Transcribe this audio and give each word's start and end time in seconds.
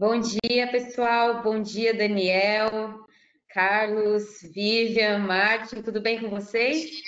Bom 0.00 0.18
dia, 0.18 0.66
pessoal. 0.70 1.42
Bom 1.42 1.60
dia, 1.60 1.92
Daniel, 1.92 3.04
Carlos, 3.50 4.40
Vivian, 4.40 5.18
Martin. 5.18 5.82
Tudo 5.82 6.00
bem 6.00 6.18
com 6.18 6.30
vocês? 6.30 7.02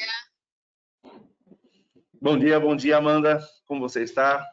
Bom 2.21 2.39
dia, 2.39 2.61
bom 2.61 2.77
dia, 2.77 2.99
Amanda. 2.99 3.41
Como 3.65 3.81
você 3.81 4.03
está? 4.03 4.47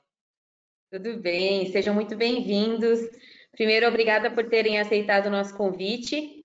Tudo 0.90 1.18
bem. 1.18 1.70
Sejam 1.70 1.94
muito 1.94 2.16
bem-vindos. 2.16 3.02
Primeiro, 3.52 3.86
obrigada 3.90 4.32
por 4.32 4.48
terem 4.48 4.80
aceitado 4.80 5.26
o 5.26 5.32
nosso 5.32 5.54
convite. 5.58 6.42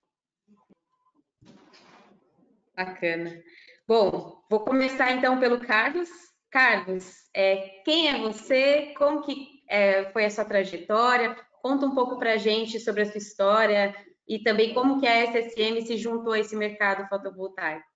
Bacana. 2.75 3.41
Bom, 3.87 4.43
vou 4.51 4.65
começar 4.65 5.13
então 5.13 5.39
pelo 5.39 5.61
Carlos. 5.61 6.11
Carlos, 6.51 7.29
é, 7.33 7.83
quem 7.85 8.09
é 8.09 8.19
você? 8.19 8.93
Como 8.99 9.23
que 9.23 9.63
é, 9.69 10.11
foi 10.11 10.25
a 10.25 10.31
sua 10.31 10.45
trajetória? 10.45 11.37
Conta 11.65 11.87
um 11.87 11.95
pouco 11.95 12.19
para 12.19 12.35
a 12.35 12.37
gente 12.37 12.79
sobre 12.79 13.01
a 13.01 13.07
sua 13.07 13.17
história 13.17 13.97
e 14.29 14.39
também 14.39 14.75
como 14.75 15.01
que 15.01 15.07
a 15.07 15.25
SSM 15.25 15.81
se 15.87 15.97
juntou 15.97 16.35
a 16.35 16.39
esse 16.39 16.55
mercado 16.55 17.09
fotovoltaico. 17.09 17.87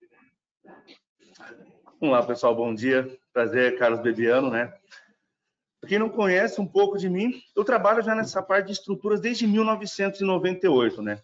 Vamos 2.01 2.17
lá, 2.17 2.23
pessoal, 2.23 2.57
bom 2.57 2.75
dia. 2.75 3.15
Prazer, 3.31 3.79
Carlos 3.79 4.01
Bebiano, 4.01 4.49
né? 4.49 4.73
Para 5.79 5.91
quem 5.91 5.99
não 5.99 6.09
conhece 6.09 6.59
um 6.59 6.67
pouco 6.67 6.97
de 6.97 7.11
mim, 7.11 7.43
eu 7.55 7.63
trabalho 7.63 8.03
já 8.03 8.15
nessa 8.15 8.43
parte 8.43 8.69
de 8.69 8.73
estruturas 8.73 9.21
desde 9.21 9.47
1998, 9.47 11.03
né? 11.03 11.21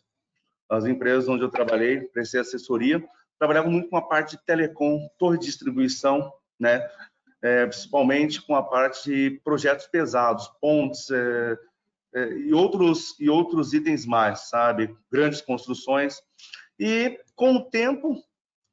As 0.68 0.84
empresas 0.84 1.26
onde 1.26 1.44
eu 1.44 1.50
trabalhei, 1.50 2.02
prestei 2.02 2.40
assessoria, 2.42 3.02
trabalhava 3.38 3.70
muito 3.70 3.88
com 3.88 3.96
a 3.96 4.02
parte 4.02 4.36
de 4.36 4.44
telecom, 4.44 5.08
torre 5.18 5.38
de 5.38 5.46
distribuição, 5.46 6.30
né? 6.60 6.86
É, 7.40 7.64
principalmente 7.64 8.42
com 8.42 8.54
a 8.54 8.62
parte 8.62 9.04
de 9.04 9.40
projetos 9.42 9.86
pesados, 9.86 10.46
pontes, 10.60 11.10
é, 11.10 11.56
e 12.14 12.52
outros 12.52 13.18
e 13.18 13.28
outros 13.28 13.72
itens 13.72 14.06
mais, 14.06 14.48
sabe? 14.48 14.94
Grandes 15.10 15.40
construções. 15.40 16.16
E 16.78 17.18
com 17.34 17.56
o 17.56 17.64
tempo, 17.64 18.16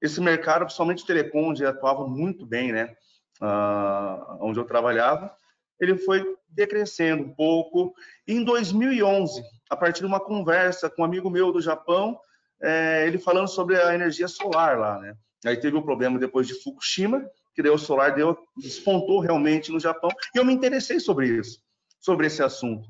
esse 0.02 0.22
mercado, 0.22 0.66
principalmente 0.66 1.06
telecom, 1.06 1.50
onde 1.50 1.66
atuava 1.66 2.08
muito 2.08 2.46
bem, 2.46 2.72
né? 2.72 2.96
Ah, 3.42 4.38
onde 4.40 4.60
eu 4.60 4.66
trabalhava, 4.66 5.34
ele 5.80 5.98
foi 5.98 6.24
decrescendo 6.48 7.24
um 7.24 7.34
pouco. 7.34 7.94
Em 8.28 8.44
2011, 8.44 9.42
a 9.70 9.76
partir 9.76 10.02
de 10.02 10.06
uma 10.06 10.20
conversa 10.20 10.90
com 10.90 11.02
um 11.02 11.06
amigo 11.06 11.30
meu 11.30 11.52
do 11.52 11.60
Japão, 11.62 12.20
é, 12.62 13.08
ele 13.08 13.18
falando 13.18 13.48
sobre 13.48 13.82
a 13.82 13.96
energia 13.96 14.28
solar 14.28 14.78
lá, 14.78 15.00
né? 15.00 15.16
Aí 15.44 15.58
teve 15.58 15.76
o 15.76 15.80
um 15.80 15.84
problema 15.84 16.20
depois 16.20 16.46
de 16.46 16.54
Fukushima, 16.62 17.26
que 17.56 17.64
deu 17.64 17.74
o 17.74 17.80
solar 17.80 18.14
deu 18.14 18.38
despontou 18.56 19.20
realmente 19.20 19.72
no 19.72 19.80
Japão, 19.80 20.12
e 20.36 20.38
eu 20.38 20.46
me 20.46 20.54
interessei 20.54 21.00
sobre 21.00 21.28
isso, 21.28 21.60
sobre 22.00 22.28
esse 22.28 22.44
assunto. 22.44 22.88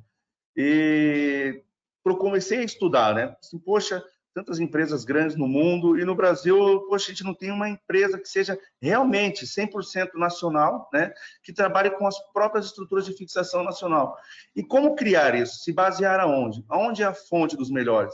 E 0.64 1.64
eu 2.06 2.16
comecei 2.18 2.60
a 2.60 2.64
estudar, 2.64 3.16
né? 3.16 3.36
Assim, 3.42 3.58
poxa, 3.58 4.04
tantas 4.32 4.60
empresas 4.60 5.04
grandes 5.04 5.36
no 5.36 5.48
mundo 5.48 5.98
e 5.98 6.06
no 6.06 6.14
Brasil, 6.14 6.86
poxa, 6.88 7.08
a 7.08 7.10
gente 7.14 7.24
não 7.24 7.34
tem 7.34 7.50
uma 7.50 7.68
empresa 7.68 8.20
que 8.20 8.30
seja 8.30 8.56
realmente 8.80 9.44
100% 9.44 10.12
nacional, 10.14 10.88
né? 10.94 11.12
Que 11.42 11.52
trabalhe 11.52 11.90
com 11.90 12.06
as 12.06 12.16
próprias 12.32 12.68
estruturas 12.68 13.06
de 13.06 13.14
fixação 13.14 13.64
nacional. 13.64 14.16
E 14.56 14.62
como 14.64 14.96
criar 14.96 15.34
isso? 15.34 15.64
Se 15.64 15.74
basear 15.74 16.20
aonde? 16.20 16.64
Aonde 16.70 17.02
é 17.02 17.08
a 17.08 17.14
fonte 17.14 17.58
dos 17.58 17.72
melhores? 17.72 18.14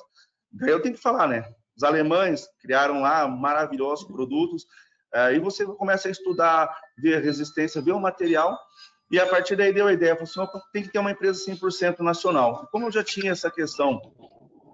Daí 0.50 0.70
eu 0.70 0.82
tenho 0.82 0.96
que 0.96 1.02
falar, 1.02 1.28
né? 1.28 1.54
Os 1.76 1.84
alemães 1.84 2.48
criaram 2.62 3.02
lá 3.02 3.28
maravilhosos 3.28 4.08
produtos, 4.08 4.66
aí 5.14 5.38
você 5.38 5.66
começa 5.66 6.08
a 6.08 6.12
estudar, 6.12 6.74
ver 6.98 7.18
a 7.18 7.20
resistência, 7.20 7.82
ver 7.82 7.92
o 7.92 8.00
material, 8.00 8.58
e 9.10 9.20
a 9.20 9.26
partir 9.26 9.56
daí 9.56 9.74
deu 9.74 9.88
a 9.88 9.94
ideia, 9.94 10.16
falou 10.16 10.50
assim, 10.50 10.60
tem 10.74 10.84
que 10.84 10.90
ter 10.90 11.00
uma 11.00 11.12
empresa 11.12 11.44
100% 11.46 12.00
nacional. 12.00 12.68
Como 12.72 12.86
eu 12.86 12.92
já 12.92 13.04
tinha 13.04 13.32
essa 13.32 13.50
questão 13.50 14.02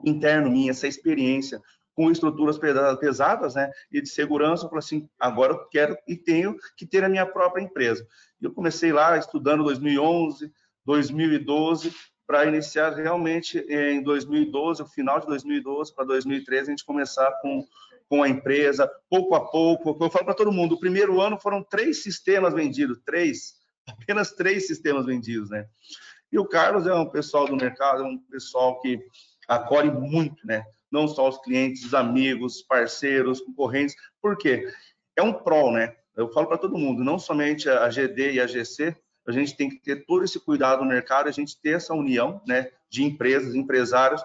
interno 0.03 0.49
minha, 0.49 0.71
essa 0.71 0.87
experiência 0.87 1.61
com 1.95 2.09
estruturas 2.09 2.57
pesadas, 2.57 3.53
né, 3.53 3.69
e 3.91 4.01
de 4.01 4.09
segurança, 4.09 4.65
eu 4.65 4.69
falei 4.69 4.79
assim, 4.79 5.09
agora 5.19 5.53
eu 5.53 5.67
quero 5.69 5.95
e 6.07 6.15
tenho 6.15 6.55
que 6.75 6.87
ter 6.87 7.03
a 7.03 7.09
minha 7.09 7.25
própria 7.25 7.61
empresa. 7.61 8.05
E 8.41 8.45
eu 8.45 8.51
comecei 8.51 8.91
lá 8.91 9.15
estudando 9.17 9.63
2011, 9.63 10.51
2012, 10.83 11.93
para 12.25 12.45
iniciar 12.45 12.95
realmente 12.95 13.59
em 13.69 14.01
2012, 14.01 14.81
o 14.81 14.87
final 14.87 15.19
de 15.19 15.27
2012 15.27 15.93
para 15.93 16.05
2013, 16.05 16.61
a 16.61 16.69
gente 16.71 16.85
começar 16.85 17.31
com 17.41 17.63
com 18.09 18.21
a 18.21 18.29
empresa, 18.29 18.87
pouco 19.09 19.33
a 19.33 19.49
pouco. 19.49 19.97
Eu 19.99 20.09
falo 20.11 20.25
para 20.25 20.35
todo 20.35 20.51
mundo, 20.51 20.75
o 20.75 20.79
primeiro 20.79 21.19
ano 21.19 21.39
foram 21.39 21.63
três 21.63 22.03
sistemas 22.03 22.53
vendidos, 22.53 22.99
três 23.03 23.55
apenas 23.87 24.31
três 24.31 24.67
sistemas 24.67 25.05
vendidos, 25.05 25.49
né? 25.49 25.67
E 26.31 26.39
o 26.39 26.45
Carlos 26.45 26.87
é 26.87 26.93
um 26.93 27.09
pessoal 27.09 27.45
do 27.45 27.55
mercado, 27.55 28.03
é 28.03 28.05
um 28.05 28.17
pessoal 28.17 28.79
que 28.79 28.99
acolhe 29.47 29.91
muito, 29.91 30.45
né? 30.45 30.63
Não 30.91 31.07
só 31.07 31.29
os 31.29 31.39
clientes, 31.41 31.85
os 31.85 31.93
amigos, 31.93 32.61
parceiros, 32.63 33.41
concorrentes. 33.41 33.95
Por 34.21 34.37
quê? 34.37 34.67
É 35.15 35.21
um 35.21 35.33
prol, 35.33 35.71
né? 35.71 35.95
Eu 36.15 36.31
falo 36.31 36.47
para 36.47 36.57
todo 36.57 36.77
mundo, 36.77 37.03
não 37.03 37.17
somente 37.17 37.69
a 37.69 37.89
GD 37.89 38.33
e 38.33 38.39
a 38.39 38.47
GC, 38.47 38.95
a 39.27 39.31
gente 39.31 39.55
tem 39.55 39.69
que 39.69 39.79
ter 39.79 40.05
todo 40.05 40.23
esse 40.23 40.39
cuidado 40.39 40.83
no 40.83 40.89
mercado, 40.89 41.27
a 41.27 41.31
gente 41.31 41.59
ter 41.59 41.75
essa 41.75 41.93
união, 41.93 42.41
né, 42.45 42.69
de 42.89 43.03
empresas, 43.03 43.55
empresários, 43.55 44.23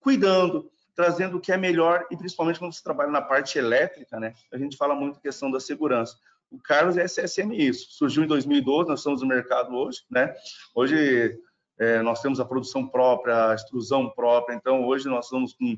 cuidando, 0.00 0.70
trazendo 0.94 1.36
o 1.36 1.40
que 1.40 1.52
é 1.52 1.56
melhor 1.56 2.06
e 2.10 2.16
principalmente 2.16 2.58
quando 2.58 2.72
você 2.72 2.82
trabalha 2.82 3.10
na 3.10 3.20
parte 3.20 3.58
elétrica, 3.58 4.18
né, 4.20 4.34
a 4.52 4.58
gente 4.58 4.76
fala 4.76 4.94
muito 4.94 5.20
questão 5.20 5.50
da 5.50 5.60
segurança. 5.60 6.16
O 6.52 6.58
Carlos 6.58 6.98
é 6.98 7.04
SSM 7.04 7.52
isso. 7.52 7.92
Surgiu 7.92 8.24
em 8.24 8.26
2012, 8.26 8.88
nós 8.88 9.00
estamos 9.00 9.22
no 9.22 9.26
mercado 9.26 9.74
hoje, 9.74 10.02
né? 10.10 10.34
Hoje 10.74 11.38
é, 11.78 12.02
nós 12.02 12.20
temos 12.20 12.38
a 12.38 12.44
produção 12.44 12.86
própria, 12.86 13.50
a 13.50 13.54
extrusão 13.54 14.10
própria. 14.10 14.54
Então 14.54 14.84
hoje 14.84 15.08
nós 15.08 15.24
estamos 15.24 15.54
com 15.54 15.76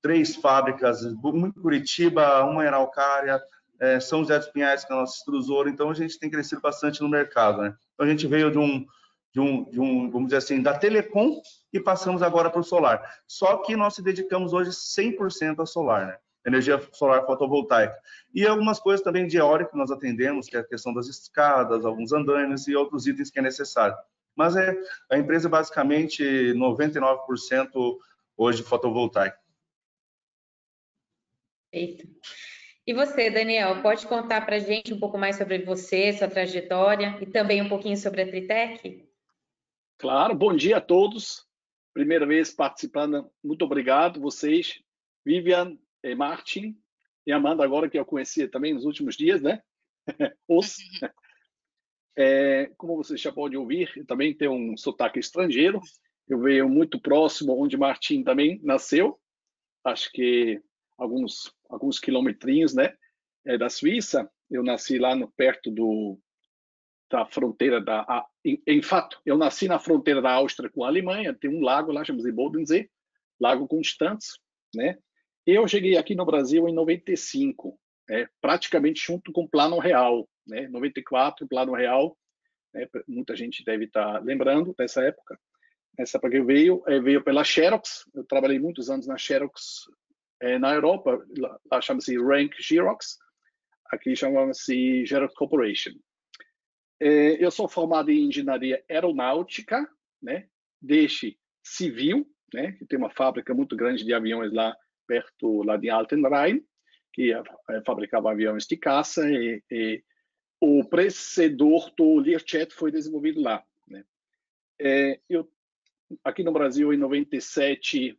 três 0.00 0.36
fábricas, 0.36 1.02
uma 1.02 1.48
em 1.48 1.52
Curitiba, 1.52 2.44
uma 2.44 2.64
em 2.64 2.68
Araucária, 2.68 3.42
é, 3.80 3.98
São 3.98 4.20
José 4.20 4.38
dos 4.38 4.48
Pinhais, 4.48 4.84
que 4.84 4.92
é 4.92 4.96
a 4.96 5.00
nossa 5.00 5.16
extrusora. 5.16 5.68
Então 5.68 5.90
a 5.90 5.94
gente 5.94 6.18
tem 6.18 6.30
crescido 6.30 6.60
bastante 6.60 7.02
no 7.02 7.08
mercado, 7.08 7.62
né? 7.62 7.74
Então 7.94 8.06
a 8.06 8.08
gente 8.08 8.26
veio 8.26 8.50
de 8.50 8.58
um 8.58 8.86
de 9.34 9.40
um, 9.40 9.64
de 9.64 9.80
um, 9.80 10.10
vamos 10.10 10.28
dizer 10.28 10.36
assim, 10.36 10.60
da 10.60 10.78
telecom 10.78 11.40
e 11.72 11.80
passamos 11.80 12.22
agora 12.22 12.50
para 12.50 12.60
o 12.60 12.64
solar. 12.64 13.02
Só 13.26 13.56
que 13.58 13.74
nós 13.74 13.94
se 13.94 14.02
dedicamos 14.02 14.52
hoje 14.52 14.70
100% 14.70 15.58
ao 15.58 15.66
solar, 15.66 16.06
né? 16.06 16.18
Energia 16.44 16.80
solar 16.92 17.24
fotovoltaica. 17.24 17.96
E 18.34 18.46
algumas 18.46 18.78
coisas 18.80 19.02
também 19.02 19.26
de 19.26 19.36
eólica 19.36 19.70
que 19.70 19.76
nós 19.76 19.90
atendemos, 19.90 20.48
que 20.48 20.56
é 20.56 20.60
a 20.60 20.64
questão 20.64 20.92
das 20.92 21.06
escadas, 21.06 21.84
alguns 21.84 22.12
andaimes 22.12 22.66
e 22.66 22.74
outros 22.74 23.06
itens 23.06 23.30
que 23.30 23.38
é 23.38 23.42
necessário. 23.42 23.96
Mas 24.34 24.56
é 24.56 24.76
a 25.10 25.18
empresa 25.18 25.48
é 25.48 25.50
basicamente 25.50 26.22
99% 26.54 27.98
hoje 28.36 28.62
fotovoltaica. 28.62 29.38
Perfeito. 31.70 32.08
E 32.84 32.92
você, 32.92 33.30
Daniel, 33.30 33.80
pode 33.80 34.06
contar 34.06 34.44
para 34.44 34.56
a 34.56 34.58
gente 34.58 34.92
um 34.92 34.98
pouco 34.98 35.16
mais 35.16 35.36
sobre 35.36 35.58
você, 35.58 36.12
sua 36.12 36.28
trajetória 36.28 37.16
e 37.20 37.26
também 37.26 37.62
um 37.62 37.68
pouquinho 37.68 37.96
sobre 37.96 38.22
a 38.22 38.26
Tritec? 38.26 39.08
Claro, 39.98 40.34
bom 40.34 40.54
dia 40.54 40.78
a 40.78 40.80
todos. 40.80 41.46
Primeira 41.94 42.26
vez 42.26 42.52
participando, 42.52 43.30
muito 43.42 43.64
obrigado 43.64 44.20
vocês. 44.20 44.82
Vivian, 45.24 45.78
e 46.02 46.14
Martin 46.14 46.76
e 47.26 47.32
Amanda, 47.32 47.64
agora 47.64 47.88
que 47.88 47.98
eu 47.98 48.04
conhecia 48.04 48.50
também 48.50 48.74
nos 48.74 48.84
últimos 48.84 49.16
dias, 49.16 49.40
né? 49.40 49.62
Os. 50.48 50.76
É, 52.16 52.70
como 52.76 52.96
você 52.96 53.16
já 53.16 53.32
pode 53.32 53.56
ouvir, 53.56 54.04
também 54.06 54.36
tem 54.36 54.48
um 54.48 54.76
sotaque 54.76 55.18
estrangeiro. 55.18 55.80
Eu 56.28 56.40
venho 56.40 56.68
muito 56.68 57.00
próximo 57.00 57.56
onde 57.60 57.76
Martin 57.76 58.22
também 58.22 58.60
nasceu, 58.62 59.18
acho 59.84 60.10
que 60.12 60.60
alguns 60.98 61.52
alguns 61.68 61.98
quilometrinhos, 61.98 62.74
né, 62.74 62.94
é 63.44 63.56
da 63.56 63.68
Suíça. 63.68 64.30
Eu 64.50 64.62
nasci 64.62 64.98
lá 64.98 65.16
no, 65.16 65.30
perto 65.32 65.70
do 65.70 66.18
da 67.10 67.26
fronteira 67.26 67.78
da 67.78 68.00
a, 68.02 68.26
em, 68.42 68.62
em, 68.66 68.80
fato, 68.80 69.20
eu 69.26 69.36
nasci 69.36 69.68
na 69.68 69.78
fronteira 69.78 70.22
da 70.22 70.32
Áustria 70.32 70.70
com 70.70 70.84
a 70.84 70.88
Alemanha. 70.88 71.34
Tem 71.34 71.50
um 71.50 71.62
lago 71.62 71.92
lá 71.92 72.04
chamado 72.04 72.32
Bodensee, 72.32 72.90
Lago 73.38 73.68
Constanz, 73.68 74.38
né? 74.74 74.98
Eu 75.46 75.66
cheguei 75.66 75.96
aqui 75.96 76.14
no 76.14 76.24
Brasil 76.24 76.68
em 76.68 76.74
95, 76.74 77.78
é, 78.08 78.28
praticamente 78.40 79.02
junto 79.04 79.32
com 79.32 79.42
o 79.42 79.48
Plano 79.48 79.78
Real, 79.78 80.28
né? 80.46 80.68
94, 80.68 81.48
Plano 81.48 81.72
Real, 81.74 82.16
né? 82.72 82.88
muita 83.08 83.34
gente 83.34 83.64
deve 83.64 83.86
estar 83.86 84.14
tá 84.14 84.18
lembrando 84.20 84.74
dessa 84.78 85.02
época. 85.02 85.38
Essa 85.98 86.16
época 86.16 86.30
que 86.30 86.42
veio, 86.42 86.82
é, 86.86 87.00
veio 87.00 87.22
pela 87.22 87.44
Xerox, 87.44 88.04
eu 88.14 88.24
trabalhei 88.24 88.58
muitos 88.58 88.88
anos 88.88 89.06
na 89.06 89.18
Xerox 89.18 89.82
é, 90.40 90.58
na 90.58 90.74
Europa, 90.74 91.24
lá, 91.36 91.58
lá 91.70 91.80
chama-se 91.80 92.16
Rank 92.16 92.54
Xerox, 92.60 93.18
aqui 93.90 94.14
chama-se 94.16 95.04
Xerox 95.06 95.34
Corporation. 95.34 95.92
É, 97.00 97.44
eu 97.44 97.50
sou 97.50 97.68
formado 97.68 98.10
em 98.10 98.28
engenharia 98.28 98.82
aeronáutica, 98.88 99.84
né? 100.22 100.46
Deixe 100.80 101.36
civil, 101.64 102.24
né? 102.54 102.72
Que 102.72 102.86
tem 102.86 102.98
uma 102.98 103.10
fábrica 103.10 103.52
muito 103.52 103.76
grande 103.76 104.04
de 104.04 104.14
aviões 104.14 104.52
lá 104.52 104.74
perto 105.06 105.62
lá 105.62 105.76
de 105.76 105.90
Altenrhein, 105.90 106.64
que 107.12 107.32
eh, 107.32 107.42
fabricava 107.84 108.30
aviões 108.30 108.66
de 108.66 108.76
caça 108.76 109.28
e, 109.28 109.62
e 109.70 110.02
o 110.60 110.84
precedor 110.84 111.92
do 111.96 112.18
Learjet 112.18 112.72
foi 112.72 112.90
desenvolvido 112.90 113.40
lá. 113.40 113.62
Né? 113.88 114.04
É, 114.80 115.20
eu 115.28 115.50
aqui 116.22 116.42
no 116.42 116.52
Brasil, 116.52 116.92
em 116.92 116.96
97, 116.96 118.18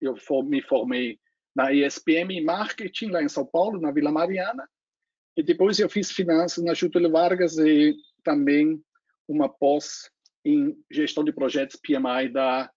eu 0.00 0.16
me 0.44 0.62
formei 0.62 1.18
na 1.54 1.72
ESPM 1.72 2.34
em 2.34 2.44
Marketing, 2.44 3.06
lá 3.06 3.22
em 3.22 3.28
São 3.28 3.44
Paulo, 3.44 3.80
na 3.80 3.90
Vila 3.90 4.10
Mariana. 4.10 4.68
E 5.36 5.42
depois 5.42 5.78
eu 5.78 5.88
fiz 5.88 6.10
finanças 6.10 6.62
na 6.62 6.74
Getúlio 6.74 7.10
Vargas 7.10 7.58
e 7.58 7.94
também 8.22 8.82
uma 9.28 9.48
pós 9.48 10.10
em 10.44 10.76
gestão 10.90 11.24
de 11.24 11.32
projetos 11.32 11.76
PMI 11.76 12.28
da 12.30 12.70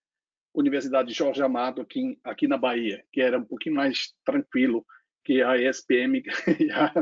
Universidade 0.56 1.14
Jorge 1.14 1.44
Amado 1.44 1.82
aqui, 1.82 2.18
aqui 2.24 2.48
na 2.48 2.58
Bahia, 2.58 3.04
que 3.12 3.20
era 3.20 3.38
um 3.38 3.44
pouquinho 3.44 3.76
mais 3.76 4.14
tranquilo 4.24 4.86
que 5.24 5.42
a 5.42 5.58
ESPM 5.58 6.24
e 6.60 6.72
a 6.72 6.94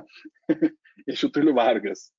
Getúlio 1.08 1.54
Vargas. 1.54 2.12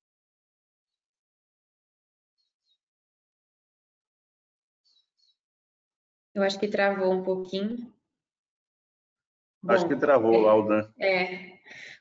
Eu 6.32 6.42
acho 6.42 6.58
que 6.58 6.68
travou 6.68 7.12
um 7.12 7.22
pouquinho. 7.22 7.92
Acho 9.68 9.88
que 9.88 9.96
travou, 9.96 10.40
Laudan. 10.40 10.92
É. 11.00 11.58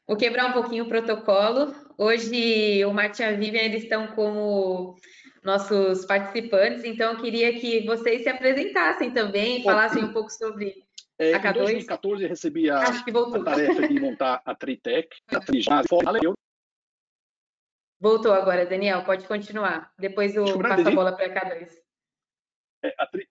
Vou 0.07 0.17
quebrar 0.17 0.47
um 0.47 0.53
pouquinho 0.53 0.83
o 0.83 0.87
protocolo. 0.87 1.73
Hoje 1.97 2.83
o 2.83 2.93
Martin 2.93 3.21
e 3.21 3.25
a 3.25 3.31
Vivian 3.31 3.61
eles 3.61 3.83
estão 3.83 4.07
como 4.15 4.97
nossos 5.43 6.05
participantes, 6.05 6.83
então 6.83 7.13
eu 7.13 7.19
queria 7.19 7.59
que 7.59 7.85
vocês 7.85 8.23
se 8.23 8.29
apresentassem 8.29 9.11
também, 9.11 9.63
falassem 9.63 10.03
um 10.03 10.13
pouco 10.13 10.29
sobre 10.29 10.83
é, 11.17 11.33
a 11.33 11.41
K2. 11.41 11.49
Em 11.49 11.63
2014 11.63 12.23
eu 12.23 12.29
recebi 12.29 12.69
a, 12.69 12.81
a 12.81 13.43
tarefa 13.43 13.87
de 13.87 13.99
montar 13.99 14.41
a 14.45 14.55
Tritec, 14.55 15.15
a 15.27 15.39
Trijá, 15.39 15.81
Voltou 17.99 18.33
agora, 18.33 18.65
Daniel, 18.65 19.03
pode 19.05 19.25
continuar. 19.25 19.93
Depois 19.97 20.35
eu 20.35 20.59
passo 20.59 20.87
a 20.87 20.91
bola 20.91 21.15
para 21.15 21.25
a 21.25 21.29
K2. 21.29 21.69
É, 22.83 22.93
a 22.97 23.07
tri... 23.07 23.29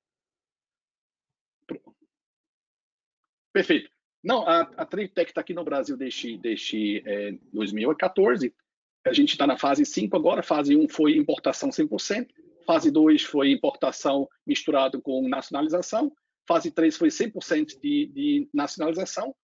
Perfeito. 3.52 3.90
Não, 4.24 4.48
a, 4.48 4.60
a 4.60 4.86
Tritec 4.86 5.30
está 5.30 5.42
aqui 5.42 5.52
no 5.52 5.64
Brasil 5.64 5.94
desde, 5.96 6.38
desde 6.38 7.02
é, 7.06 7.32
2014. 7.52 8.54
A 9.04 9.12
gente 9.12 9.30
está 9.30 9.46
na 9.46 9.58
fase 9.58 9.84
5 9.84 10.16
agora. 10.16 10.42
Fase 10.42 10.76
1 10.76 10.82
um 10.82 10.88
foi 10.88 11.16
importação 11.16 11.70
100%. 11.70 12.28
Fase 12.66 12.90
2 12.90 13.22
foi 13.22 13.50
importação 13.50 14.28
misturado 14.46 15.00
com 15.02 15.28
nacionalização. 15.28 16.12
Fase 16.46 16.70
3 16.70 16.96
foi 16.96 17.08
100% 17.08 17.80
de, 17.80 18.06
de 18.06 18.48
nacionalização. 18.52 19.34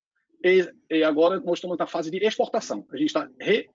E, 0.44 0.68
e, 0.90 1.02
agora 1.02 1.40
nós 1.40 1.58
estamos 1.58 1.76
na 1.76 1.86
fase 1.86 2.10
de 2.10 2.18
exportação. 2.24 2.86
A 2.92 2.96
gente 2.96 3.08
está 3.08 3.28
re, 3.40 3.68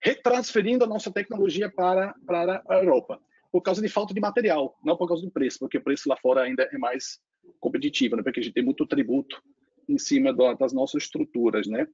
retransferindo 0.00 0.84
a 0.84 0.88
nossa 0.88 1.10
tecnologia 1.10 1.70
para, 1.70 2.14
para 2.24 2.62
a 2.68 2.76
Europa. 2.76 3.20
Por 3.50 3.62
causa 3.62 3.82
de 3.82 3.88
falta 3.88 4.14
de 4.14 4.20
material, 4.20 4.78
não 4.84 4.96
por 4.96 5.08
causa 5.08 5.24
do 5.24 5.30
preço, 5.30 5.58
porque 5.58 5.78
o 5.78 5.82
preço 5.82 6.08
lá 6.08 6.16
fora 6.16 6.42
ainda 6.42 6.62
é 6.62 6.78
mais 6.78 7.18
competitivo, 7.58 8.14
né? 8.14 8.22
porque 8.22 8.38
a 8.38 8.42
gente 8.42 8.54
tem 8.54 8.64
muito 8.64 8.86
tributo 8.86 9.42
em 9.88 9.98
cima 9.98 10.32
das 10.56 10.72
nossas 10.72 11.02
estruturas, 11.02 11.66
né? 11.66 11.84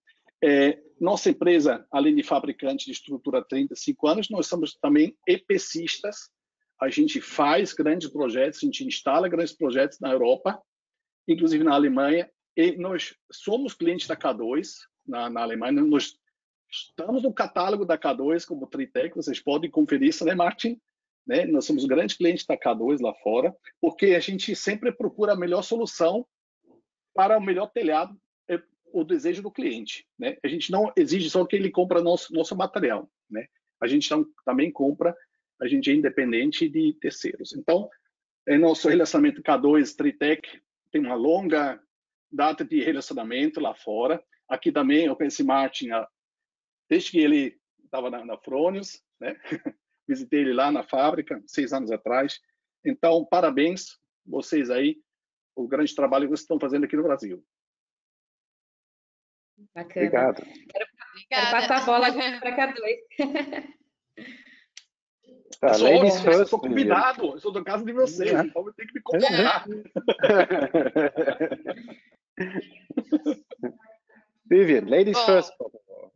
É, 0.49 0.79
nossa 1.01 1.29
empresa, 1.29 1.85
além 1.91 2.15
de 2.15 2.23
fabricante 2.23 2.85
de 2.85 2.93
estrutura 2.93 3.41
há 3.41 3.45
35 3.45 4.07
anos, 4.07 4.31
nós 4.31 4.47
somos 4.47 4.75
também 4.75 5.17
EPCistas. 5.27 6.31
A 6.81 6.89
gente 6.89 7.21
faz 7.21 7.73
grandes 7.73 8.09
projetos, 8.09 8.61
a 8.63 8.67
gente 8.67 8.87
instala 8.87 9.29
grandes 9.29 9.53
projetos 9.53 9.99
na 9.99 10.13
Europa, 10.13 10.63
inclusive 11.27 11.65
na 11.65 11.75
Alemanha, 11.75 12.31
e 12.57 12.77
nós 12.77 13.17
somos 13.33 13.75
clientes 13.75 14.07
da 14.07 14.17
K2 14.17 14.69
na, 15.05 15.29
na 15.29 15.43
Alemanha. 15.43 15.83
Nós 15.83 16.17
estamos 16.71 17.25
no 17.25 17.35
catálogo 17.35 17.85
da 17.85 17.99
K2 17.99 18.47
como 18.47 18.69
Tritec, 18.69 19.17
vocês 19.17 19.41
podem 19.41 19.69
conferir 19.69 20.11
isso, 20.11 20.25
né, 20.25 20.35
Martin? 20.37 20.81
Né? 21.27 21.45
Nós 21.45 21.65
somos 21.65 21.85
grandes 21.87 22.17
clientes 22.17 22.47
da 22.47 22.57
K2 22.57 23.01
lá 23.01 23.13
fora, 23.15 23.53
porque 23.81 24.15
a 24.15 24.21
gente 24.21 24.55
sempre 24.55 24.93
procura 24.93 25.33
a 25.33 25.37
melhor 25.37 25.63
solução 25.63 26.25
para 27.13 27.37
o 27.37 27.43
melhor 27.43 27.67
telhado, 27.73 28.17
o 28.93 29.05
desejo 29.05 29.43
do 29.43 29.51
cliente. 29.51 30.07
Né? 30.19 30.37
A 30.43 30.49
gente 30.49 30.71
não 30.71 30.93
exige 30.97 31.29
só 31.31 31.45
que 31.45 31.57
ele 31.57 31.71
compra 31.71 32.03
nosso, 32.03 32.33
nosso 32.33 32.57
material. 32.57 33.11
Né? 33.31 33.47
A 33.81 33.87
gente 33.87 34.11
não, 34.11 34.27
também 34.45 34.71
compra, 34.71 35.15
a 35.61 35.67
gente 35.67 35.91
é 35.91 35.95
independente 35.95 36.69
de 36.69 36.95
terceiros. 37.01 37.55
Então, 37.55 37.89
é 38.47 38.57
nosso 38.57 38.89
relacionamento 38.89 39.43
K2 39.43 39.95
Tritec 39.97 40.61
tem 40.91 41.01
uma 41.01 41.15
longa 41.15 41.81
data 42.31 42.65
de 42.65 42.83
relacionamento 42.83 43.61
lá 43.61 43.75
fora. 43.75 44.23
Aqui 44.49 44.71
também 44.71 45.07
eu 45.07 45.17
conheci 45.17 45.43
Martin 45.43 45.89
desde 46.89 47.11
que 47.11 47.19
ele 47.19 47.59
estava 47.85 48.11
na, 48.11 48.25
na 48.25 48.39
Fronius, 48.39 49.03
né? 49.21 49.37
Visitei 50.09 50.41
ele 50.41 50.53
lá 50.53 50.71
na 50.71 50.85
fábrica 50.85 51.43
seis 51.47 51.73
anos 51.73 51.91
atrás. 51.91 52.41
Então, 52.85 53.25
parabéns 53.25 53.99
vocês 54.25 54.71
aí 54.71 54.97
o 55.57 55.67
grande 55.67 55.95
trabalho 55.95 56.25
que 56.25 56.31
vocês 56.31 56.43
estão 56.43 56.61
fazendo 56.61 56.85
aqui 56.85 56.97
no 56.97 57.03
Brasil. 57.03 57.45
Bacana. 59.75 60.07
Obrigado. 60.07 60.43
Quero, 60.43 60.87
quero 61.29 61.51
passar 61.51 61.83
a 61.83 61.85
bola 61.85 62.13
para 62.13 62.57
K2. 62.57 63.75
Ah, 65.63 65.69
eu 65.69 65.75
sou, 65.75 66.11
first, 66.21 66.27
eu 66.27 66.47
sou 66.47 66.61
convidado, 66.61 67.25
eu 67.25 67.41
sou 67.41 67.51
do 67.51 67.65
caso 67.65 67.83
de 67.85 67.93
vocês, 67.93 68.31
é. 68.31 68.43
então 68.43 68.63
tem 68.75 68.87
que 68.87 68.95
me 68.95 69.01
convidar. 69.01 69.65
Vivian, 74.45 74.85
ladies 74.87 75.17
Bom, 75.17 75.25
first, 75.25 75.51
por 75.57 75.71
favor. 75.71 76.13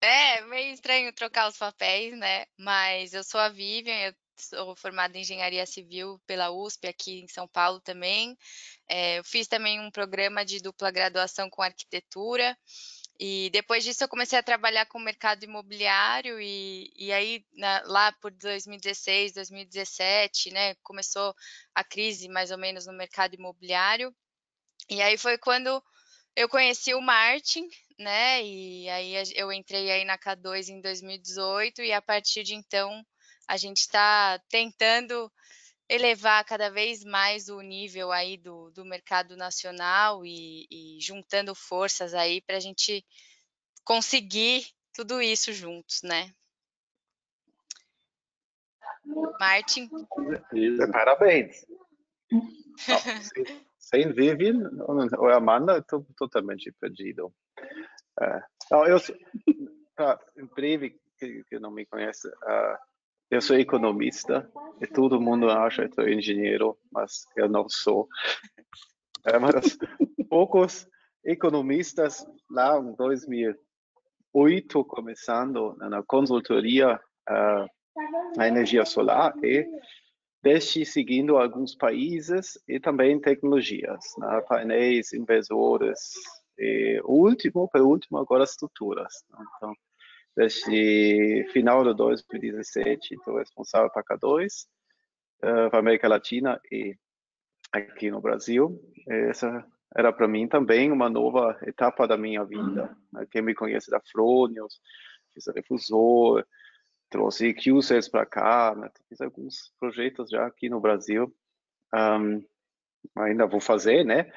É, 0.00 0.42
meio 0.42 0.72
estranho 0.72 1.12
trocar 1.12 1.48
os 1.48 1.58
papéis, 1.58 2.16
né? 2.16 2.44
Mas 2.56 3.14
eu 3.14 3.24
sou 3.24 3.40
a 3.40 3.48
Vivian, 3.48 3.94
eu 3.94 4.14
sou 4.42 4.76
formada 4.76 5.16
em 5.16 5.20
engenharia 5.20 5.66
civil 5.66 6.20
pela 6.26 6.50
USP 6.50 6.86
aqui 6.86 7.20
em 7.20 7.28
São 7.28 7.46
Paulo 7.48 7.80
também. 7.80 8.36
É, 8.88 9.18
eu 9.18 9.24
fiz 9.24 9.46
também 9.46 9.80
um 9.80 9.90
programa 9.90 10.44
de 10.44 10.60
dupla 10.60 10.90
graduação 10.90 11.50
com 11.50 11.62
arquitetura. 11.62 12.56
E 13.20 13.50
depois 13.50 13.82
disso 13.82 14.04
eu 14.04 14.08
comecei 14.08 14.38
a 14.38 14.42
trabalhar 14.42 14.86
com 14.86 14.96
o 14.98 15.02
mercado 15.02 15.42
imobiliário 15.42 16.40
e, 16.40 16.88
e 16.96 17.12
aí 17.12 17.44
na, 17.52 17.82
lá 17.84 18.12
por 18.12 18.30
2016, 18.30 19.32
2017, 19.32 20.52
né, 20.52 20.76
começou 20.84 21.34
a 21.74 21.82
crise 21.82 22.28
mais 22.28 22.52
ou 22.52 22.58
menos 22.58 22.86
no 22.86 22.92
mercado 22.92 23.34
imobiliário. 23.34 24.14
E 24.88 25.02
aí 25.02 25.18
foi 25.18 25.36
quando 25.36 25.82
eu 26.36 26.48
conheci 26.48 26.94
o 26.94 27.00
Martin, 27.00 27.68
né, 27.98 28.40
e 28.44 28.88
aí 28.88 29.14
eu 29.34 29.52
entrei 29.52 29.90
aí 29.90 30.04
na 30.04 30.16
K2 30.16 30.68
em 30.68 30.80
2018 30.80 31.82
e 31.82 31.92
a 31.92 32.00
partir 32.00 32.44
de 32.44 32.54
então 32.54 33.04
a 33.48 33.56
gente 33.56 33.78
está 33.78 34.38
tentando 34.48 35.32
elevar 35.88 36.44
cada 36.44 36.70
vez 36.70 37.02
mais 37.02 37.48
o 37.48 37.60
nível 37.62 38.12
aí 38.12 38.36
do, 38.36 38.70
do 38.72 38.84
mercado 38.84 39.36
nacional 39.36 40.24
e, 40.24 40.66
e 40.70 40.98
juntando 41.00 41.54
forças 41.54 42.12
aí 42.12 42.42
para 42.42 42.58
a 42.58 42.60
gente 42.60 43.04
conseguir 43.84 44.66
tudo 44.92 45.22
isso 45.22 45.52
juntos, 45.52 46.02
né? 46.02 46.30
Martin. 49.40 49.88
Parabéns. 50.92 51.64
sem 53.78 54.12
Vivian 54.12 54.70
ou 55.16 55.30
Amanda, 55.30 55.78
estou 55.78 56.06
totalmente 56.16 56.70
perdido. 56.72 57.32
Uh, 58.20 58.42
não, 58.70 58.86
eu, 58.86 58.98
uh, 58.98 60.18
em 60.36 60.46
breve, 60.46 61.00
que, 61.18 61.42
que 61.44 61.58
não 61.58 61.70
me 61.70 61.86
conhece, 61.86 62.28
uh, 62.28 62.78
eu 63.30 63.40
sou 63.40 63.58
economista 63.58 64.50
e 64.80 64.86
todo 64.86 65.20
mundo 65.20 65.50
acha 65.50 65.88
que 65.88 65.94
sou 65.94 66.08
engenheiro, 66.08 66.78
mas 66.90 67.26
eu 67.36 67.48
não 67.48 67.68
sou. 67.68 68.08
É 69.24 69.36
um 69.38 69.50
dos 69.50 69.78
poucos 70.28 70.88
economistas 71.24 72.26
lá 72.50 72.78
em 72.78 72.94
2008, 72.94 74.84
começando 74.84 75.76
na 75.76 76.02
consultoria 76.02 77.00
uh, 77.28 77.66
na 78.36 78.46
energia 78.46 78.84
solar 78.84 79.34
e 79.42 79.66
desde 80.42 80.86
seguindo 80.86 81.36
alguns 81.36 81.74
países 81.74 82.58
e 82.66 82.78
também 82.78 83.20
tecnologias, 83.20 84.04
né? 84.18 84.40
painéis, 84.48 85.12
inversores 85.12 86.12
e 86.56 87.00
último, 87.04 87.68
por 87.68 87.80
último, 87.80 88.18
agora 88.18 88.44
estruturas. 88.44 89.12
Né? 89.30 89.44
Então, 89.56 89.74
desde 90.38 91.44
final 91.52 91.82
de 91.82 91.92
2017, 91.94 93.14
estou 93.14 93.38
responsável 93.38 93.90
para 93.90 94.04
K2, 94.04 94.68
uh, 95.38 95.68
para 95.68 95.80
América 95.80 96.06
Latina 96.06 96.60
e 96.70 96.96
aqui 97.72 98.08
no 98.08 98.20
Brasil. 98.20 98.80
Essa 99.08 99.66
era 99.96 100.12
para 100.12 100.28
mim 100.28 100.46
também 100.46 100.92
uma 100.92 101.10
nova 101.10 101.58
etapa 101.66 102.06
da 102.06 102.16
minha 102.16 102.44
vida. 102.44 102.96
Né? 103.12 103.26
Quem 103.32 103.42
me 103.42 103.52
conhece 103.52 103.90
da 103.90 104.00
Fronius, 104.12 104.80
fiz 105.34 105.48
a 105.48 105.52
Refusor, 105.52 106.46
trouxe 107.10 107.52
QSES 107.52 108.08
para 108.08 108.24
cá, 108.24 108.76
né? 108.76 108.88
fiz 109.08 109.20
alguns 109.20 109.72
projetos 109.80 110.30
já 110.30 110.46
aqui 110.46 110.68
no 110.68 110.80
Brasil. 110.80 111.34
Um, 111.92 112.44
ainda 113.16 113.44
vou 113.44 113.60
fazer, 113.60 114.04
né? 114.04 114.30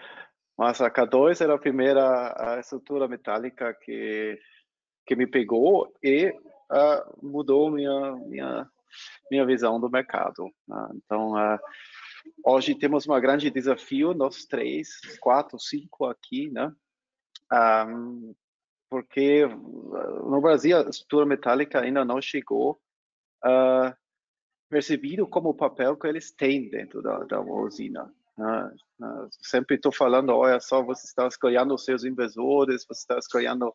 Mas 0.58 0.82
a 0.82 0.90
K2 0.90 1.42
era 1.42 1.54
a 1.54 1.60
primeira 1.60 2.56
a 2.56 2.60
estrutura 2.60 3.08
metálica 3.08 3.72
que 3.84 4.40
que 5.12 5.16
me 5.18 5.28
pegou 5.28 5.94
e 6.02 6.30
uh, 6.30 7.20
mudou 7.22 7.70
minha 7.70 8.16
minha 8.28 8.72
minha 9.30 9.46
visão 9.46 9.78
do 9.78 9.90
mercado. 9.90 10.46
Né? 10.66 10.88
Então, 10.96 11.34
uh, 11.34 11.60
hoje 12.46 12.76
temos 12.76 13.06
um 13.06 13.20
grande 13.20 13.52
desafio, 13.52 14.14
nós 14.14 14.46
três, 14.46 14.90
quatro, 15.20 15.60
cinco 15.60 16.06
aqui, 16.06 16.50
né? 16.50 16.74
Um, 17.52 18.34
porque 18.90 19.46
no 19.46 20.40
Brasil 20.40 20.78
a 20.78 20.90
estrutura 20.90 21.26
metálica 21.26 21.82
ainda 21.82 22.06
não 22.06 22.22
chegou 22.22 22.80
uh, 23.46 23.94
percebido 24.70 25.28
como 25.28 25.50
o 25.50 25.54
papel 25.54 25.98
que 25.98 26.08
eles 26.08 26.32
têm 26.32 26.70
dentro 26.70 27.02
da, 27.02 27.20
da 27.26 27.42
usina. 27.42 28.10
Uh, 28.38 29.28
sempre 29.42 29.76
estou 29.76 29.92
falando, 29.92 30.30
olha 30.30 30.62
só, 30.62 30.82
você 30.82 31.06
está 31.06 31.28
escolhendo 31.28 31.74
os 31.74 31.84
seus 31.84 32.06
inversores, 32.06 32.86
você 32.86 33.02
está 33.02 33.18
escolhendo 33.18 33.74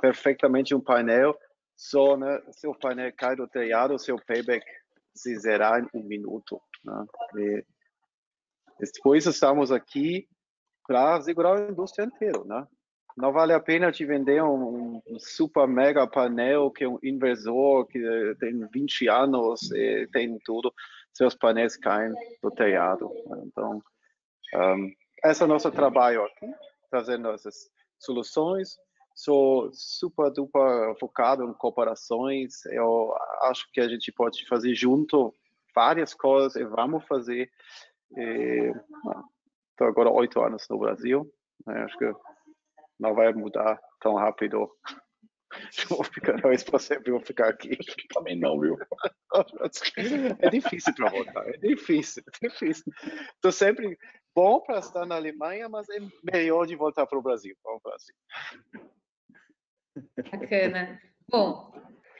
perfeitamente 0.00 0.74
um 0.74 0.80
painel, 0.80 1.36
só 1.76 2.16
né, 2.16 2.40
seu 2.52 2.74
painel 2.74 3.12
cai 3.16 3.36
do 3.36 3.48
telhado, 3.48 3.98
seu 3.98 4.16
payback 4.16 4.64
se 5.14 5.36
zerar 5.38 5.80
em 5.82 5.98
um 5.98 6.02
minuto. 6.02 6.60
Né? 6.84 7.06
E 7.36 7.64
depois 8.78 9.26
estamos 9.26 9.70
aqui 9.70 10.28
para 10.86 11.20
segurar 11.22 11.56
a 11.56 11.70
indústria 11.70 12.04
inteira, 12.04 12.42
né? 12.44 12.66
Não 13.16 13.32
vale 13.32 13.52
a 13.52 13.60
pena 13.60 13.92
te 13.92 14.04
vender 14.04 14.42
um, 14.42 15.00
um, 15.06 15.18
super 15.20 15.68
mega 15.68 16.04
painel 16.04 16.68
que 16.70 16.82
é 16.82 16.88
um 16.88 16.98
inversor 17.00 17.86
que 17.86 18.00
tem 18.40 18.66
20 18.66 19.08
anos 19.08 19.70
e 19.70 20.08
tem 20.08 20.36
tudo. 20.44 20.74
Seus 21.12 21.32
painéis 21.36 21.76
caem 21.76 22.12
do 22.42 22.50
telhado. 22.50 23.08
Então, 23.44 23.80
um, 24.56 24.92
esse 25.24 25.42
é 25.42 25.44
o 25.44 25.48
nosso 25.48 25.70
trabalho 25.70 26.24
aqui, 26.24 26.46
trazendo 26.90 27.30
essas 27.30 27.70
soluções. 28.00 28.76
Sou 29.14 29.70
super 29.72 30.30
duper 30.32 30.94
focado 30.98 31.44
em 31.44 31.54
cooperações. 31.54 32.66
Eu 32.66 33.14
acho 33.42 33.70
que 33.72 33.80
a 33.80 33.88
gente 33.88 34.10
pode 34.10 34.46
fazer 34.46 34.74
junto 34.74 35.32
várias 35.74 36.12
coisas 36.12 36.56
e 36.56 36.64
vamos 36.64 37.04
fazer. 37.06 37.50
Estou 39.70 39.86
agora 39.86 40.10
oito 40.10 40.40
anos 40.40 40.66
no 40.68 40.78
Brasil. 40.78 41.32
Né? 41.64 41.84
Acho 41.84 41.96
que 41.96 42.12
não 42.98 43.14
vai 43.14 43.32
mudar 43.32 43.80
tão 44.00 44.14
rápido. 44.14 44.68
Eu 45.88 45.96
vou 45.96 46.04
ficar, 46.04 46.40
talvez 46.40 46.64
você 46.64 46.98
vou 46.98 47.20
ficar 47.20 47.48
aqui. 47.48 47.78
Também 48.12 48.38
não, 48.38 48.58
viu? 48.58 48.76
É 50.38 50.48
difícil 50.48 50.94
para 50.94 51.10
voltar, 51.10 51.48
é 51.48 51.56
difícil, 51.56 52.22
é 52.26 52.48
difícil. 52.48 52.84
Estou 53.34 53.50
sempre 53.50 53.98
bom 54.32 54.60
para 54.60 54.78
estar 54.78 55.04
na 55.04 55.16
Alemanha, 55.16 55.68
mas 55.68 55.88
é 55.88 55.98
melhor 56.22 56.66
de 56.66 56.76
voltar 56.76 57.04
para 57.06 57.18
o 57.18 57.22
Brasil. 57.22 57.56
Vamos 57.64 57.82
para 57.82 57.96
assim. 57.96 58.12
Bacana. 60.30 61.00
Bom, 61.28 61.72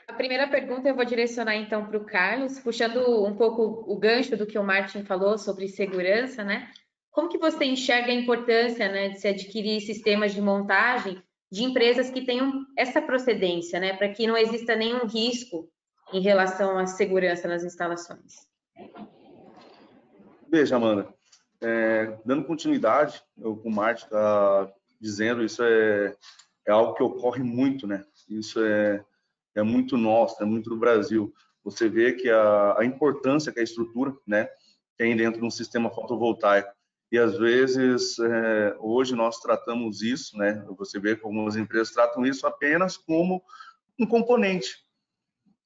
a 0.07 0.13
primeira 0.13 0.47
pergunta 0.47 0.87
eu 0.87 0.95
vou 0.95 1.05
direcionar 1.05 1.55
então 1.55 1.85
para 1.85 1.97
o 1.97 2.05
Carlos, 2.05 2.59
puxando 2.59 3.25
um 3.25 3.35
pouco 3.35 3.83
o 3.91 3.97
gancho 3.97 4.37
do 4.37 4.45
que 4.45 4.57
o 4.57 4.63
Martin 4.63 5.03
falou 5.03 5.37
sobre 5.37 5.67
segurança, 5.67 6.43
né? 6.43 6.69
Como 7.11 7.29
que 7.29 7.37
você 7.37 7.65
enxerga 7.65 8.11
a 8.11 8.15
importância 8.15 8.89
né, 8.89 9.09
de 9.09 9.19
se 9.19 9.27
adquirir 9.27 9.79
sistemas 9.81 10.33
de 10.33 10.41
montagem 10.41 11.21
de 11.51 11.63
empresas 11.63 12.09
que 12.09 12.25
tenham 12.25 12.65
essa 12.77 13.01
procedência, 13.01 13.79
né, 13.79 13.95
para 13.95 14.09
que 14.09 14.27
não 14.27 14.35
exista 14.35 14.75
nenhum 14.75 15.05
risco 15.05 15.69
em 16.11 16.19
relação 16.19 16.77
à 16.77 16.85
segurança 16.85 17.47
nas 17.47 17.63
instalações? 17.63 18.45
Veja, 20.49 20.75
Amanda, 20.75 21.07
é, 21.61 22.17
dando 22.25 22.45
continuidade, 22.45 23.21
que 23.35 23.67
o 23.67 23.71
Martin 23.71 24.05
está 24.05 24.71
dizendo, 24.99 25.43
isso 25.43 25.63
é, 25.63 26.13
é 26.67 26.71
algo 26.71 26.93
que 26.93 27.03
ocorre 27.03 27.43
muito, 27.43 27.85
né? 27.85 28.03
Isso 28.29 28.63
é, 28.63 29.03
é 29.55 29.63
muito 29.63 29.97
nosso, 29.97 30.41
é 30.41 30.45
muito 30.45 30.69
do 30.69 30.77
Brasil. 30.77 31.33
Você 31.63 31.89
vê 31.89 32.13
que 32.13 32.29
a, 32.29 32.79
a 32.79 32.85
importância 32.85 33.51
que 33.51 33.59
a 33.59 33.63
estrutura, 33.63 34.15
né, 34.25 34.47
tem 34.97 35.15
dentro 35.15 35.39
de 35.39 35.45
um 35.45 35.51
sistema 35.51 35.89
fotovoltaico 35.89 36.73
e 37.11 37.17
às 37.17 37.37
vezes 37.37 38.17
é, 38.19 38.75
hoje 38.79 39.15
nós 39.15 39.39
tratamos 39.39 40.01
isso, 40.01 40.37
né? 40.37 40.65
Você 40.77 40.99
vê 40.99 41.15
como 41.15 41.47
as 41.47 41.55
empresas 41.55 41.93
tratam 41.93 42.25
isso 42.25 42.47
apenas 42.47 42.97
como 42.97 43.43
um 43.99 44.05
componente 44.05 44.77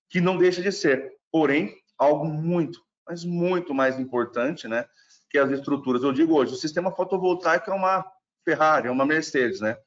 que 0.09 0.19
não 0.19 0.37
deixa 0.37 0.61
de 0.61 0.71
ser, 0.71 1.13
porém 1.31 1.75
algo 1.97 2.25
muito, 2.25 2.81
mas 3.07 3.23
muito 3.23 3.73
mais 3.73 3.99
importante, 3.99 4.67
né? 4.67 4.85
Que 5.29 5.37
as 5.37 5.49
estruturas. 5.51 6.03
Eu 6.03 6.11
digo 6.11 6.35
hoje, 6.35 6.53
o 6.53 6.57
sistema 6.57 6.91
fotovoltaico 6.91 7.69
é 7.71 7.73
uma 7.73 8.05
Ferrari, 8.43 8.87
é 8.87 8.91
uma 8.91 9.05
Mercedes, 9.05 9.61
né? 9.61 9.77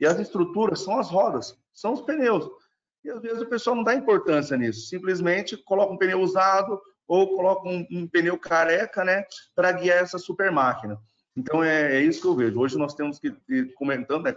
E 0.00 0.06
as 0.06 0.18
estruturas 0.18 0.80
são 0.80 0.98
as 0.98 1.10
rodas, 1.10 1.56
são 1.72 1.92
os 1.92 2.00
pneus. 2.00 2.48
E 3.04 3.10
às 3.10 3.20
vezes 3.20 3.42
o 3.42 3.48
pessoal 3.48 3.76
não 3.76 3.84
dá 3.84 3.94
importância 3.94 4.56
nisso, 4.56 4.88
simplesmente 4.88 5.56
coloca 5.56 5.92
um 5.92 5.98
pneu 5.98 6.20
usado 6.20 6.80
ou 7.06 7.36
coloca 7.36 7.68
um, 7.68 7.86
um 7.90 8.06
pneu 8.06 8.38
careca, 8.38 9.04
né, 9.04 9.24
para 9.54 9.72
guiar 9.72 9.98
essa 9.98 10.18
super 10.18 10.50
máquina. 10.50 10.98
Então 11.36 11.62
é, 11.62 11.96
é, 11.96 12.00
isso 12.00 12.20
que 12.20 12.26
eu 12.26 12.36
vejo. 12.36 12.60
Hoje 12.60 12.78
nós 12.78 12.94
temos 12.94 13.18
que 13.18 13.32
comentando, 13.74 14.24
né, 14.24 14.34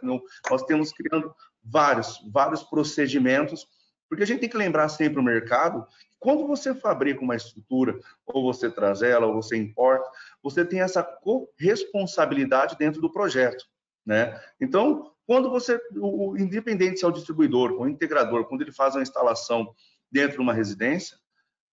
nós 0.49 0.63
temos 0.63 0.91
criando 0.91 1.33
vários, 1.63 2.19
vários 2.31 2.63
procedimentos, 2.63 3.67
porque 4.09 4.23
a 4.23 4.27
gente 4.27 4.39
tem 4.41 4.49
que 4.49 4.57
lembrar 4.57 4.89
sempre 4.89 5.19
o 5.19 5.23
mercado. 5.23 5.85
Quando 6.19 6.47
você 6.47 6.73
fabrica 6.73 7.21
uma 7.21 7.35
estrutura, 7.35 7.99
ou 8.25 8.43
você 8.43 8.69
traz 8.69 9.01
ela, 9.01 9.27
ou 9.27 9.33
você 9.33 9.57
importa, 9.57 10.09
você 10.41 10.63
tem 10.63 10.81
essa 10.81 11.03
corresponsabilidade 11.03 12.77
dentro 12.77 13.01
do 13.01 13.11
projeto, 13.11 13.65
né? 14.05 14.39
Então, 14.59 15.12
quando 15.25 15.49
você, 15.49 15.79
o, 15.95 16.37
independente 16.37 16.99
se 16.99 17.05
é 17.05 17.07
o 17.07 17.11
distribuidor 17.11 17.71
ou 17.73 17.87
integrador, 17.87 18.45
quando 18.45 18.61
ele 18.61 18.71
faz 18.71 18.95
uma 18.95 19.01
instalação 19.01 19.73
dentro 20.11 20.37
de 20.37 20.41
uma 20.41 20.53
residência, 20.53 21.17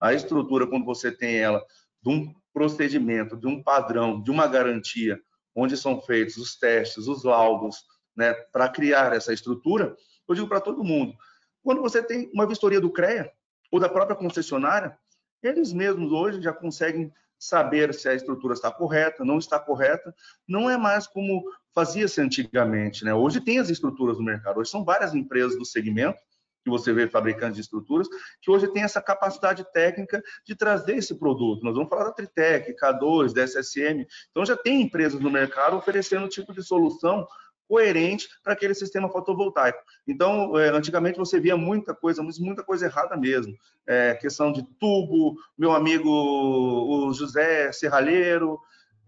a 0.01 0.15
estrutura, 0.15 0.67
quando 0.67 0.85
você 0.85 1.13
tem 1.13 1.37
ela 1.37 1.63
de 2.03 2.11
um 2.11 2.35
procedimento, 2.53 3.37
de 3.37 3.47
um 3.47 3.63
padrão, 3.63 4.23
de 4.23 4.31
uma 4.31 4.47
garantia, 4.47 5.21
onde 5.55 5.77
são 5.77 6.01
feitos 6.01 6.37
os 6.37 6.57
testes, 6.57 7.07
os 7.07 7.25
laudos, 7.25 7.85
né, 8.17 8.33
para 8.53 8.69
criar 8.69 9.13
essa 9.13 9.33
estrutura, 9.33 9.95
eu 10.29 10.35
digo 10.35 10.49
para 10.49 10.61
todo 10.61 10.85
mundo, 10.85 11.15
quando 11.63 11.83
você 11.83 12.03
tem 12.03 12.31
uma 12.33 12.47
vistoria 12.47 12.81
do 12.81 12.91
CREA 12.91 13.31
ou 13.71 13.79
da 13.79 13.89
própria 13.89 14.17
concessionária, 14.17 14.97
eles 15.43 15.73
mesmos 15.73 16.13
hoje 16.13 16.41
já 16.41 16.53
conseguem 16.53 17.13
saber 17.39 17.95
se 17.95 18.09
a 18.09 18.15
estrutura 18.15 18.55
está 18.55 18.71
correta, 18.71 19.25
não 19.25 19.39
está 19.39 19.59
correta, 19.59 20.15
não 20.47 20.69
é 20.69 20.77
mais 20.77 21.07
como 21.07 21.43
fazia-se 21.75 22.21
antigamente, 22.21 23.05
né? 23.05 23.15
Hoje 23.15 23.41
tem 23.41 23.59
as 23.59 23.71
estruturas 23.71 24.19
no 24.19 24.25
mercado, 24.25 24.59
hoje 24.59 24.71
são 24.71 24.85
várias 24.85 25.15
empresas 25.15 25.59
do 25.59 25.65
segmento 25.65 26.19
que 26.63 26.71
você 26.71 26.93
vê 26.93 27.09
fabricantes 27.09 27.57
de 27.57 27.63
estruturas, 27.63 28.09
que 28.41 28.51
hoje 28.51 28.69
tem 28.69 28.83
essa 28.83 29.01
capacidade 29.01 29.65
técnica 29.73 30.23
de 30.45 30.55
trazer 30.55 30.97
esse 30.97 31.15
produto. 31.15 31.65
Nós 31.65 31.75
vamos 31.75 31.89
falar 31.89 32.05
da 32.05 32.13
Tritec, 32.13 32.75
K2, 32.77 33.33
da 33.33 33.43
SSM. 33.43 34.07
Então, 34.31 34.45
já 34.45 34.57
tem 34.57 34.83
empresas 34.83 35.21
no 35.21 35.31
mercado 35.31 35.77
oferecendo 35.77 36.27
um 36.27 36.29
tipo 36.29 36.53
de 36.53 36.63
solução 36.63 37.27
coerente 37.67 38.29
para 38.43 38.53
aquele 38.53 38.75
sistema 38.75 39.09
fotovoltaico. 39.09 39.79
Então, 40.07 40.59
é, 40.59 40.71
antigamente 40.71 41.19
você 41.19 41.39
via 41.39 41.57
muita 41.57 41.95
coisa, 41.95 42.21
mas 42.21 42.37
muita 42.39 42.65
coisa 42.65 42.87
errada 42.87 43.17
mesmo. 43.17 43.57
É, 43.87 44.15
questão 44.15 44.53
de 44.53 44.65
tubo, 44.79 45.37
meu 45.57 45.73
amigo 45.73 46.11
o 46.11 47.13
José 47.13 47.71
Serralheiro, 47.71 48.59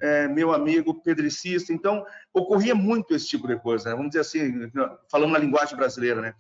é, 0.03 0.27
meu 0.27 0.53
amigo 0.53 1.01
pedricista. 1.01 1.73
Então, 1.73 2.05
ocorria 2.35 2.75
muito 2.75 3.15
esse 3.15 3.29
tipo 3.29 3.47
de 3.47 3.57
coisa. 3.57 3.89
Né? 3.89 3.95
Vamos 3.95 4.09
dizer 4.09 4.21
assim, 4.21 4.71
falando 5.11 5.31
na 5.31 5.39
linguagem 5.39 5.77
brasileira, 5.77 6.21
né? 6.21 6.35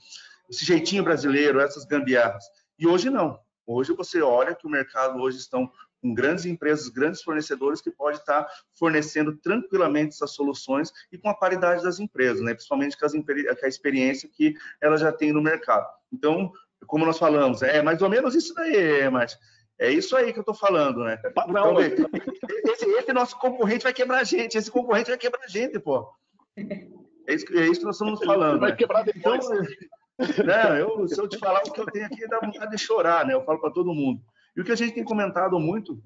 esse 0.50 0.64
jeitinho 0.64 1.04
brasileiro, 1.04 1.60
essas 1.60 1.84
gambiarras. 1.84 2.44
E 2.78 2.86
hoje 2.86 3.08
não. 3.08 3.38
Hoje 3.64 3.92
você 3.92 4.20
olha 4.20 4.54
que 4.54 4.66
o 4.66 4.70
mercado 4.70 5.18
hoje 5.20 5.38
estão 5.38 5.70
com 6.02 6.12
grandes 6.12 6.44
empresas, 6.44 6.88
grandes 6.88 7.22
fornecedores 7.22 7.80
que 7.80 7.92
pode 7.92 8.18
estar 8.18 8.44
fornecendo 8.76 9.36
tranquilamente 9.36 10.14
essas 10.14 10.34
soluções 10.34 10.92
e 11.12 11.16
com 11.16 11.28
a 11.30 11.34
qualidade 11.34 11.84
das 11.84 12.00
empresas, 12.00 12.42
né? 12.42 12.54
principalmente 12.54 12.98
com, 12.98 13.06
as, 13.06 13.12
com 13.12 13.64
a 13.64 13.68
experiência 13.68 14.28
que 14.28 14.56
elas 14.80 15.00
já 15.00 15.12
têm 15.12 15.32
no 15.32 15.40
mercado. 15.40 15.86
Então, 16.12 16.52
como 16.88 17.06
nós 17.06 17.18
falamos, 17.18 17.62
é 17.62 17.80
mais 17.80 18.02
ou 18.02 18.10
menos 18.10 18.34
isso 18.34 18.52
daí, 18.54 19.08
mas 19.08 19.38
é 19.78 19.90
isso 19.90 20.16
aí 20.16 20.32
que 20.32 20.38
eu 20.38 20.42
estou 20.42 20.54
falando, 20.54 21.04
né? 21.04 21.20
Então, 21.24 21.80
esse, 21.80 22.84
esse, 22.86 23.12
nosso 23.12 23.38
concorrente 23.38 23.82
vai 23.82 23.92
quebrar 23.92 24.20
a 24.20 24.24
gente, 24.24 24.56
esse 24.56 24.70
concorrente 24.70 25.10
vai 25.10 25.18
quebrar 25.18 25.42
a 25.44 25.48
gente, 25.48 25.78
pô. 25.78 26.08
É 26.56 27.34
isso, 27.34 27.46
é 27.56 27.66
isso 27.66 27.80
que 27.80 27.86
nós 27.86 27.96
estamos 27.96 28.24
falando. 28.24 28.60
Vai 28.60 28.70
né? 28.70 28.76
quebrar 28.76 29.02
depois. 29.02 29.44
Então, 29.44 30.44
não, 30.46 30.76
eu, 30.76 31.08
se 31.08 31.20
eu 31.20 31.28
te 31.28 31.38
falar 31.38 31.60
o 31.60 31.72
que 31.72 31.80
eu 31.80 31.86
tenho 31.86 32.06
aqui, 32.06 32.28
dá 32.28 32.38
vontade 32.38 32.70
de 32.70 32.78
chorar, 32.78 33.26
né? 33.26 33.34
Eu 33.34 33.44
falo 33.44 33.60
para 33.60 33.70
todo 33.70 33.94
mundo. 33.94 34.20
E 34.56 34.60
o 34.60 34.64
que 34.64 34.72
a 34.72 34.76
gente 34.76 34.94
tem 34.94 35.04
comentado 35.04 35.58
muito 35.58 36.00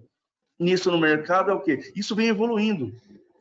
nisso 0.59 0.91
no 0.91 0.99
mercado 0.99 1.51
é 1.51 1.55
o 1.55 1.61
quê? 1.61 1.79
Isso 1.95 2.15
vem 2.15 2.29
evoluindo. 2.29 2.95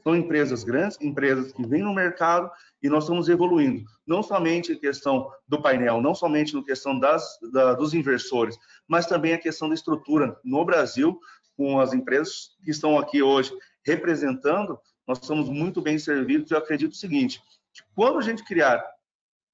São 0.06 0.16
empresas 0.16 0.64
grandes, 0.64 1.02
empresas 1.02 1.52
que 1.52 1.66
vêm 1.66 1.82
no 1.82 1.92
mercado 1.92 2.52
e 2.84 2.88
nós 2.88 3.06
estamos 3.06 3.28
evoluindo. 3.28 3.84
Não 4.06 4.22
somente 4.22 4.74
a 4.74 4.80
questão 4.80 5.32
do 5.48 5.60
painel, 5.60 6.00
não 6.00 6.14
somente 6.14 6.54
na 6.54 6.64
questão 6.64 7.00
das, 7.00 7.26
da, 7.52 7.74
dos 7.74 7.96
inversores, 7.96 8.56
mas 8.88 9.08
também 9.08 9.34
a 9.34 9.40
questão 9.40 9.68
da 9.68 9.74
estrutura. 9.74 10.38
No 10.44 10.64
Brasil, 10.64 11.20
com 11.58 11.80
as 11.80 11.92
empresas 11.92 12.52
que 12.64 12.70
estão 12.70 13.00
aqui 13.00 13.24
hoje 13.24 13.52
representando, 13.84 14.80
nós 15.08 15.18
somos 15.24 15.50
muito 15.50 15.82
bem 15.82 15.98
servidos. 15.98 16.52
Eu 16.52 16.60
acredito 16.60 16.92
o 16.92 16.98
seguinte, 16.98 17.42
que 17.74 17.82
quando 17.96 18.20
a 18.20 18.22
gente 18.22 18.44
criar 18.44 18.86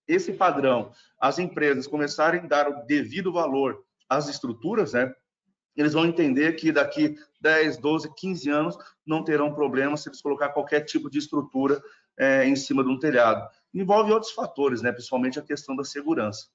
esse 0.05 0.33
padrão, 0.33 0.91
as 1.17 1.39
empresas 1.39 1.87
começarem 1.87 2.41
a 2.41 2.47
dar 2.47 2.67
o 2.67 2.85
devido 2.85 3.31
valor 3.31 3.81
às 4.09 4.27
estruturas, 4.27 4.91
né? 4.91 5.13
Eles 5.75 5.93
vão 5.93 6.05
entender 6.05 6.53
que 6.53 6.71
daqui 6.71 7.17
10, 7.39 7.77
12, 7.77 8.13
15 8.15 8.49
anos 8.49 8.77
não 9.05 9.23
terão 9.23 9.53
problema 9.53 9.95
se 9.97 10.09
eles 10.09 10.21
colocar 10.21 10.49
qualquer 10.49 10.81
tipo 10.81 11.09
de 11.09 11.19
estrutura 11.19 11.81
é, 12.17 12.45
em 12.45 12.55
cima 12.55 12.83
de 12.83 12.89
um 12.89 12.99
telhado. 12.99 13.49
Envolve 13.73 14.11
outros 14.11 14.31
fatores, 14.31 14.81
né? 14.81 14.91
principalmente 14.91 15.39
a 15.39 15.43
questão 15.43 15.75
da 15.75 15.83
segurança. 15.83 16.47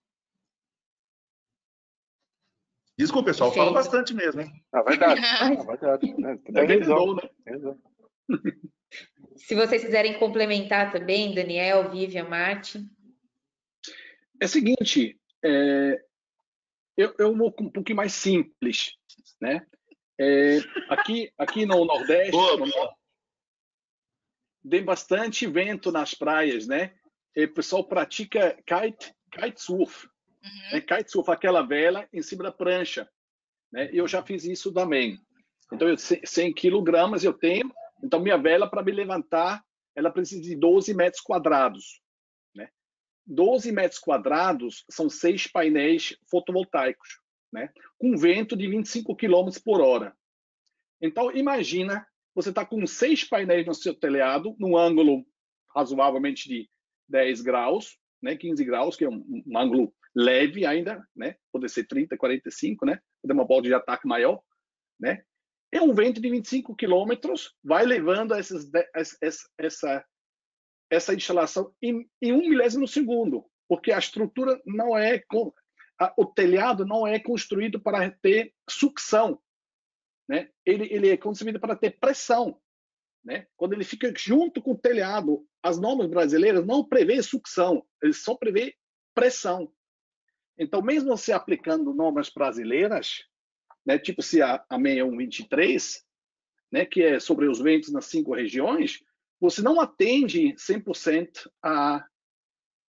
Desculpa, 2.98 3.26
pessoal, 3.26 3.52
falo 3.52 3.72
bastante 3.72 4.14
mesmo, 4.14 4.40
hein? 4.40 4.50
É 4.72 4.82
verdade, 4.82 5.20
é 5.20 5.56
verdade. 5.64 6.14
É, 6.54 6.66
tem 6.66 6.78
razão, 6.78 7.14
né? 7.14 7.22
Se 9.36 9.54
vocês 9.54 9.84
quiserem 9.84 10.18
complementar 10.18 10.90
também, 10.90 11.34
Daniel, 11.34 11.90
Vivian, 11.90 12.26
Martin. 12.26 12.90
É 14.40 14.46
o 14.46 14.48
seguinte, 14.48 15.20
é, 15.44 16.02
eu, 16.96 17.14
eu 17.18 17.36
vou 17.36 17.54
um 17.60 17.70
pouquinho 17.70 17.96
mais 17.96 18.12
simples, 18.12 18.94
né? 19.40 19.66
É, 20.18 20.58
aqui, 20.88 21.30
aqui 21.36 21.66
no 21.66 21.84
Nordeste, 21.84 22.30
boa, 22.30 22.56
boa. 22.56 22.96
tem 24.68 24.82
bastante 24.82 25.46
vento 25.46 25.92
nas 25.92 26.14
praias, 26.14 26.66
né? 26.66 26.94
E 27.34 27.44
o 27.44 27.52
pessoal 27.52 27.84
pratica 27.84 28.56
kite, 28.64 29.14
kitesurf. 29.30 30.06
Uhum. 30.42 30.72
Né? 30.72 30.80
Kitesurf, 30.80 31.30
aquela 31.30 31.62
vela 31.62 32.08
em 32.12 32.22
cima 32.22 32.44
da 32.44 32.52
prancha. 32.52 33.06
Né? 33.70 33.90
Eu 33.92 34.08
já 34.08 34.22
fiz 34.22 34.44
isso 34.44 34.72
também. 34.72 35.18
Então, 35.70 35.86
eu, 35.88 35.96
100 35.98 36.54
quilogramas 36.54 37.24
eu 37.24 37.34
tenho. 37.34 37.70
Então, 38.02 38.20
minha 38.20 38.38
vela, 38.38 38.68
para 38.68 38.82
me 38.82 38.92
levantar, 38.92 39.62
ela 39.94 40.10
precisa 40.10 40.40
de 40.40 40.56
12 40.56 40.94
metros 40.94 41.22
quadrados. 41.22 42.00
12 43.26 43.72
metros 43.72 43.98
quadrados 43.98 44.84
são 44.90 45.10
seis 45.10 45.46
painéis 45.46 46.16
fotovoltaicos, 46.30 47.20
né? 47.52 47.70
com 47.98 48.16
vento 48.16 48.56
de 48.56 48.68
25 48.68 49.16
km 49.16 49.50
por 49.64 49.80
hora. 49.80 50.16
Então, 51.00 51.30
imagina, 51.32 52.06
você 52.34 52.50
está 52.50 52.64
com 52.64 52.86
seis 52.86 53.24
painéis 53.24 53.66
no 53.66 53.74
seu 53.74 53.94
telhado, 53.94 54.54
num 54.58 54.76
ângulo 54.76 55.26
razoavelmente 55.74 56.48
de 56.48 56.68
10 57.08 57.42
graus, 57.42 57.98
né? 58.22 58.36
15 58.36 58.64
graus, 58.64 58.96
que 58.96 59.04
é 59.04 59.08
um, 59.08 59.42
um 59.46 59.58
ângulo 59.58 59.92
leve 60.14 60.64
ainda, 60.64 61.06
né? 61.14 61.36
pode 61.52 61.68
ser 61.68 61.86
30, 61.86 62.16
45, 62.16 62.86
né? 62.86 62.98
pode 63.22 63.34
uma 63.34 63.46
bola 63.46 63.62
de 63.62 63.74
ataque 63.74 64.08
maior. 64.08 64.40
Né? 64.98 65.22
É 65.70 65.80
um 65.80 65.92
vento 65.92 66.20
de 66.20 66.30
25 66.30 66.74
quilômetros, 66.74 67.54
vai 67.62 67.84
levando 67.84 68.32
essas, 68.34 68.70
essa, 69.20 69.48
essa 69.58 70.04
essa 70.90 71.14
instalação 71.14 71.74
em, 71.82 72.08
em 72.20 72.32
um 72.32 72.48
milésimo 72.48 72.86
segundo, 72.86 73.44
porque 73.68 73.92
a 73.92 73.98
estrutura 73.98 74.60
não 74.64 74.96
é 74.96 75.22
a, 75.98 76.12
o 76.16 76.26
telhado 76.26 76.84
não 76.84 77.06
é 77.06 77.18
construído 77.18 77.80
para 77.80 78.10
ter 78.10 78.52
sucção, 78.68 79.40
né? 80.28 80.50
Ele, 80.64 80.92
ele 80.92 81.08
é 81.08 81.16
construído 81.16 81.58
para 81.58 81.76
ter 81.76 81.98
pressão, 81.98 82.60
né? 83.24 83.46
Quando 83.56 83.72
ele 83.72 83.84
fica 83.84 84.12
junto 84.16 84.62
com 84.62 84.72
o 84.72 84.78
telhado, 84.78 85.46
as 85.62 85.78
normas 85.78 86.08
brasileiras 86.08 86.64
não 86.66 86.84
prevê 86.84 87.22
sucção, 87.22 87.84
eles 88.02 88.22
só 88.22 88.34
prevê 88.36 88.76
pressão. 89.14 89.72
Então, 90.58 90.80
mesmo 90.82 91.08
você 91.08 91.32
aplicando 91.32 91.92
normas 91.92 92.30
brasileiras, 92.30 93.24
né, 93.84 93.98
tipo 93.98 94.22
se 94.22 94.40
a, 94.40 94.64
a 94.68 94.76
6123, 94.76 96.04
né, 96.72 96.84
que 96.84 97.02
é 97.02 97.20
sobre 97.20 97.46
os 97.46 97.60
ventos 97.60 97.92
nas 97.92 98.06
cinco 98.06 98.34
regiões, 98.34 99.02
você 99.40 99.62
não 99.62 99.80
atende 99.80 100.54
100% 100.54 101.50
a, 101.62 102.06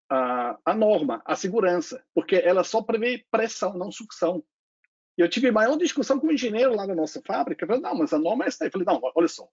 a, 0.10 0.60
a 0.64 0.76
norma, 0.76 1.22
a 1.26 1.36
segurança, 1.36 2.04
porque 2.14 2.36
ela 2.36 2.64
só 2.64 2.82
prevê 2.82 3.26
pressão, 3.32 3.78
não 3.78 3.92
sucção. 3.92 4.44
E 5.18 5.22
eu 5.22 5.30
tive 5.30 5.50
maior 5.52 5.78
discussão 5.78 6.20
com 6.20 6.28
o 6.28 6.32
engenheiro 6.32 6.76
lá 6.76 6.86
na 6.86 6.96
nossa 6.96 7.22
fábrica, 7.26 7.66
falei, 7.66 7.82
não, 7.82 7.96
mas 7.96 8.14
a 8.14 8.20
norma 8.20 8.46
é 8.46 8.48
essa. 8.48 8.66
Eu 8.66 8.72
falei, 8.72 8.86
não, 8.86 9.02
olha 9.16 9.28
só. 9.28 9.48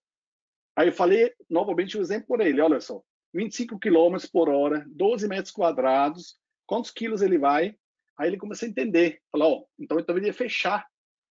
Aí 0.76 0.88
eu 0.88 0.92
falei 0.92 1.32
novamente 1.48 1.96
o 1.96 2.00
um 2.00 2.02
exemplo 2.02 2.26
por 2.26 2.40
ele, 2.40 2.60
olha 2.60 2.80
só, 2.80 3.02
25 3.34 3.78
km 3.78 4.16
por 4.32 4.48
hora, 4.48 4.84
12 4.88 5.28
metros 5.28 5.52
quadrados, 5.52 6.38
quantos 6.66 6.90
quilos 6.90 7.22
ele 7.22 7.38
vai? 7.38 7.76
Aí 8.18 8.28
ele 8.28 8.38
começou 8.38 8.66
a 8.66 8.70
entender, 8.70 9.20
falou, 9.30 9.62
oh, 9.62 9.68
então 9.78 9.98
eu 9.98 10.04
deveria 10.04 10.32
fechar 10.32 10.86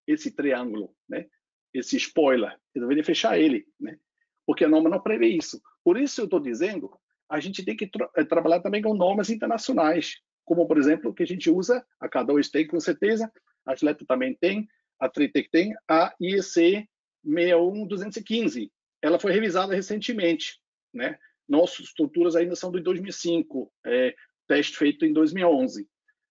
esse 0.07 0.31
triângulo, 0.31 0.95
né? 1.07 1.27
Esse 1.73 1.95
spoiler, 1.97 2.59
eu 2.75 2.81
deveria 2.81 3.03
fechar 3.03 3.39
ele, 3.39 3.67
né? 3.79 3.97
Porque 4.45 4.65
a 4.65 4.69
norma 4.69 4.89
não 4.89 5.01
prevê 5.01 5.27
isso. 5.27 5.61
Por 5.83 5.99
isso 5.99 6.21
eu 6.21 6.25
estou 6.25 6.39
dizendo, 6.39 6.91
a 7.29 7.39
gente 7.39 7.63
tem 7.63 7.75
que 7.75 7.87
tra 7.87 8.09
eh, 8.15 8.23
trabalhar 8.23 8.61
também 8.61 8.81
com 8.81 8.93
normas 8.93 9.29
internacionais, 9.29 10.15
como, 10.43 10.67
por 10.67 10.77
exemplo, 10.77 11.13
que 11.13 11.23
a 11.23 11.27
gente 11.27 11.49
usa, 11.49 11.85
a 11.99 12.09
K2 12.09 12.49
tem 12.49 12.67
com 12.67 12.79
certeza, 12.79 13.31
a 13.65 13.73
Atleta 13.73 14.05
também 14.05 14.35
tem, 14.35 14.67
a 14.99 15.07
Tritec 15.07 15.49
tem, 15.49 15.73
a 15.87 16.13
IEC 16.19 16.87
61215. 17.23 18.71
Ela 19.01 19.19
foi 19.19 19.31
revisada 19.31 19.73
recentemente, 19.73 20.59
né? 20.93 21.17
Nossas 21.47 21.87
estruturas 21.87 22.35
ainda 22.35 22.55
são 22.55 22.71
de 22.71 22.81
2005, 22.81 23.71
é, 23.85 24.15
teste 24.47 24.77
feito 24.77 25.05
em 25.05 25.13
2011. 25.13 25.87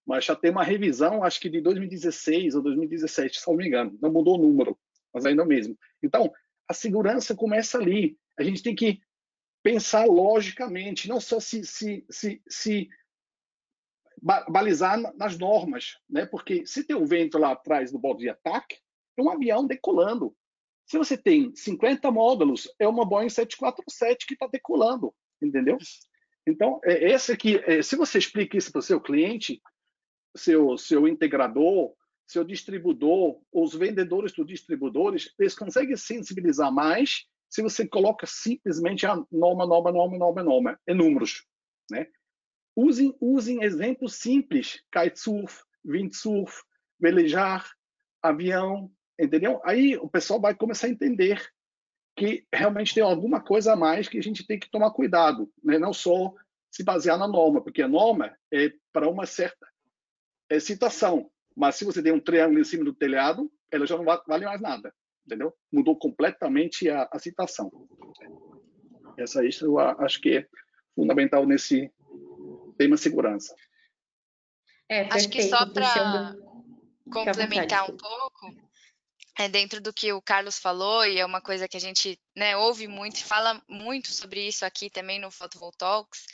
Mas 0.07 0.25
já 0.25 0.35
tem 0.35 0.51
uma 0.51 0.65
revisão, 0.65 1.23
acho 1.23 1.41
que 1.41 1.49
de 1.49 1.61
2016 1.61 2.55
ou 2.55 2.63
2017, 2.63 3.41
se 3.41 3.49
não 3.49 3.57
me 3.57 3.67
engano. 3.67 3.97
Não 4.01 4.13
mudou 4.13 4.37
o 4.37 4.43
número, 4.43 4.79
mas 5.13 5.27
ainda 5.27 5.43
é 5.43 5.45
o 5.45 5.49
mesmo. 5.49 5.77
Então, 6.03 6.33
a 6.71 6.73
segurança 6.73 7.35
começa 7.35 7.79
ali. 7.79 8.17
A 8.39 8.45
gente 8.45 8.63
tem 8.63 8.77
que 8.77 9.03
pensar 9.61 10.07
logicamente, 10.07 11.09
não 11.09 11.21
só 11.21 11.41
se, 11.41 11.65
se, 11.65 12.07
se, 12.09 12.41
se 12.49 12.89
balizar 14.49 14.97
nas 15.17 15.37
normas, 15.37 15.99
né? 16.09 16.25
Porque 16.25 16.65
se 16.65 16.85
tem 16.85 16.95
um 16.95 17.05
vento 17.05 17.39
lá 17.39 17.51
atrás 17.51 17.91
do 17.91 17.99
bode 17.99 18.21
de 18.21 18.29
ataque, 18.29 18.79
é 19.19 19.23
um 19.23 19.31
avião 19.31 19.67
decolando. 19.67 20.33
Se 20.87 20.97
você 20.97 21.19
tem 21.19 21.53
50 21.57 22.09
módulos, 22.13 22.73
é 22.79 22.87
uma 22.87 23.05
Boeing 23.05 23.29
747 23.29 24.25
que 24.25 24.35
está 24.35 24.47
decolando, 24.47 25.13
entendeu? 25.43 25.77
Então, 26.47 26.81
é 26.85 27.11
esse 27.11 27.33
aqui, 27.33 27.57
é, 27.67 27.83
se 27.83 27.97
você 27.97 28.19
explica 28.19 28.57
isso 28.57 28.71
para 28.71 28.79
o 28.79 28.83
seu 28.83 29.01
cliente, 29.01 29.61
seu, 30.37 30.79
seu 30.79 31.09
integrador, 31.09 31.93
seu 32.31 32.45
distribuidor, 32.45 33.41
os 33.53 33.75
vendedores 33.75 34.33
dos 34.33 34.47
distribuidores, 34.47 35.35
eles 35.37 35.55
conseguem 35.55 35.97
sensibilizar 35.97 36.73
mais 36.73 37.27
se 37.49 37.61
você 37.61 37.87
coloca 37.87 38.25
simplesmente 38.25 39.05
a 39.05 39.17
norma, 39.33 39.67
norma, 39.67 39.91
norma, 39.91 40.17
norma, 40.17 40.43
norma, 40.45 40.81
em 40.87 40.95
números, 40.95 41.45
né? 41.91 42.07
Usem, 42.77 43.17
usem 43.21 43.65
exemplos 43.65 44.15
simples, 44.15 44.81
kitesurf, 44.93 45.65
windsurf, 45.85 46.63
velejar, 47.01 47.69
avião, 48.23 48.89
entendeu? 49.19 49.61
Aí 49.65 49.97
o 49.97 50.09
pessoal 50.09 50.41
vai 50.41 50.55
começar 50.55 50.87
a 50.87 50.91
entender 50.91 51.45
que 52.17 52.47
realmente 52.55 52.95
tem 52.95 53.03
alguma 53.03 53.43
coisa 53.43 53.73
a 53.73 53.77
mais 53.77 54.09
que 54.09 54.19
a 54.19 54.23
gente 54.23 54.47
tem 54.47 54.59
que 54.59 54.71
tomar 54.71 54.93
cuidado, 54.93 55.51
né? 55.65 55.79
não 55.79 55.93
só 55.93 56.33
se 56.71 56.85
basear 56.85 57.19
na 57.19 57.27
norma, 57.27 57.61
porque 57.61 57.83
a 57.83 57.89
norma 57.89 58.37
é 58.53 58.73
para 58.93 59.09
uma 59.09 59.27
certa 59.27 59.67
é, 60.49 60.61
situação, 60.61 61.29
mas 61.57 61.77
se 61.77 61.85
você 61.85 62.03
tem 62.03 62.13
um 62.13 62.21
triângulo 62.21 62.61
em 62.61 62.65
cima 62.65 62.85
do 62.85 62.95
telhado, 62.95 63.51
ela 63.71 63.87
já 63.87 63.97
não 63.97 64.05
vale 64.05 64.45
mais 64.45 64.61
nada, 64.61 64.95
entendeu? 65.27 65.53
Mudou 65.73 65.97
completamente 65.99 66.89
a, 66.89 67.09
a 67.13 67.19
citação. 67.19 67.71
Essa 69.19 69.45
isso 69.45 69.67
eu 69.67 69.79
acho 69.79 70.21
que 70.21 70.39
é 70.39 70.47
fundamental 70.95 71.47
nesse 71.47 71.93
tema 72.79 72.97
segurança. 72.97 73.55
É, 74.89 75.03
acho 75.13 75.29
que 75.29 75.43
só 75.43 75.67
para 75.73 76.35
complementar 77.13 77.85
um 77.85 77.97
pouco, 77.97 78.55
é 79.41 79.49
dentro 79.49 79.81
do 79.81 79.91
que 79.91 80.13
o 80.13 80.21
Carlos 80.21 80.59
falou, 80.59 81.07
e 81.07 81.19
é 81.19 81.25
uma 81.25 81.41
coisa 81.41 81.67
que 81.67 81.77
a 81.77 81.81
gente 81.81 82.21
né, 82.37 82.55
ouve 82.59 82.87
muito 82.87 83.17
e 83.17 83.25
fala 83.25 83.61
muito 83.67 84.13
sobre 84.13 84.47
isso 84.47 84.67
aqui 84.67 84.91
também 84.91 85.19
no 85.19 85.31
Photovoltaics, 85.31 86.27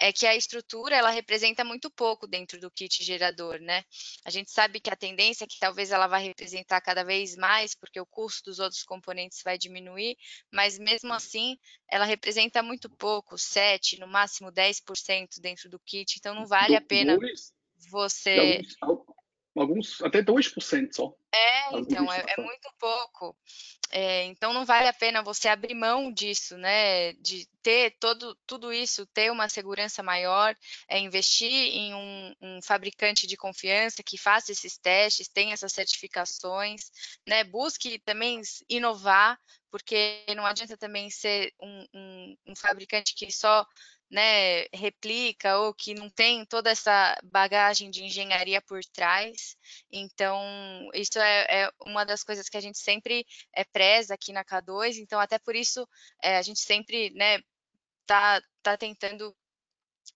é 0.00 0.10
que 0.10 0.26
a 0.26 0.34
estrutura 0.34 0.96
ela 0.96 1.10
representa 1.10 1.62
muito 1.62 1.90
pouco 1.90 2.26
dentro 2.26 2.58
do 2.58 2.70
kit 2.70 3.04
gerador, 3.04 3.60
né? 3.60 3.84
A 4.24 4.30
gente 4.30 4.50
sabe 4.50 4.80
que 4.80 4.88
a 4.88 4.96
tendência 4.96 5.44
é 5.44 5.46
que 5.46 5.58
talvez 5.58 5.90
ela 5.90 6.06
vai 6.06 6.22
representar 6.22 6.80
cada 6.80 7.04
vez 7.04 7.36
mais, 7.36 7.74
porque 7.74 8.00
o 8.00 8.06
custo 8.06 8.44
dos 8.50 8.58
outros 8.58 8.82
componentes 8.82 9.42
vai 9.44 9.58
diminuir, 9.58 10.16
mas 10.50 10.78
mesmo 10.78 11.12
assim 11.12 11.58
ela 11.90 12.06
representa 12.06 12.62
muito 12.62 12.88
pouco, 12.88 13.36
7, 13.36 14.00
no 14.00 14.06
máximo 14.06 14.50
10% 14.50 15.38
dentro 15.38 15.68
do 15.68 15.78
kit, 15.78 16.16
então 16.18 16.34
não 16.34 16.46
vale 16.46 16.74
a 16.74 16.80
pena 16.80 17.18
você 17.90 18.62
alguns 19.56 20.00
até 20.02 20.22
2% 20.22 20.92
só. 20.92 21.14
É, 21.32 21.78
então, 21.78 22.12
é, 22.12 22.24
é, 22.28 22.40
muito 22.40 22.68
pouco. 22.78 23.36
É, 23.90 24.24
então 24.24 24.52
não 24.52 24.64
vale 24.64 24.88
a 24.88 24.92
pena 24.92 25.22
você 25.22 25.48
abrir 25.48 25.74
mão 25.74 26.12
disso, 26.12 26.56
né? 26.56 27.12
De 27.14 27.46
ter 27.62 27.96
todo, 28.00 28.36
tudo 28.46 28.72
isso, 28.72 29.06
ter 29.06 29.30
uma 29.30 29.48
segurança 29.48 30.02
maior, 30.02 30.56
é 30.88 30.98
investir 30.98 31.50
em 31.50 31.94
um, 31.94 32.34
um 32.40 32.62
fabricante 32.62 33.26
de 33.26 33.36
confiança 33.36 34.02
que 34.02 34.18
faça 34.18 34.52
esses 34.52 34.76
testes, 34.76 35.28
tenha 35.28 35.54
essas 35.54 35.72
certificações, 35.72 36.90
né? 37.26 37.44
Busque 37.44 37.98
também 38.00 38.40
inovar, 38.68 39.38
porque 39.70 40.24
não 40.36 40.46
adianta 40.46 40.76
também 40.76 41.10
ser 41.10 41.52
um, 41.60 41.86
um, 41.94 42.36
um 42.48 42.56
fabricante 42.56 43.14
que 43.14 43.30
só 43.32 43.66
né, 44.10 44.66
replica 44.72 45.58
ou 45.58 45.74
que 45.74 45.94
não 45.94 46.08
tem 46.08 46.44
toda 46.44 46.70
essa 46.70 47.16
bagagem 47.24 47.90
de 47.90 48.04
engenharia 48.04 48.60
por 48.62 48.84
trás. 48.84 49.56
Então, 49.90 50.40
isso 50.94 51.18
é, 51.18 51.64
é 51.64 51.70
uma 51.86 52.04
das 52.04 52.22
coisas 52.22 52.48
que 52.48 52.56
a 52.56 52.60
gente 52.60 52.78
sempre 52.78 53.26
é, 53.52 53.64
preza 53.64 54.14
aqui 54.14 54.32
na 54.32 54.44
K2. 54.44 54.98
Então, 54.98 55.18
até 55.18 55.38
por 55.38 55.56
isso, 55.56 55.88
é, 56.22 56.36
a 56.36 56.42
gente 56.42 56.60
sempre 56.60 57.10
né, 57.10 57.38
tá, 58.06 58.40
tá 58.62 58.76
tentando 58.76 59.34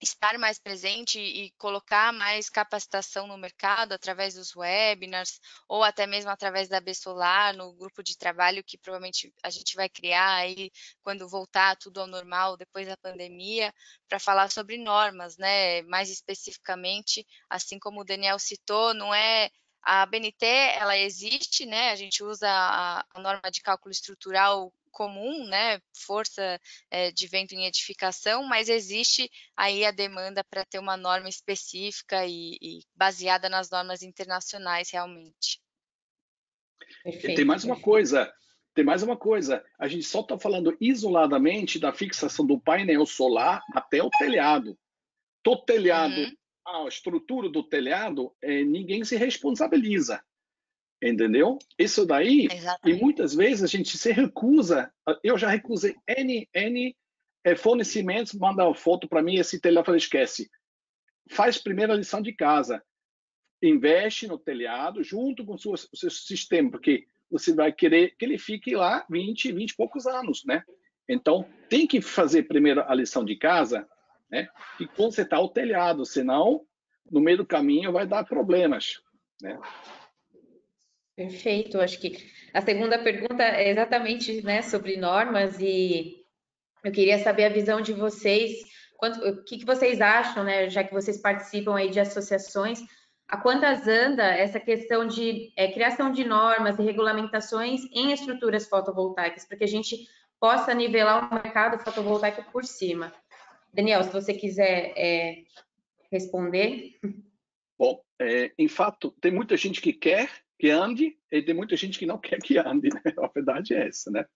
estar 0.01 0.39
mais 0.39 0.59
presente 0.59 1.19
e 1.19 1.51
colocar 1.53 2.13
mais 2.13 2.49
capacitação 2.49 3.27
no 3.27 3.37
mercado 3.39 3.93
através 3.93 4.35
dos 4.35 4.55
webinars 4.55 5.41
ou 5.69 5.83
até 5.83 6.07
mesmo 6.07 6.31
através 6.31 6.69
da 6.69 6.83
Solar 6.95 7.55
no 7.55 7.73
grupo 7.75 8.03
de 8.03 8.17
trabalho 8.17 8.65
que 8.65 8.79
provavelmente 8.79 9.33
a 9.43 9.51
gente 9.51 9.75
vai 9.77 9.89
criar 9.89 10.37
aí 10.37 10.71
quando 11.03 11.29
voltar 11.29 11.77
tudo 11.77 12.01
ao 12.01 12.07
normal 12.07 12.57
depois 12.57 12.87
da 12.87 12.97
pandemia 12.97 13.73
para 14.09 14.19
falar 14.19 14.51
sobre 14.51 14.79
normas, 14.79 15.37
né? 15.37 15.83
Mais 15.83 16.11
especificamente, 16.11 17.27
assim 17.49 17.79
como 17.79 18.01
o 18.01 18.05
Daniel 18.05 18.39
citou, 18.39 18.95
não 18.95 19.15
é 19.15 19.51
a 19.83 20.05
BNT, 20.07 20.45
ela 20.45 20.97
existe, 20.97 21.65
né? 21.65 21.91
A 21.91 21.97
gente 21.97 22.23
usa 22.23 22.49
a 22.49 23.21
norma 23.21 23.51
de 23.51 23.61
cálculo 23.63 23.93
estrutural 23.93 24.73
comum, 24.89 25.47
né, 25.47 25.81
força 25.95 26.61
é, 26.91 27.11
de 27.11 27.27
vento 27.27 27.55
em 27.55 27.67
edificação, 27.67 28.45
mas 28.45 28.69
existe 28.69 29.31
aí 29.57 29.85
a 29.85 29.91
demanda 29.91 30.43
para 30.45 30.65
ter 30.65 30.79
uma 30.79 30.97
norma 30.97 31.29
específica 31.29 32.27
e, 32.27 32.59
e, 32.61 32.81
baseada 32.95 33.49
nas 33.49 33.71
normas 33.71 34.03
internacionais 34.03 34.91
realmente. 34.91 35.61
Perfeito, 37.03 37.37
tem 37.37 37.45
mais 37.45 37.65
uma 37.65 37.81
coisa, 37.81 38.33
tem 38.75 38.85
mais 38.85 39.03
uma 39.03 39.17
coisa. 39.17 39.65
A 39.79 39.89
gente 39.89 40.05
só 40.05 40.21
está 40.21 40.39
falando 40.39 40.77
isoladamente 40.81 41.79
da 41.79 41.93
fixação 41.93 42.47
do 42.47 42.61
painel 42.61 43.05
solar 43.05 43.63
até 43.75 44.03
o 44.03 44.11
telhado. 44.11 44.79
Do 45.45 45.57
telhado, 45.65 46.21
uhum. 46.21 46.85
a 46.85 46.89
estrutura 46.89 47.49
do 47.49 47.63
telhado, 47.63 48.35
é, 48.43 48.65
ninguém 48.65 49.05
se 49.05 49.17
responsabiliza. 49.17 50.23
Entendeu? 51.01 51.59
Isso 51.79 52.05
daí, 52.05 52.49
Exatamente. 52.51 52.99
e 52.99 53.01
muitas 53.01 53.35
vezes 53.35 53.63
a 53.63 53.67
gente 53.69 53.97
se 53.97 54.11
recusa. 54.13 54.93
Eu 55.23 55.39
já 55.39 55.49
recusei 55.49 55.95
N, 56.09 56.49
N 56.53 56.97
é, 57.45 57.55
fornecimentos, 57.55 58.35
manda 58.35 58.65
uma 58.65 58.75
foto 58.75 59.09
para 59.09 59.23
mim, 59.23 59.37
esse 59.37 59.61
telhado 59.61 59.95
esquece. 59.95 60.51
Faz 61.31 61.59
primeiro 61.59 61.93
a 61.93 61.97
lição 61.97 62.21
de 62.21 62.33
casa. 62.33 62.83
Investe 63.63 64.27
no 64.27 64.39
telhado 64.39 65.03
junto 65.03 65.45
com 65.45 65.55
o 65.55 65.59
seu, 65.59 65.73
o 65.73 65.97
seu 65.97 66.11
sistema, 66.11 66.71
porque 66.71 67.07
você 67.31 67.53
vai 67.53 67.73
querer 67.73 68.17
que 68.17 68.25
ele 68.25 68.39
fique 68.39 68.75
lá 68.75 69.07
20, 69.09 69.53
20 69.53 69.71
e 69.71 69.77
poucos 69.77 70.07
anos, 70.07 70.45
né? 70.45 70.63
Então, 71.09 71.49
tem 71.69 71.87
que 71.87 72.01
fazer 72.01 72.45
primeiro 72.45 72.83
a 72.83 72.95
lição 72.95 73.25
de 73.25 73.37
casa, 73.37 73.89
né? 74.31 74.49
E 74.79 74.87
consertar 74.87 75.41
o 75.41 75.49
telhado, 75.49 76.05
senão, 76.05 76.67
no 77.11 77.21
meio 77.21 77.39
do 77.39 77.47
caminho, 77.47 77.93
vai 77.93 78.07
dar 78.07 78.25
problemas, 78.25 79.01
né? 79.41 79.59
Perfeito. 81.19 81.81
Acho 81.81 81.99
que 81.99 82.17
a 82.55 82.61
segunda 82.63 82.97
pergunta 82.97 83.43
é 83.43 83.71
exatamente 83.71 84.41
né, 84.43 84.63
sobre 84.63 84.97
normas 84.97 85.59
e 85.59 86.25
eu 86.85 86.93
queria 86.93 87.19
saber 87.19 87.47
a 87.47 87.49
visão 87.49 87.81
de 87.81 87.93
vocês. 87.93 88.53
Quanto, 88.97 89.19
o 89.29 89.43
que, 89.43 89.59
que 89.59 89.65
vocês 89.65 90.01
acham, 90.01 90.45
né, 90.45 90.71
já 90.71 90.85
que 90.85 90.95
vocês 90.95 91.21
participam 91.21 91.77
aí 91.77 91.91
de 91.91 91.99
associações, 91.99 92.79
a 93.27 93.37
quantas 93.37 93.89
anda 93.89 94.23
essa 94.23 94.61
questão 94.61 95.09
de 95.09 95.53
é, 95.57 95.73
criação 95.73 96.13
de 96.13 96.25
normas 96.25 96.79
e 96.79 96.83
regulamentações 96.83 97.81
em 97.93 98.13
estruturas 98.13 98.69
fotovoltaicas, 98.69 99.45
para 99.45 99.59
que 99.59 99.65
a 99.65 99.69
gente 99.69 100.07
possa 100.39 100.73
nivelar 100.73 101.33
o 101.33 101.35
mercado 101.35 101.83
fotovoltaico 101.83 102.45
por 102.53 102.65
cima? 102.65 103.13
Daniel, 103.75 104.05
se 104.05 104.13
você 104.13 104.33
quiser 104.33 104.93
é, 104.97 105.43
responder. 106.13 106.97
Bom, 107.77 108.01
é, 108.21 108.53
em 108.57 108.69
fato, 108.69 109.11
tem 109.21 109.33
muita 109.33 109.57
gente 109.57 109.81
que 109.81 109.93
quer 109.93 110.31
que 110.59 110.71
ande 110.71 111.17
e 111.31 111.43
tem 111.43 111.55
muita 111.55 111.77
gente 111.77 111.99
que 111.99 112.07
não 112.07 112.19
quer 112.19 112.39
que 112.41 112.59
ande, 112.59 112.89
né? 112.89 113.01
A 113.19 113.29
verdade 113.29 113.75
é 113.75 113.89
essa, 113.89 114.11
né? 114.11 114.27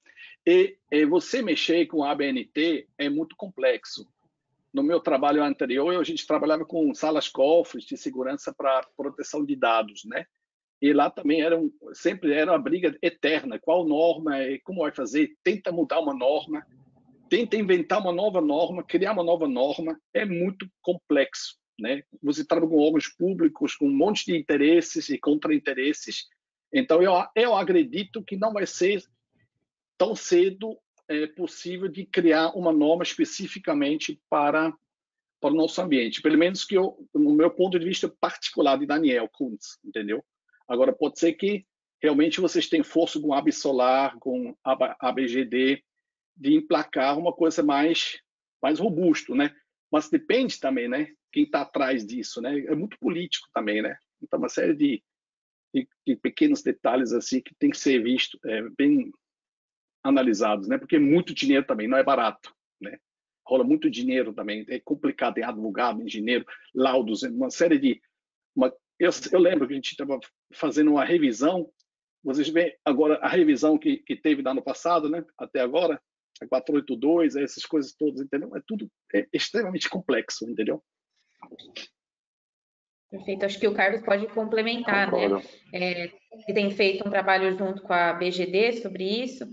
E, 0.47 0.77
e 0.91 1.05
você 1.05 1.43
mexer 1.43 1.87
com 1.87 2.05
a 2.05 2.11
ABNT 2.11 2.89
é 2.99 3.09
muito 3.09 3.37
complexo. 3.37 4.07
No 4.73 4.83
meu 4.83 5.01
trabalho 5.01 5.43
anterior, 5.43 6.01
a 6.01 6.05
gente 6.05 6.27
trabalhava 6.27 6.65
com 6.65 6.95
salas 6.95 7.29
cofres 7.29 7.85
de 7.85 7.97
segurança 7.97 8.55
para 8.55 8.87
proteção 8.97 9.45
de 9.45 9.55
dados, 9.55 10.05
né? 10.05 10.25
E 10.81 10.93
lá 10.93 11.11
também 11.11 11.43
era 11.43 11.59
um, 11.59 11.71
sempre 11.93 12.33
era 12.33 12.51
uma 12.51 12.59
briga 12.59 12.97
eterna. 13.03 13.59
Qual 13.61 13.87
norma? 13.87 14.33
Como 14.65 14.83
vai 14.83 14.93
fazer? 14.93 15.37
Tenta 15.45 15.71
mudar 15.71 16.01
uma 16.01 16.15
norma, 16.15 16.67
tenta 17.29 17.57
inventar 17.57 18.01
uma 18.01 18.13
nova 18.13 18.41
norma, 18.41 18.83
criar 18.83 19.13
uma 19.13 19.23
nova 19.23 19.47
norma. 19.47 19.97
É 20.13 20.25
muito 20.25 20.67
complexo. 20.81 21.62
Né? 21.79 22.03
Você 22.23 22.45
trabalha 22.45 22.71
com 22.71 22.79
órgãos 22.79 23.09
públicos, 23.09 23.75
com 23.75 23.87
um 23.87 23.97
monte 23.97 24.27
de 24.27 24.37
interesses 24.37 25.09
e 25.09 25.19
contra-interesses. 25.19 26.29
Então, 26.73 27.03
eu, 27.03 27.13
eu 27.35 27.57
acredito 27.57 28.23
que 28.23 28.37
não 28.37 28.53
vai 28.53 28.67
ser 28.67 29.03
tão 29.99 30.15
cedo 30.15 30.79
é, 31.09 31.27
possível 31.27 31.89
de 31.89 32.05
criar 32.05 32.49
uma 32.57 32.73
norma 32.73 33.03
especificamente 33.03 34.21
para, 34.29 34.73
para 35.41 35.51
o 35.51 35.57
nosso 35.57 35.81
ambiente. 35.81 36.23
Pelo 36.23 36.39
menos 36.39 36.65
que 36.65 36.77
eu, 36.77 37.07
no 37.15 37.35
meu 37.35 37.51
ponto 37.51 37.79
de 37.79 37.85
vista 37.85 38.09
particular 38.09 38.79
de 38.79 38.87
Daniel 38.87 39.29
Kuntz, 39.29 39.79
entendeu? 39.85 40.25
Agora, 40.69 40.93
pode 40.93 41.19
ser 41.19 41.35
que 41.35 41.67
realmente 42.01 42.41
vocês 42.41 42.69
tenham 42.69 42.85
força 42.85 43.21
com 43.21 43.33
a 43.33 43.53
Solar, 43.53 44.19
com 44.19 44.57
ABGD, 44.65 45.83
de 46.37 46.55
emplacar 46.55 47.19
uma 47.19 47.33
coisa 47.33 47.63
mais, 47.63 48.21
mais 48.61 48.79
robusto, 48.79 49.35
né? 49.35 49.55
Mas 49.93 50.09
depende 50.09 50.59
também, 50.59 50.89
né? 50.89 51.09
quem 51.33 51.45
está 51.45 51.63
atrás 51.63 52.07
disso, 52.07 52.41
né? 52.41 52.61
É 52.67 52.75
muito 52.75 52.99
político 52.99 53.49
também, 53.53 53.81
né? 53.81 53.97
Então, 54.23 54.39
uma 54.39 54.49
série 54.49 54.77
de, 54.77 55.03
de, 55.75 55.89
de 56.07 56.17
pequenos 56.17 56.63
detalhes 56.63 57.13
assim 57.13 57.41
que 57.41 57.55
tem 57.55 57.71
que 57.71 57.79
ser 57.79 58.01
visto, 58.03 58.39
é, 58.45 58.69
bem 58.77 59.11
analisados, 60.05 60.69
né? 60.69 60.77
Porque 60.77 60.99
muito 60.99 61.35
dinheiro 61.35 61.67
também 61.67 61.89
não 61.89 61.97
é 61.97 62.05
barato, 62.05 62.55
né? 62.81 62.99
Rola 63.45 63.65
muito 63.65 63.91
dinheiro 63.91 64.33
também, 64.33 64.65
é 64.69 64.79
complicado, 64.79 65.35
tem 65.35 65.45
advogado, 65.45 66.03
engenheiro, 66.03 66.45
laudos, 66.75 67.23
uma 67.23 67.51
série 67.51 67.79
de... 67.79 68.01
Uma, 68.55 68.73
eu, 68.99 69.11
eu 69.33 69.41
lembro 69.41 69.67
que 69.67 69.73
a 69.73 69.77
gente 69.77 69.91
estava 69.91 70.21
fazendo 70.53 70.93
uma 70.93 71.05
revisão, 71.05 71.69
vocês 72.23 72.49
veem 72.49 72.77
agora 72.85 73.17
a 73.17 73.29
revisão 73.29 73.77
que, 73.77 73.97
que 73.97 74.15
teve 74.15 74.43
no 74.43 74.51
ano 74.51 74.63
passado, 74.63 75.09
né? 75.09 75.25
Até 75.37 75.61
agora, 75.61 76.01
a 76.43 76.49
482, 76.49 77.37
essas 77.37 77.65
coisas 77.65 77.93
todas, 77.93 78.21
entendeu? 78.21 78.55
É 78.57 78.61
tudo 78.67 78.91
é 79.15 79.27
extremamente 79.33 79.89
complexo, 79.89 80.49
entendeu? 80.49 80.83
Perfeito, 83.11 83.45
acho 83.45 83.61
que 83.61 83.69
o 83.69 83.75
Carlos 83.75 84.01
pode 84.03 84.27
complementar, 84.29 85.13
né? 85.13 85.43
É, 85.75 86.05
ele 86.05 86.55
tem 86.55 86.71
feito 86.71 87.07
um 87.07 87.11
trabalho 87.11 87.57
junto 87.59 87.83
com 87.83 87.93
a 87.93 88.15
BGD 88.15 88.81
sobre 88.81 89.05
isso. 89.05 89.45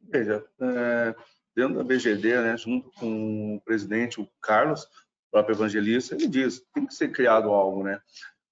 Veja, 0.00 0.42
é, 0.60 1.14
dentro 1.54 1.76
da 1.76 1.84
BGD, 1.84 2.40
né, 2.40 2.56
junto 2.56 2.90
com 2.92 3.56
o 3.56 3.60
presidente, 3.60 4.20
o 4.20 4.26
Carlos, 4.40 4.84
o 4.84 5.30
próprio 5.30 5.54
evangelista, 5.54 6.14
ele 6.14 6.26
diz 6.26 6.64
tem 6.74 6.86
que 6.86 6.94
ser 6.94 7.12
criado 7.12 7.50
algo, 7.50 7.84
né? 7.84 8.00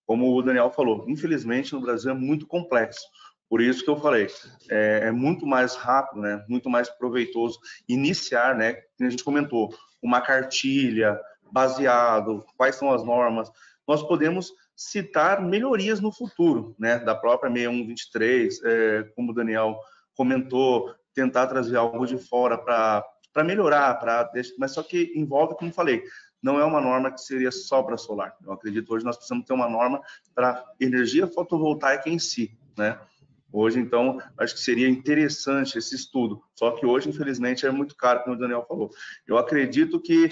Como 0.06 0.30
o 0.34 0.42
Daniel 0.42 0.70
falou, 0.70 1.08
infelizmente 1.08 1.72
no 1.72 1.80
Brasil 1.80 2.10
é 2.10 2.14
muito 2.14 2.46
complexo. 2.46 3.06
Por 3.48 3.60
isso 3.60 3.82
que 3.82 3.90
eu 3.90 3.98
falei, 3.98 4.26
é, 4.70 5.00
é 5.04 5.10
muito 5.10 5.46
mais 5.46 5.74
rápido, 5.74 6.20
né? 6.20 6.44
Muito 6.48 6.68
mais 6.68 6.88
proveitoso 6.90 7.58
iniciar, 7.88 8.54
né? 8.54 8.76
A 9.00 9.08
gente 9.08 9.24
comentou, 9.24 9.74
uma 10.02 10.20
cartilha, 10.20 11.18
baseado, 11.50 12.44
quais 12.56 12.76
são 12.76 12.92
as 12.92 13.04
normas, 13.04 13.50
nós 13.86 14.02
podemos 14.02 14.52
citar 14.76 15.42
melhorias 15.42 16.00
no 16.00 16.12
futuro, 16.12 16.74
né, 16.78 16.98
da 16.98 17.14
própria 17.14 17.50
6123, 17.50 18.62
é, 18.62 19.02
como 19.16 19.32
o 19.32 19.34
Daniel 19.34 19.78
comentou, 20.14 20.94
tentar 21.14 21.46
trazer 21.46 21.76
algo 21.76 22.06
de 22.06 22.18
fora 22.18 22.56
para 22.58 23.04
melhorar, 23.44 23.94
para 23.98 24.30
mas 24.58 24.72
só 24.72 24.82
que 24.82 25.12
envolve, 25.16 25.56
como 25.56 25.72
falei, 25.72 26.04
não 26.40 26.60
é 26.60 26.64
uma 26.64 26.80
norma 26.80 27.10
que 27.10 27.20
seria 27.20 27.50
só 27.50 27.82
para 27.82 27.96
solar. 27.96 28.36
Eu 28.44 28.52
acredito 28.52 28.92
hoje 28.92 29.04
nós 29.04 29.16
precisamos 29.16 29.44
ter 29.44 29.52
uma 29.52 29.68
norma 29.68 30.00
para 30.34 30.64
energia 30.78 31.26
fotovoltaica 31.26 32.08
em 32.08 32.18
si, 32.18 32.56
né? 32.76 32.98
Hoje, 33.52 33.80
então, 33.80 34.20
acho 34.36 34.54
que 34.54 34.60
seria 34.60 34.88
interessante 34.88 35.78
esse 35.78 35.94
estudo. 35.94 36.42
Só 36.54 36.72
que 36.72 36.84
hoje, 36.84 37.08
infelizmente, 37.08 37.66
é 37.66 37.70
muito 37.70 37.96
caro, 37.96 38.22
como 38.22 38.36
o 38.36 38.38
Daniel 38.38 38.64
falou. 38.68 38.90
Eu 39.26 39.38
acredito 39.38 40.00
que 40.00 40.30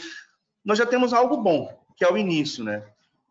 nós 0.65 0.79
já 0.79 0.85
temos 0.85 1.13
algo 1.13 1.37
bom, 1.39 1.69
que 1.97 2.05
é 2.05 2.13
o 2.13 2.19
início, 2.19 2.63
né? 2.63 2.85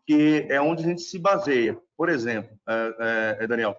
Que 0.06 0.46
é 0.48 0.60
onde 0.60 0.82
a 0.84 0.86
gente 0.86 1.02
se 1.02 1.18
baseia. 1.18 1.78
Por 1.96 2.08
exemplo, 2.08 2.58
é, 2.66 3.36
é, 3.40 3.46
Daniel, 3.46 3.76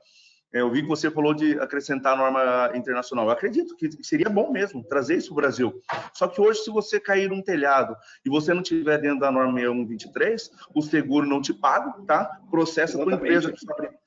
eu 0.53 0.71
vi 0.71 0.81
que 0.81 0.87
você 0.87 1.11
falou 1.11 1.33
de 1.33 1.59
acrescentar 1.59 2.13
a 2.13 2.17
norma 2.17 2.71
internacional. 2.75 3.25
Eu 3.25 3.31
acredito 3.31 3.75
que 3.75 3.89
seria 4.03 4.29
bom 4.29 4.51
mesmo 4.51 4.83
trazer 4.83 5.17
isso 5.17 5.27
para 5.27 5.33
o 5.33 5.41
Brasil. 5.41 5.81
Só 6.13 6.27
que 6.27 6.39
hoje, 6.39 6.63
se 6.63 6.71
você 6.71 6.99
cair 6.99 7.29
num 7.29 7.41
telhado 7.41 7.95
e 8.25 8.29
você 8.29 8.53
não 8.53 8.61
estiver 8.61 8.97
dentro 8.99 9.19
da 9.19 9.31
norma 9.31 9.53
6123, 9.53 10.51
o 10.73 10.81
seguro 10.81 11.27
não 11.27 11.41
te 11.41 11.53
paga, 11.53 11.93
tá? 12.05 12.39
Processa 12.49 12.97
para 12.97 13.13
a 13.13 13.15
empresa 13.15 13.53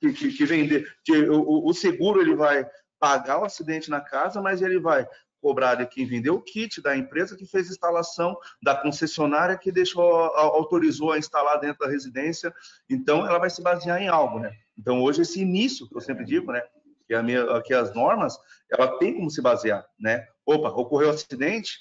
que, 0.00 0.12
que, 0.12 0.32
que 0.32 0.44
vender. 0.44 0.86
Que 1.04 1.28
o, 1.28 1.66
o 1.66 1.74
seguro 1.74 2.20
ele 2.20 2.34
vai 2.34 2.66
pagar 2.98 3.40
o 3.40 3.44
acidente 3.44 3.90
na 3.90 4.00
casa, 4.00 4.40
mas 4.40 4.62
ele 4.62 4.78
vai 4.78 5.06
cobrar 5.40 5.74
de 5.76 5.86
quem 5.86 6.06
vendeu 6.06 6.34
o 6.34 6.42
kit, 6.42 6.80
da 6.80 6.96
empresa 6.96 7.36
que 7.36 7.46
fez 7.46 7.68
a 7.68 7.72
instalação, 7.72 8.36
da 8.62 8.74
concessionária 8.74 9.56
que 9.56 9.72
deixou, 9.72 10.02
autorizou 10.02 11.12
a 11.12 11.18
instalar 11.18 11.58
dentro 11.58 11.78
da 11.78 11.90
residência. 11.90 12.52
Então, 12.88 13.26
ela 13.26 13.38
vai 13.38 13.50
se 13.50 13.62
basear 13.62 14.00
em 14.00 14.08
algo, 14.08 14.38
né? 14.38 14.52
Então, 14.78 15.02
hoje, 15.02 15.22
esse 15.22 15.40
início, 15.40 15.88
que 15.88 15.96
eu 15.96 16.00
sempre 16.00 16.24
digo, 16.24 16.52
né? 16.52 16.62
Que, 17.06 17.14
a 17.14 17.22
minha, 17.22 17.60
que 17.62 17.74
as 17.74 17.94
normas, 17.94 18.38
ela 18.70 18.98
tem 18.98 19.14
como 19.14 19.30
se 19.30 19.42
basear, 19.42 19.84
né? 19.98 20.26
Opa, 20.44 20.68
ocorreu 20.68 21.08
um 21.08 21.12
acidente, 21.12 21.78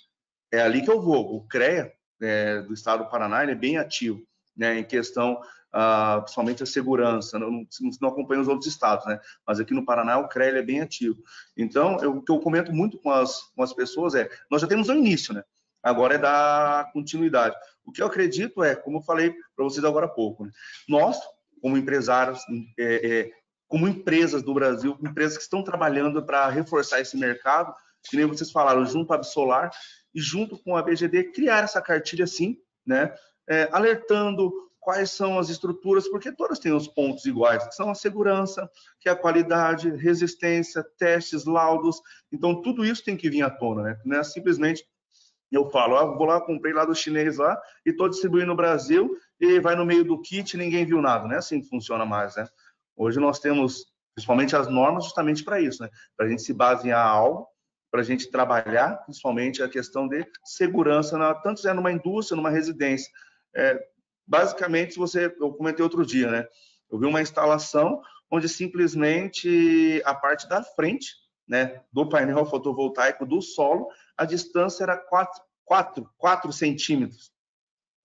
é 0.52 0.62
ali 0.62 0.82
que 0.82 0.90
eu 0.90 1.02
vou. 1.02 1.36
O 1.36 1.48
CREA 1.48 1.92
é, 2.22 2.62
do 2.62 2.74
estado 2.74 3.04
do 3.04 3.10
Paraná, 3.10 3.44
ele 3.44 3.52
é 3.52 3.56
bem 3.56 3.78
ativo, 3.78 4.22
né? 4.56 4.80
Em 4.80 4.84
questão 4.84 5.40
ah, 5.72 6.20
principalmente 6.22 6.64
a 6.64 6.66
segurança, 6.66 7.38
não, 7.38 7.66
não 8.02 8.10
acompanha 8.10 8.42
os 8.42 8.48
outros 8.48 8.68
estados, 8.68 9.06
né? 9.06 9.20
Mas 9.46 9.60
aqui 9.60 9.74
no 9.74 9.86
Paraná 9.86 10.18
o 10.18 10.28
CREA 10.28 10.58
é 10.58 10.64
bem 10.64 10.82
ativo. 10.82 11.22
Então, 11.56 11.98
eu, 12.02 12.18
o 12.18 12.22
que 12.22 12.32
eu 12.32 12.40
comento 12.40 12.74
muito 12.74 12.98
com 12.98 13.12
as, 13.12 13.42
com 13.56 13.62
as 13.62 13.74
pessoas 13.74 14.16
é, 14.16 14.30
nós 14.50 14.62
já 14.62 14.68
temos 14.68 14.90
o 14.90 14.94
início, 14.94 15.34
né? 15.34 15.44
Agora 15.82 16.16
é 16.16 16.18
dar 16.18 16.92
continuidade. 16.92 17.56
O 17.86 17.92
que 17.92 18.02
eu 18.02 18.08
acredito 18.08 18.64
é, 18.64 18.76
como 18.76 18.98
eu 18.98 19.02
falei 19.02 19.34
para 19.56 19.64
vocês 19.64 19.84
agora 19.86 20.06
há 20.06 20.10
pouco, 20.10 20.46
né? 20.46 20.52
nós, 20.88 21.18
como 21.62 21.78
empresários, 21.78 22.42
é, 22.78 23.20
é, 23.20 23.32
como 23.68 23.88
empresas 23.88 24.44
do 24.44 24.54
Brasil, 24.54 24.98
empresas 25.02 25.38
que 25.38 25.44
estão 25.44 25.64
trabalhando 25.64 26.26
para 26.26 26.50
reforçar 26.50 27.00
esse 27.00 27.16
mercado, 27.16 27.74
que 28.10 28.18
nem 28.18 28.26
vocês 28.26 28.52
falaram, 28.52 28.86
junto 28.86 29.14
à 29.14 29.16
Absolar 29.16 29.70
e 30.14 30.20
junto 30.20 30.58
com 30.58 30.76
a 30.76 30.82
BGD, 30.82 31.32
criar 31.32 31.64
essa 31.64 31.82
cartilha 31.82 32.26
assim, 32.26 32.58
né? 32.86 33.14
É, 33.48 33.68
alertando 33.72 34.52
quais 34.80 35.12
são 35.12 35.38
as 35.38 35.50
estruturas, 35.50 36.08
porque 36.08 36.32
todas 36.32 36.60
têm 36.60 36.74
os 36.74 36.88
pontos 36.88 37.26
iguais, 37.26 37.68
que 37.68 37.76
são 37.76 37.90
a 37.90 37.96
segurança, 37.96 38.70
que 39.00 39.10
é 39.10 39.12
a 39.12 39.16
qualidade, 39.16 39.90
resistência, 39.92 40.84
testes, 40.98 41.46
laudos. 41.46 42.02
Então, 42.32 42.62
tudo 42.62 42.86
isso 42.86 43.04
tem 43.04 43.18
que 43.18 43.30
vir 43.30 43.44
à 43.44 43.50
tona, 43.50 43.84
né? 43.84 44.02
Não 44.06 44.18
é 44.18 44.24
simplesmente 44.24 44.86
eu 45.52 45.70
falo, 45.70 45.98
ah, 45.98 46.06
vou 46.06 46.26
lá, 46.26 46.40
comprei 46.40 46.74
lá 46.74 46.86
do 46.86 46.94
chinês 46.94 47.38
lá 47.38 47.60
e 47.86 47.90
estou 47.90 48.08
distribuindo 48.08 48.48
no 48.48 48.56
Brasil 48.56 49.18
e 49.40 49.60
vai 49.60 49.76
no 49.76 49.86
meio 49.86 50.04
do 50.04 50.22
kit 50.22 50.54
e 50.54 50.58
ninguém 50.58 50.86
viu 50.86 51.02
nada. 51.02 51.28
Não 51.28 51.34
é 51.34 51.38
assim 51.38 51.60
que 51.62 51.68
funciona 51.68 52.06
mais, 52.06 52.36
né? 52.36 52.48
Hoje 52.96 53.20
nós 53.20 53.40
temos, 53.40 53.86
principalmente 54.14 54.56
as 54.56 54.68
normas, 54.68 55.06
justamente 55.06 55.44
para 55.44 55.60
isso, 55.60 55.82
né? 55.82 55.90
Para 56.16 56.28
a 56.28 56.30
gente 56.30 56.44
se 56.44 56.54
basear 56.54 57.06
algo, 57.06 57.48
para 57.90 58.02
a 58.02 58.04
gente 58.04 58.30
trabalhar, 58.30 58.98
principalmente 59.06 59.64
a 59.64 59.70
questão 59.70 60.08
de 60.08 60.24
segurança, 60.44 61.18
na, 61.18 61.34
tanto 61.34 61.68
é 61.68 61.74
numa 61.74 61.92
indústria, 61.92 62.36
numa 62.36 62.52
residência. 62.52 63.10
É, 63.56 63.80
basicamente, 64.30 64.96
você, 64.96 65.36
eu 65.40 65.52
comentei 65.54 65.84
outro 65.84 66.06
dia, 66.06 66.30
né? 66.30 66.48
Eu 66.90 67.00
vi 67.00 67.08
uma 67.08 67.22
instalação 67.22 68.00
onde 68.30 68.48
simplesmente 68.48 70.02
a 70.06 70.14
parte 70.14 70.48
da 70.48 70.64
frente, 70.64 71.16
né, 71.48 71.82
do 71.92 72.08
painel 72.08 72.46
fotovoltaico 72.46 73.26
do 73.26 73.42
solo, 73.42 73.88
a 74.16 74.24
distância 74.24 74.84
era 74.84 74.96
4, 74.96 75.42
4, 75.66 76.08
4 76.16 76.54
centímetros. 76.54 77.32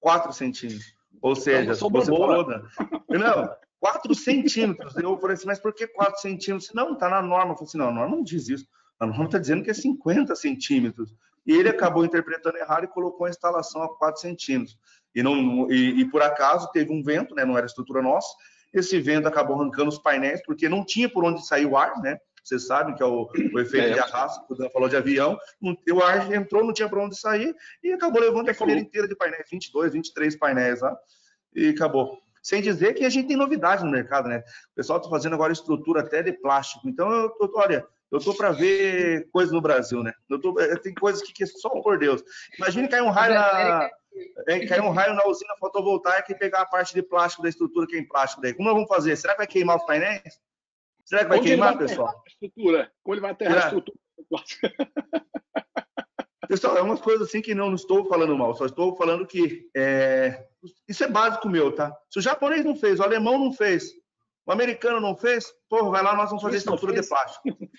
4 0.00 0.32
centímetros. 0.32 0.94
Ou 1.20 1.32
então, 1.32 1.42
seja, 1.42 1.74
você 1.74 1.88
boa. 1.90 2.04
falou, 2.04 2.48
né? 2.48 2.62
não, 3.10 3.54
4 3.78 4.14
centímetros. 4.14 4.96
Eu 4.96 5.18
falei 5.18 5.34
assim, 5.34 5.46
mas 5.46 5.58
por 5.58 5.74
que 5.74 5.86
4 5.86 6.20
centímetros? 6.22 6.72
Não, 6.72 6.94
está 6.94 7.08
na 7.10 7.20
norma. 7.20 7.52
Eu 7.52 7.56
falei 7.56 7.68
assim, 7.68 7.78
não, 7.78 7.88
a 7.88 7.92
norma 7.92 8.16
não 8.16 8.22
diz 8.22 8.48
isso. 8.48 8.66
A 8.98 9.06
norma 9.06 9.26
está 9.26 9.38
dizendo 9.38 9.62
que 9.62 9.70
é 9.70 9.74
50 9.74 10.34
centímetros. 10.36 11.14
E 11.46 11.52
ele 11.52 11.68
acabou 11.68 12.04
interpretando 12.04 12.56
errado 12.56 12.84
e 12.84 12.88
colocou 12.88 13.26
a 13.26 13.30
instalação 13.30 13.82
a 13.82 13.96
4 13.96 14.20
centímetros 14.20 14.78
e, 15.14 15.22
não, 15.22 15.70
e, 15.70 16.00
e, 16.00 16.04
por 16.10 16.22
acaso 16.22 16.70
teve 16.72 16.92
um 16.92 17.02
vento, 17.02 17.34
né, 17.34 17.44
não 17.44 17.56
era 17.56 17.66
estrutura 17.66 18.02
nossa, 18.02 18.28
esse 18.72 18.98
vento 18.98 19.28
acabou 19.28 19.60
arrancando 19.60 19.88
os 19.88 19.98
painéis, 19.98 20.42
porque 20.44 20.68
não 20.68 20.84
tinha 20.84 21.08
por 21.08 21.24
onde 21.24 21.46
sair 21.46 21.64
o 21.64 21.76
ar, 21.76 22.00
né? 22.02 22.18
Vocês 22.42 22.66
sabem 22.66 22.94
que 22.94 23.02
é 23.02 23.06
o, 23.06 23.30
o 23.54 23.60
efeito 23.60 23.86
é, 23.86 23.92
de 23.92 24.00
arrasto, 24.00 24.44
quando 24.46 24.68
falou 24.70 24.88
de 24.88 24.96
avião, 24.96 25.38
o 25.62 26.02
ar 26.02 26.30
entrou, 26.32 26.64
não 26.64 26.74
tinha 26.74 26.88
por 26.88 26.98
onde 26.98 27.16
sair, 27.16 27.54
e 27.82 27.92
acabou 27.92 28.20
levando 28.20 28.50
a 28.50 28.54
fileira 28.54 28.80
inteira 28.80 29.06
de 29.06 29.14
painéis, 29.14 29.46
22, 29.50 29.92
23 29.92 30.36
painéis 30.36 30.80
lá, 30.80 30.94
e 31.54 31.68
acabou. 31.68 32.18
Sem 32.42 32.60
dizer 32.60 32.92
que 32.92 33.06
a 33.06 33.08
gente 33.08 33.28
tem 33.28 33.36
novidade 33.36 33.84
no 33.84 33.90
mercado, 33.90 34.28
né? 34.28 34.40
O 34.72 34.74
pessoal 34.74 34.98
está 34.98 35.08
fazendo 35.08 35.34
agora 35.34 35.52
estrutura 35.52 36.00
até 36.00 36.22
de 36.22 36.32
plástico. 36.32 36.86
Então, 36.86 37.10
eu 37.10 37.34
olha, 37.54 37.86
eu 38.14 38.20
tô 38.20 38.34
para 38.34 38.52
ver 38.52 39.28
coisas 39.32 39.52
no 39.52 39.60
Brasil, 39.60 40.02
né? 40.02 40.12
Eu 40.28 40.40
tô, 40.40 40.58
eh, 40.60 40.76
tem 40.76 40.94
coisas 40.94 41.22
que, 41.22 41.32
que 41.32 41.46
só 41.46 41.68
por 41.68 41.98
Deus. 41.98 42.22
Imagine 42.58 42.88
cair 42.88 43.02
um 43.02 43.10
raio 43.10 43.34
na 43.34 43.90
é, 44.46 44.66
cair 44.66 44.80
um 44.80 44.90
raio 44.90 45.14
na 45.14 45.26
usina 45.26 45.56
fotovoltaica 45.58 46.30
e 46.30 46.38
pegar 46.38 46.60
a 46.60 46.66
parte 46.66 46.94
de 46.94 47.02
plástico 47.02 47.42
da 47.42 47.48
estrutura 47.48 47.86
que 47.86 47.96
é 47.96 47.98
em 47.98 48.06
plástico 48.06 48.40
daí. 48.40 48.54
Como 48.54 48.68
nós 48.68 48.74
vamos 48.74 48.88
fazer? 48.88 49.16
Será 49.16 49.32
que 49.34 49.38
vai 49.38 49.46
queimar 49.46 49.76
os 49.76 49.84
painéis? 49.84 50.40
Será 51.04 51.22
que 51.22 51.28
vai 51.28 51.38
Onde 51.38 51.48
queimar, 51.48 51.76
vai 51.76 51.86
pessoal? 51.86 52.08
A 52.08 52.28
estrutura? 52.28 52.92
Como 53.02 53.14
ele 53.14 53.20
vai 53.20 53.32
aterrar 53.32 53.56
a 53.56 53.66
estrutura? 53.66 53.98
Pessoal, 56.48 56.76
é 56.76 56.82
umas 56.82 57.00
coisas 57.00 57.26
assim 57.26 57.40
que 57.40 57.54
não, 57.54 57.68
não, 57.68 57.74
estou 57.74 58.06
falando 58.06 58.36
mal, 58.36 58.54
só 58.54 58.66
estou 58.66 58.94
falando 58.96 59.26
que 59.26 59.66
é, 59.74 60.46
isso 60.86 61.02
é 61.02 61.08
básico 61.08 61.48
meu, 61.48 61.74
tá? 61.74 61.96
Se 62.10 62.18
o 62.18 62.22
japonês 62.22 62.62
não 62.64 62.76
fez, 62.76 63.00
o 63.00 63.02
alemão 63.02 63.38
não 63.38 63.50
fez, 63.50 63.92
o 64.46 64.52
americano 64.52 65.00
não 65.00 65.16
fez, 65.16 65.46
porra, 65.68 65.90
vai 65.90 66.02
lá, 66.02 66.14
nós 66.14 66.28
vamos 66.28 66.42
fazer 66.42 66.58
estrutura 66.58 66.92
de 66.92 67.06
plástico. 67.08 67.48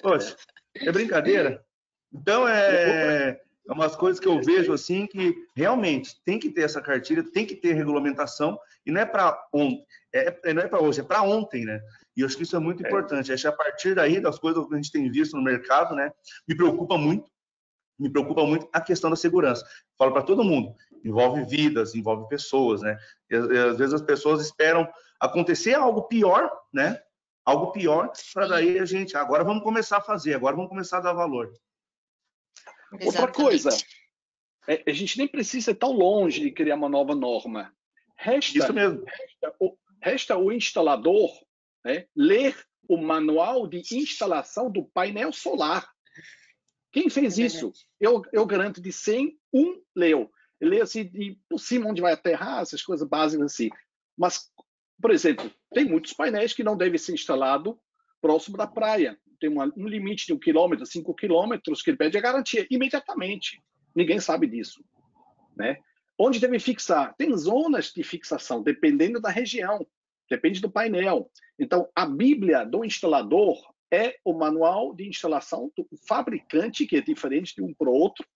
Poxa, 0.00 0.36
é 0.76 0.92
brincadeira? 0.92 1.64
Então, 2.12 2.46
é, 2.46 3.30
é 3.68 3.72
umas 3.72 3.96
coisas 3.96 4.20
que 4.20 4.28
eu 4.28 4.40
vejo 4.42 4.72
assim 4.72 5.06
que 5.06 5.34
realmente 5.54 6.20
tem 6.24 6.38
que 6.38 6.50
ter 6.50 6.62
essa 6.62 6.80
cartilha, 6.80 7.24
tem 7.32 7.46
que 7.46 7.56
ter 7.56 7.72
regulamentação 7.72 8.58
e 8.84 8.92
não 8.92 9.00
é 9.00 9.06
para 9.06 9.36
ontem, 9.52 9.84
é, 10.14 10.38
é, 10.44 10.54
não 10.54 10.62
é 10.62 10.68
para 10.68 10.80
hoje, 10.80 11.00
é 11.00 11.02
para 11.02 11.22
ontem, 11.22 11.64
né? 11.64 11.80
E 12.16 12.20
eu 12.20 12.26
acho 12.26 12.36
que 12.36 12.42
isso 12.42 12.54
é 12.54 12.58
muito 12.58 12.84
é. 12.84 12.86
importante. 12.86 13.32
Acho 13.32 13.42
que 13.42 13.48
a 13.48 13.52
partir 13.52 13.94
daí 13.94 14.20
das 14.20 14.38
coisas 14.38 14.66
que 14.66 14.74
a 14.74 14.76
gente 14.76 14.92
tem 14.92 15.10
visto 15.10 15.36
no 15.36 15.42
mercado, 15.42 15.94
né, 15.94 16.12
me 16.46 16.54
preocupa 16.54 16.96
muito, 16.98 17.28
me 17.98 18.10
preocupa 18.10 18.44
muito 18.44 18.68
a 18.72 18.80
questão 18.80 19.10
da 19.10 19.16
segurança. 19.16 19.66
Falo 19.98 20.12
para 20.12 20.22
todo 20.22 20.44
mundo, 20.44 20.74
envolve 21.04 21.44
vidas, 21.44 21.94
envolve 21.94 22.28
pessoas, 22.28 22.82
né? 22.82 22.96
E, 23.30 23.34
e, 23.34 23.58
às 23.58 23.78
vezes 23.78 23.94
as 23.94 24.02
pessoas 24.02 24.40
esperam 24.42 24.86
acontecer 25.18 25.74
algo 25.74 26.02
pior, 26.02 26.50
né? 26.72 27.00
Algo 27.44 27.72
pior 27.72 28.10
para 28.32 28.46
daí 28.46 28.78
a 28.78 28.84
gente, 28.84 29.16
agora 29.16 29.44
vamos 29.44 29.62
começar 29.62 29.98
a 29.98 30.02
fazer, 30.02 30.34
agora 30.34 30.56
vamos 30.56 30.70
começar 30.70 30.98
a 30.98 31.02
dar 31.02 31.12
valor. 31.12 31.52
Exatamente. 32.92 33.06
Outra 33.06 33.32
coisa, 33.32 33.70
é, 34.66 34.82
a 34.86 34.92
gente 34.92 35.18
nem 35.18 35.28
precisa 35.28 35.72
ir 35.72 35.74
tão 35.74 35.92
longe 35.92 36.40
de 36.40 36.50
criar 36.50 36.76
uma 36.76 36.88
nova 36.88 37.14
norma. 37.14 37.74
Resta, 38.16 38.58
Isso 38.58 38.72
mesmo. 38.72 39.04
Resta, 39.04 39.56
o, 39.60 39.78
resta 40.00 40.38
o 40.38 40.52
instalador 40.52 41.30
né, 41.84 42.06
ler 42.16 42.56
o 42.88 42.96
manual 42.96 43.66
de 43.66 43.82
instalação 43.96 44.70
do 44.70 44.84
painel 44.84 45.32
solar. 45.32 45.88
Quem 46.92 47.10
fez 47.10 47.38
é 47.38 47.42
isso? 47.42 47.72
Eu, 48.00 48.22
eu 48.32 48.46
garanto 48.46 48.80
de 48.80 48.92
100, 48.92 49.38
um 49.52 49.82
leu. 49.94 50.30
Ele 50.60 50.76
leu 50.76 50.82
assim, 50.82 51.04
de, 51.04 51.38
por 51.48 51.58
cima 51.58 51.88
onde 51.88 52.00
vai 52.00 52.12
aterrar, 52.12 52.62
essas 52.62 52.82
coisas 52.82 53.06
básicas 53.06 53.52
assim. 53.52 53.68
Mas, 54.16 54.50
por 55.00 55.10
exemplo, 55.10 55.50
tem 55.72 55.84
muitos 55.84 56.12
painéis 56.12 56.52
que 56.52 56.64
não 56.64 56.76
devem 56.76 56.98
ser 56.98 57.12
instalados 57.12 57.74
próximo 58.20 58.56
da 58.56 58.66
praia 58.66 59.18
tem 59.44 59.50
uma, 59.50 59.70
um 59.76 59.86
limite 59.86 60.26
de 60.26 60.32
um 60.32 60.38
quilômetro, 60.38 60.86
cinco 60.86 61.14
quilômetros, 61.14 61.82
que 61.82 61.90
ele 61.90 61.98
pede 61.98 62.16
a 62.16 62.20
garantia 62.20 62.66
imediatamente. 62.70 63.62
Ninguém 63.94 64.18
sabe 64.18 64.46
disso. 64.46 64.82
Né? 65.54 65.76
Onde 66.18 66.40
deve 66.40 66.58
fixar? 66.58 67.14
Tem 67.16 67.36
zonas 67.36 67.92
de 67.92 68.02
fixação, 68.02 68.62
dependendo 68.62 69.20
da 69.20 69.28
região, 69.28 69.86
depende 70.30 70.62
do 70.62 70.70
painel. 70.70 71.30
Então, 71.58 71.86
a 71.94 72.06
Bíblia 72.06 72.64
do 72.64 72.84
instalador 72.84 73.58
é 73.92 74.16
o 74.24 74.32
manual 74.32 74.94
de 74.94 75.06
instalação 75.06 75.70
do 75.76 75.86
fabricante, 76.08 76.86
que 76.86 76.96
é 76.96 77.02
diferente 77.02 77.54
de 77.54 77.62
um 77.62 77.74
para 77.74 77.90
o 77.90 77.94
outro, 77.94 78.26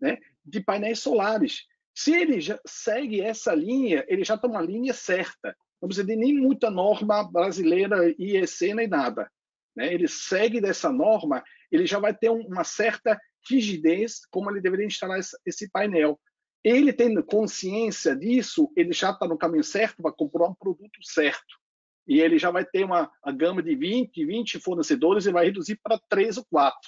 né, 0.00 0.18
de 0.44 0.60
painéis 0.60 0.98
solares. 0.98 1.64
Se 1.94 2.12
ele 2.12 2.40
já 2.40 2.58
segue 2.66 3.20
essa 3.20 3.54
linha, 3.54 4.04
ele 4.08 4.24
já 4.24 4.34
está 4.34 4.48
uma 4.48 4.60
linha 4.60 4.92
certa. 4.92 5.56
Não 5.80 5.88
precisa 5.88 6.06
de 6.06 6.16
nem 6.16 6.34
muita 6.34 6.70
norma 6.70 7.22
brasileira, 7.30 8.08
IEC, 8.18 8.74
nem 8.74 8.88
nada 8.88 9.30
né, 9.76 9.92
ele 9.92 10.08
segue 10.08 10.60
dessa 10.60 10.90
norma, 10.90 11.44
ele 11.70 11.86
já 11.86 11.98
vai 11.98 12.16
ter 12.16 12.30
uma 12.30 12.64
certa 12.64 13.20
rigidez 13.48 14.24
como 14.30 14.50
ele 14.50 14.60
deveria 14.60 14.86
instalar 14.86 15.20
esse 15.44 15.70
painel. 15.70 16.18
Ele 16.64 16.92
tendo 16.92 17.22
consciência 17.22 18.16
disso, 18.16 18.72
ele 18.74 18.92
já 18.92 19.10
está 19.10 19.28
no 19.28 19.38
caminho 19.38 19.62
certo 19.62 20.02
para 20.02 20.10
comprar 20.10 20.48
um 20.48 20.54
produto 20.54 20.98
certo. 21.02 21.60
E 22.08 22.20
ele 22.20 22.38
já 22.38 22.50
vai 22.50 22.64
ter 22.64 22.84
uma 22.84 23.10
a 23.22 23.30
gama 23.30 23.62
de 23.62 23.76
20, 23.76 24.24
20 24.24 24.60
fornecedores 24.60 25.26
e 25.26 25.32
vai 25.32 25.44
reduzir 25.44 25.78
para 25.82 26.00
3 26.08 26.38
ou 26.38 26.46
4 26.46 26.78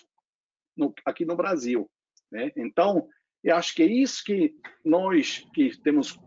no, 0.76 0.94
aqui 1.04 1.24
no 1.24 1.36
Brasil. 1.36 1.88
Né? 2.30 2.50
Então, 2.56 3.06
eu 3.44 3.54
acho 3.54 3.74
que 3.74 3.82
é 3.82 3.86
isso 3.86 4.24
que 4.24 4.54
nós 4.84 5.46
que 5.54 5.76
temos 5.82 6.18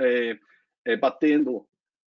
é, 0.00 0.38
é, 0.84 0.96
batendo 0.96 1.66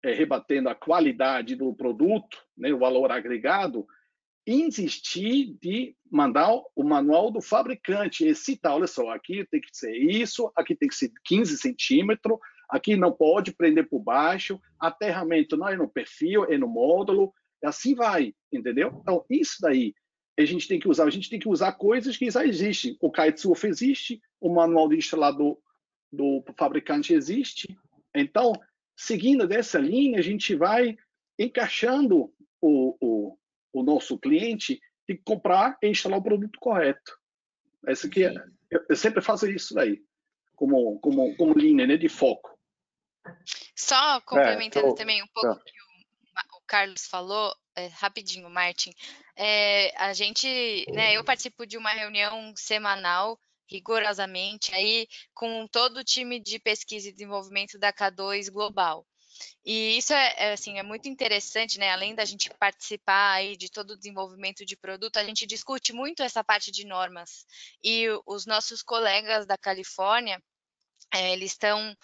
é, 0.03 0.13
rebatendo 0.13 0.69
a 0.69 0.75
qualidade 0.75 1.55
do 1.55 1.73
produto, 1.73 2.37
né, 2.57 2.73
o 2.73 2.79
valor 2.79 3.11
agregado, 3.11 3.87
insistir 4.45 5.57
de 5.61 5.95
mandar 6.11 6.51
o 6.75 6.83
manual 6.83 7.31
do 7.31 7.41
fabricante 7.41 8.27
e 8.27 8.35
citar, 8.35 8.75
olha 8.75 8.87
só, 8.87 9.09
aqui 9.09 9.45
tem 9.49 9.61
que 9.61 9.69
ser 9.71 9.95
isso, 9.95 10.51
aqui 10.55 10.75
tem 10.75 10.89
que 10.89 10.95
ser 10.95 11.11
15 11.23 11.57
centímetros, 11.57 12.37
aqui 12.69 12.97
não 12.97 13.11
pode 13.11 13.53
prender 13.53 13.87
por 13.87 13.99
baixo, 13.99 14.59
aterramento 14.77 15.55
não 15.55 15.69
é 15.69 15.77
no 15.77 15.87
perfil, 15.87 16.45
é 16.51 16.57
no 16.57 16.67
módulo, 16.67 17.33
assim 17.63 17.95
vai, 17.95 18.35
entendeu? 18.51 18.99
Então, 19.01 19.25
isso 19.29 19.57
daí, 19.61 19.93
a 20.37 20.43
gente 20.43 20.67
tem 20.67 20.79
que 20.79 20.89
usar? 20.89 21.05
A 21.05 21.09
gente 21.09 21.29
tem 21.29 21.39
que 21.39 21.47
usar 21.47 21.73
coisas 21.73 22.17
que 22.17 22.29
já 22.29 22.45
existem. 22.45 22.97
O 22.99 23.11
kitesurf 23.11 23.65
existe, 23.65 24.19
o 24.41 24.53
manual 24.53 24.89
de 24.89 24.97
instalador 24.97 25.57
do 26.11 26.43
fabricante 26.57 27.13
existe. 27.13 27.77
Então, 28.13 28.51
seguindo 28.95 29.47
dessa 29.47 29.79
linha, 29.79 30.19
a 30.19 30.21
gente 30.21 30.55
vai 30.55 30.97
encaixando 31.37 32.33
o, 32.61 32.97
o, 33.01 33.37
o 33.73 33.83
nosso 33.83 34.17
cliente 34.17 34.79
de 35.07 35.17
comprar 35.17 35.77
e 35.81 35.89
instalar 35.89 36.19
o 36.19 36.23
produto 36.23 36.59
correto. 36.59 37.17
Essa 37.85 38.07
aqui 38.07 38.23
é, 38.25 38.33
eu 38.89 38.95
sempre 38.95 39.21
faço 39.21 39.47
isso 39.47 39.73
daí, 39.73 40.01
como, 40.55 40.99
como, 40.99 41.35
como 41.35 41.53
linha 41.53 41.85
né, 41.85 41.97
de 41.97 42.09
foco. 42.09 42.57
Só 43.75 44.21
complementando 44.21 44.87
é, 44.87 44.89
tô, 44.89 44.95
também 44.95 45.23
um 45.23 45.27
pouco 45.27 45.51
o 45.51 45.63
que 45.63 45.71
o, 45.71 46.57
o 46.57 46.61
Carlos 46.65 47.07
falou, 47.07 47.53
é, 47.75 47.87
rapidinho, 47.87 48.49
Martin. 48.49 48.93
É, 49.35 49.93
a 49.97 50.13
gente, 50.13 50.85
né, 50.91 51.15
eu 51.15 51.23
participo 51.23 51.65
de 51.65 51.77
uma 51.77 51.91
reunião 51.91 52.53
semanal, 52.55 53.39
rigorosamente, 53.67 54.73
aí 54.73 55.07
com 55.33 55.67
todo 55.67 55.97
o 55.97 56.03
time 56.03 56.39
de 56.39 56.59
pesquisa 56.59 57.09
e 57.09 57.13
desenvolvimento 57.13 57.77
da 57.77 57.91
K2 57.91 58.51
Global. 58.51 59.05
E 59.65 59.97
isso 59.97 60.13
é, 60.13 60.33
é, 60.37 60.53
assim, 60.53 60.77
é 60.77 60.83
muito 60.83 61.07
interessante, 61.07 61.79
né? 61.79 61.91
Além 61.91 62.13
da 62.13 62.25
gente 62.25 62.49
participar 62.59 63.33
aí 63.33 63.57
de 63.57 63.71
todo 63.71 63.91
o 63.91 63.97
desenvolvimento 63.97 64.65
de 64.65 64.75
produto, 64.75 65.17
a 65.17 65.23
gente 65.23 65.45
discute 65.45 65.93
muito 65.93 66.21
essa 66.21 66.43
parte 66.43 66.71
de 66.71 66.85
normas. 66.85 67.45
E 67.83 68.07
os 68.25 68.45
nossos 68.45 68.81
colegas 68.83 69.45
da 69.45 69.57
Califórnia, 69.57 70.41
é, 71.13 71.33
eles 71.33 71.51
estão 71.51 71.95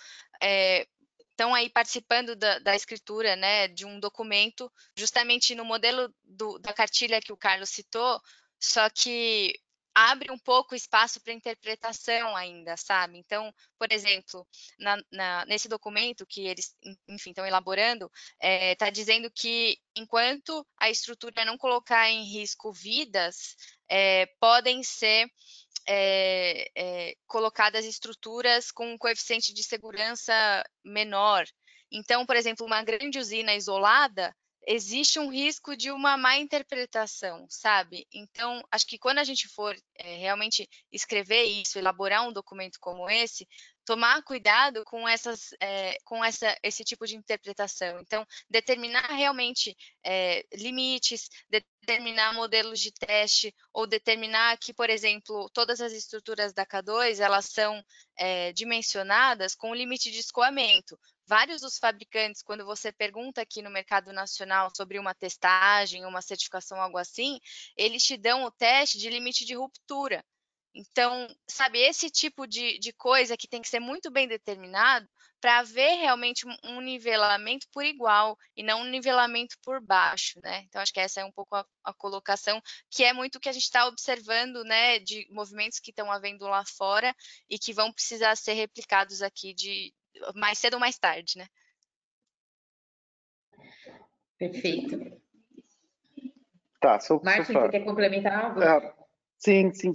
é, 0.41 0.87
estão 1.31 1.55
aí 1.55 1.69
participando 1.69 2.35
da, 2.35 2.59
da, 2.59 2.75
escritura 2.75 3.35
né, 3.37 3.69
de 3.69 3.85
um 3.85 3.97
documento, 3.97 4.69
justamente 4.95 5.55
no 5.55 5.63
modelo 5.63 6.13
do, 6.21 6.59
da 6.59 6.73
cartilha 6.73 7.21
que 7.21 7.31
o 7.31 7.37
Carlos 7.37 7.69
citou, 7.69 8.19
só 8.59 8.89
que 8.89 9.57
abre 9.93 10.31
um 10.31 10.37
pouco 10.37 10.75
espaço 10.75 11.19
para 11.21 11.33
interpretação 11.33 12.35
ainda, 12.35 12.75
sabe? 12.77 13.17
Então, 13.17 13.53
por 13.77 13.91
exemplo, 13.91 14.47
na, 14.77 14.97
na, 15.11 15.45
nesse 15.45 15.67
documento 15.67 16.25
que 16.25 16.47
eles, 16.47 16.75
enfim, 17.07 17.31
estão 17.31 17.45
elaborando, 17.45 18.09
está 18.41 18.47
é, 18.47 18.75
tá 18.75 18.89
dizendo 18.89 19.29
que 19.31 19.77
enquanto 19.95 20.65
a 20.77 20.89
estrutura 20.89 21.45
não 21.45 21.57
colocar 21.57 22.09
em 22.09 22.23
risco 22.23 22.71
vidas, 22.71 23.55
é, 23.89 24.27
podem 24.39 24.83
ser 24.83 25.29
é, 25.87 26.69
é, 26.75 27.15
colocadas 27.27 27.85
estruturas 27.85 28.71
com 28.71 28.93
um 28.93 28.97
coeficiente 28.97 29.53
de 29.53 29.63
segurança 29.63 30.33
menor. 30.83 31.45
Então, 31.91 32.25
por 32.25 32.35
exemplo, 32.35 32.65
uma 32.65 32.83
grande 32.83 33.17
usina 33.17 33.55
isolada, 33.55 34.35
existe 34.69 35.17
um 35.17 35.31
risco 35.31 35.75
de 35.75 35.89
uma 35.89 36.15
má 36.15 36.37
interpretação, 36.37 37.47
sabe? 37.49 38.05
Então, 38.13 38.63
acho 38.71 38.85
que 38.85 38.99
quando 38.99 39.17
a 39.17 39.23
gente 39.23 39.47
for 39.47 39.75
é, 39.95 40.17
realmente 40.17 40.69
escrever 40.91 41.43
isso, 41.45 41.79
elaborar 41.79 42.27
um 42.27 42.31
documento 42.31 42.77
como 42.79 43.09
esse, 43.09 43.47
tomar 43.83 44.21
cuidado 44.21 44.83
com 44.85 45.09
essas, 45.09 45.55
é, 45.59 45.97
com 46.05 46.23
essa, 46.23 46.55
esse 46.61 46.83
tipo 46.83 47.07
de 47.07 47.15
interpretação. 47.15 47.99
Então, 47.99 48.23
determinar 48.47 49.07
realmente 49.07 49.75
é, 50.05 50.45
limites, 50.53 51.29
determinar 51.49 52.35
modelos 52.35 52.79
de 52.79 52.91
teste 52.91 53.51
ou 53.73 53.87
determinar 53.87 54.55
que, 54.59 54.71
por 54.71 54.91
exemplo, 54.91 55.49
todas 55.51 55.81
as 55.81 55.93
estruturas 55.93 56.53
da 56.53 56.63
K2 56.63 57.19
elas 57.19 57.45
são 57.45 57.83
dimensionadas 58.53 59.55
com 59.55 59.73
limite 59.73 60.11
de 60.11 60.19
escoamento. 60.19 60.99
Vários 61.29 61.61
dos 61.61 61.77
fabricantes, 61.77 62.41
quando 62.41 62.65
você 62.65 62.91
pergunta 62.91 63.39
aqui 63.39 63.61
no 63.61 63.69
mercado 63.69 64.11
nacional 64.11 64.71
sobre 64.75 64.97
uma 64.97 65.13
testagem, 65.13 66.03
uma 66.03 66.23
certificação, 66.23 66.81
algo 66.81 66.97
assim, 66.97 67.39
eles 67.77 68.03
te 68.03 68.17
dão 68.17 68.45
o 68.45 68.51
teste 68.51 68.97
de 68.97 69.11
limite 69.11 69.45
de 69.45 69.53
ruptura. 69.53 70.25
Então, 70.73 71.27
sabe, 71.47 71.77
esse 71.77 72.09
tipo 72.09 72.47
de, 72.47 72.79
de 72.79 72.91
coisa 72.93 73.37
que 73.37 73.47
tem 73.47 73.61
que 73.61 73.69
ser 73.69 73.79
muito 73.79 74.09
bem 74.09 74.27
determinado 74.27 75.07
para 75.39 75.59
haver 75.59 75.99
realmente 75.99 76.47
um, 76.63 76.81
nivelamento 76.81 77.67
por 77.71 77.85
igual 77.85 78.35
e 78.55 78.63
não 78.63 78.81
um 78.81 78.89
nivelamento 78.89 79.55
por 79.61 79.79
baixo, 79.79 80.39
né? 80.43 80.63
Então, 80.63 80.81
acho 80.81 80.91
que 80.91 80.99
essa 80.99 81.21
é 81.21 81.25
um 81.25 81.31
pouco 81.31 81.55
a, 81.55 81.63
a 81.83 81.93
colocação, 81.93 82.59
que 82.89 83.03
é 83.03 83.13
muito 83.13 83.35
o 83.35 83.39
que 83.39 83.49
a 83.49 83.53
gente 83.53 83.65
está 83.65 83.85
observando, 83.85 84.63
né, 84.63 84.97
de 84.97 85.27
movimentos 85.29 85.79
que 85.79 85.91
estão 85.91 86.11
havendo 86.11 86.47
lá 86.47 86.63
fora 86.65 87.15
e 87.47 87.59
que 87.59 87.71
vão 87.71 87.93
precisar 87.93 88.35
ser 88.35 88.53
replicados 88.53 89.21
aqui 89.21 89.53
de 89.53 89.93
mais 90.35 90.57
cedo 90.57 90.75
ou 90.75 90.79
mais 90.79 90.97
tarde, 90.97 91.37
né? 91.37 91.47
Perfeito. 94.37 95.19
Tá, 96.79 96.99
só, 96.99 97.19
Martin, 97.21 97.53
você 97.53 97.69
quer 97.69 97.83
complementar 97.83 98.45
algo? 98.45 98.61
É, 98.61 98.93
Sim, 99.39 99.71
sim, 99.73 99.91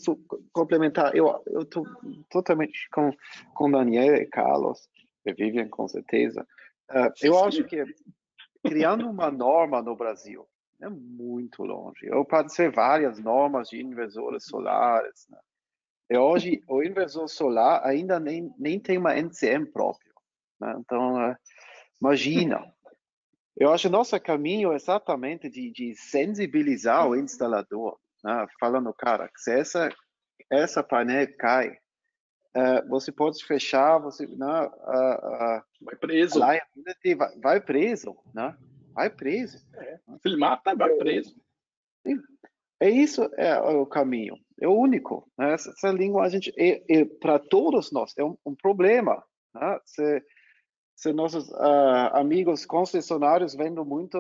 complementar. 0.53 1.15
Eu 1.15 1.43
estou 1.61 1.87
totalmente 2.31 2.89
com 2.91 3.11
com 3.55 3.71
Daniel 3.71 4.17
e 4.17 4.27
Carlos, 4.27 4.89
e 5.25 5.33
Vivian 5.35 5.69
com 5.69 5.87
certeza. 5.87 6.47
Uh, 6.91 7.13
eu 7.23 7.45
acho 7.45 7.63
que 7.65 7.85
criando 8.63 9.09
uma 9.09 9.31
norma 9.31 9.83
no 9.83 9.95
Brasil 9.95 10.49
é 10.81 10.89
muito 10.89 11.63
longe. 11.63 12.07
Eu 12.07 12.25
participei 12.25 12.71
várias 12.71 13.19
normas 13.19 13.69
de 13.69 13.83
inversores 13.83 14.45
solares. 14.47 15.27
Né? 15.29 15.39
E 16.11 16.17
hoje 16.17 16.63
o 16.69 16.83
inversor 16.83 17.29
solar 17.29 17.85
ainda 17.85 18.21
nem, 18.21 18.53
nem 18.59 18.79
tem 18.79 18.99
uma 18.99 19.15
NCM 19.17 19.67
própria. 19.67 20.13
Né? 20.61 20.75
Então, 20.79 21.31
uh, 21.31 21.37
imagina. 22.01 22.73
Eu 23.57 23.73
acho 23.73 23.89
que 23.89 23.93
nosso 23.93 24.21
caminho 24.21 24.73
é 24.73 24.77
exatamente 24.77 25.49
de, 25.49 25.71
de 25.71 25.95
sensibilizar 25.95 27.09
o 27.09 27.17
instalador 27.17 27.99
né, 28.25 28.47
falando, 28.59 28.93
cara, 28.95 29.31
se 29.37 29.53
essa, 29.53 29.91
essa 30.51 30.83
painel 30.83 31.29
cai, 31.37 31.77
uh, 32.57 32.89
você 32.89 33.13
pode 33.13 33.45
fechar, 33.45 33.99
você 33.99 34.27
né, 34.27 34.63
uh, 34.63 35.59
uh, 35.59 35.63
vai 35.83 35.97
preso. 36.01 36.39
Vai, 36.39 36.61
vai, 37.43 37.61
preso, 37.61 38.17
né? 38.33 38.57
Vai 38.95 39.11
preso. 39.11 39.65
É, 39.75 40.01
filmar, 40.23 40.63
tá, 40.63 40.75
vai 40.75 40.91
preso. 40.95 41.37
Sim. 42.07 42.21
É 42.81 42.89
isso 42.89 43.31
é 43.37 43.61
o 43.61 43.87
caminho, 43.87 44.37
é 44.61 44.69
o 44.69 44.73
único. 44.73 45.29
Né? 45.39 45.55
Essa, 45.55 45.71
essa 45.71 45.89
a 45.89 45.93
é, 46.57 46.83
é 46.89 47.05
para 47.05 47.39
todos 47.39 47.93
nós 47.93 48.13
é 48.17 48.25
um, 48.25 48.37
um 48.47 48.55
problema. 48.55 49.23
Né? 49.55 49.81
Se, 49.85 50.23
se 50.97 51.13
nossos 51.13 51.49
uh, 51.51 52.11
amigos 52.13 52.65
concessionários 52.65 53.55
vendo 53.55 53.85
muito 53.85 54.19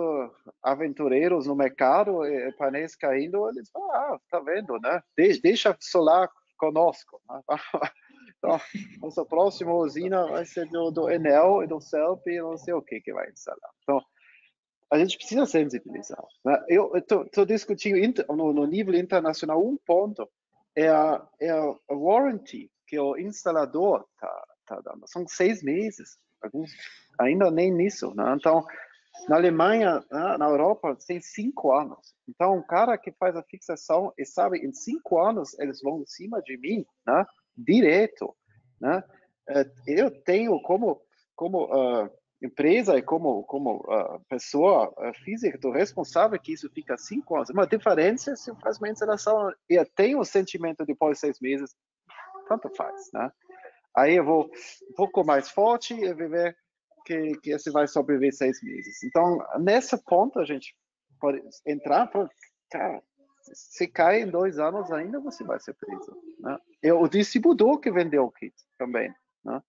aventureiros 0.62 1.46
no 1.46 1.54
mercado, 1.54 2.24
e 2.26 2.52
painéis 2.52 2.96
caindo, 2.96 3.48
eles 3.48 3.70
falam, 3.70 3.90
ah, 3.92 4.18
tá 4.30 4.40
vendo, 4.40 4.78
né? 4.80 5.00
De 5.16 5.40
deixa 5.40 5.76
solar 5.80 6.28
conosco. 6.58 7.20
Né? 7.28 7.40
então, 8.38 8.60
nossa 9.00 9.24
próxima 9.24 9.72
usina 9.72 10.26
vai 10.26 10.44
ser 10.44 10.68
do, 10.68 10.90
do 10.90 11.10
Enel 11.10 11.62
e 11.62 11.66
do 11.66 11.80
CELP 11.80 12.26
e 12.26 12.40
não 12.40 12.56
sei 12.58 12.74
o 12.74 12.82
que 12.82 13.00
que 13.00 13.12
vai 13.12 13.30
instalar. 13.30 13.70
Então, 13.82 14.02
a 14.94 14.98
gente 14.98 15.16
precisa 15.16 15.44
sensibilizar. 15.44 16.24
Né? 16.44 16.64
Eu 16.68 16.92
estou 16.96 17.44
discutindo 17.44 18.24
no, 18.28 18.52
no, 18.52 18.66
nível 18.66 18.94
internacional 18.94 19.64
um 19.64 19.76
ponto, 19.76 20.28
é 20.76 20.88
a, 20.88 21.26
é 21.40 21.50
a 21.50 21.76
warranty 21.90 22.70
que 22.86 22.98
o 22.98 23.16
instalador 23.16 24.04
está 24.14 24.44
tá 24.66 24.80
dando. 24.80 25.04
São 25.06 25.26
seis 25.26 25.62
meses 25.62 26.18
alguns 26.44 26.70
ainda 27.18 27.50
nem 27.50 27.72
nisso. 27.72 28.14
Né? 28.14 28.34
Então, 28.36 28.64
na 29.28 29.36
Alemanha, 29.36 30.04
né, 30.10 30.36
na 30.38 30.46
Europa, 30.46 30.96
tem 31.06 31.20
cinco 31.20 31.72
anos. 31.72 32.14
Então, 32.28 32.58
um 32.58 32.62
cara 32.62 32.96
que 32.98 33.12
faz 33.12 33.36
a 33.36 33.42
fixação 33.42 34.12
e 34.18 34.24
sabe, 34.24 34.58
em 34.58 34.72
cinco 34.72 35.18
anos 35.18 35.58
eles 35.58 35.80
vão 35.82 36.00
em 36.02 36.06
cima 36.06 36.42
de 36.42 36.56
mim, 36.58 36.84
né? 37.06 37.24
direto. 37.56 38.34
Né? 38.80 39.02
Eh, 39.48 39.70
eu 39.86 40.10
tenho 40.22 40.60
como, 40.62 41.00
como 41.34 41.64
uh, 41.64 42.10
empresa 42.44 42.96
e 42.96 43.02
como, 43.02 43.42
como 43.44 43.76
uh, 43.76 44.20
pessoa 44.28 44.90
uh, 44.90 45.14
física, 45.24 45.56
estou 45.56 45.72
responsável 45.72 46.38
que 46.38 46.52
isso 46.52 46.70
fica 46.70 46.96
cinco 46.98 47.36
anos. 47.36 47.50
Uma 47.50 47.66
diferença 47.66 48.36
se 48.36 48.54
faz 48.56 48.78
uma 48.78 48.88
instalação 48.88 49.52
e 49.68 49.82
tenho 49.84 50.18
o 50.18 50.24
sentimento 50.24 50.84
de 50.84 50.94
seis 51.14 51.40
meses, 51.40 51.74
tanto 52.48 52.68
faz. 52.76 53.10
Né? 53.12 53.30
Aí 53.96 54.16
eu 54.16 54.24
vou 54.24 54.50
um 54.90 54.94
pouco 54.94 55.24
mais 55.24 55.48
forte 55.48 55.94
e 55.94 56.12
ver 56.12 56.56
que, 57.04 57.38
que 57.40 57.58
você 57.58 57.70
vai 57.70 57.86
sobreviver 57.86 58.34
seis 58.34 58.62
meses. 58.62 59.02
Então, 59.04 59.38
nesse 59.60 59.96
ponto, 60.04 60.38
a 60.38 60.44
gente 60.44 60.74
pode 61.20 61.42
entrar 61.66 62.06
para. 62.08 62.28
Cara, 62.70 63.02
se 63.52 63.86
cai 63.86 64.22
em 64.22 64.30
dois 64.30 64.58
anos 64.58 64.90
ainda, 64.90 65.20
você 65.20 65.44
vai 65.44 65.60
ser 65.60 65.74
preso. 65.74 66.16
Né? 66.40 66.58
É 66.82 66.92
o 66.92 67.06
distribuidor 67.06 67.78
que 67.78 67.90
vendeu 67.90 68.24
o 68.24 68.32
kit 68.32 68.54
também. 68.78 69.14
Né? 69.44 69.62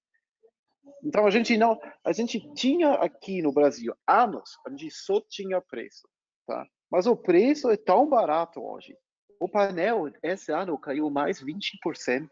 Então, 1.03 1.25
a 1.25 1.29
gente 1.29 1.57
não. 1.57 1.79
A 2.03 2.11
gente 2.11 2.39
tinha 2.53 2.93
aqui 2.93 3.41
no 3.41 3.51
Brasil 3.51 3.93
anos, 4.07 4.57
a 4.65 4.69
gente 4.69 4.91
só 4.91 5.21
tinha 5.21 5.61
preço. 5.61 6.07
Tá? 6.47 6.65
Mas 6.89 7.07
o 7.07 7.15
preço 7.15 7.69
é 7.69 7.77
tão 7.77 8.07
barato 8.07 8.61
hoje. 8.63 8.95
O 9.39 9.49
painel 9.49 10.11
esse 10.23 10.51
ano 10.51 10.77
caiu 10.77 11.09
mais 11.09 11.43
20%. 11.43 12.27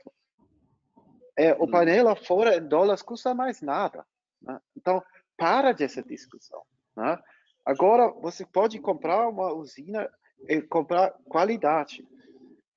É, 1.37 1.53
o 1.53 1.67
painel 1.67 2.05
lá 2.05 2.15
fora 2.15 2.57
em 2.57 2.67
dólares 2.67 3.01
custa 3.01 3.33
mais 3.33 3.61
nada. 3.61 4.05
Né? 4.41 4.59
Então, 4.77 5.03
para 5.37 5.71
dessa 5.71 6.01
discussão. 6.03 6.61
Né? 6.95 7.17
Agora, 7.65 8.09
você 8.21 8.45
pode 8.45 8.79
comprar 8.79 9.27
uma 9.27 9.53
usina 9.53 10.09
e 10.47 10.61
comprar 10.61 11.11
qualidade. 11.25 12.05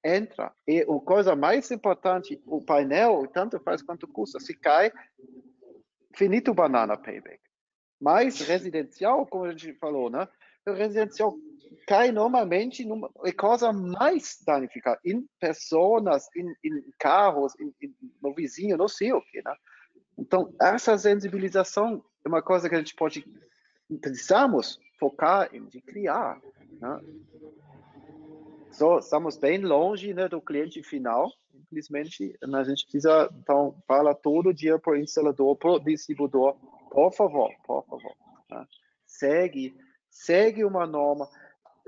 entra. 0.04 0.52
E 0.66 0.82
a 0.82 1.00
coisa 1.04 1.34
mais 1.34 1.70
importante, 1.70 2.40
o 2.46 2.62
painel, 2.62 3.26
tanto 3.32 3.58
faz 3.60 3.82
quanto 3.82 4.06
custa. 4.06 4.38
Se 4.38 4.56
cai, 4.56 4.92
finito 6.16 6.54
banana 6.54 6.96
payback. 6.96 7.40
Mas 8.00 8.40
residencial, 8.40 9.26
como 9.26 9.44
a 9.44 9.52
gente 9.52 9.74
falou, 9.74 10.10
né? 10.10 10.26
O 10.66 10.72
residencial 10.72 11.36
cai 11.86 12.10
normalmente 12.10 12.84
numa 12.84 13.10
é 13.24 13.32
coisa 13.32 13.72
mais 13.72 14.38
danificada 14.44 14.98
em 15.04 15.24
pessoas, 15.38 16.26
em, 16.36 16.48
em 16.64 16.82
carros, 16.98 17.52
em, 17.60 17.72
em, 17.80 17.94
no 18.20 18.34
vizinho, 18.34 18.76
não 18.76 18.88
sei 18.88 19.12
o 19.12 19.22
que, 19.22 19.42
né? 19.42 19.54
Então, 20.18 20.52
essa 20.60 20.96
sensibilização 20.96 22.02
é 22.24 22.28
uma 22.28 22.42
coisa 22.42 22.68
que 22.68 22.74
a 22.74 22.78
gente 22.78 22.94
pode, 22.94 23.24
precisamos 24.00 24.80
focar 24.98 25.54
em 25.54 25.64
de 25.66 25.80
criar, 25.80 26.40
né? 26.80 27.00
So, 28.72 28.98
estamos 28.98 29.36
bem 29.38 29.58
longe 29.58 30.12
né, 30.12 30.28
do 30.28 30.40
cliente 30.40 30.82
final, 30.82 31.32
infelizmente, 31.66 32.36
a 32.42 32.64
gente 32.64 32.84
precisa, 32.84 33.28
então, 33.40 33.76
falar 33.86 34.14
todo 34.14 34.54
dia 34.54 34.78
para 34.78 34.92
o 34.92 34.96
instalador, 34.96 35.56
para 35.56 35.72
o 35.72 35.80
distribuidor, 35.80 36.56
por 36.90 37.12
favor, 37.12 37.50
por 37.66 37.84
favor, 37.86 38.16
né? 38.50 38.66
segue, 39.06 39.76
segue 40.08 40.64
uma 40.64 40.86
norma, 40.86 41.28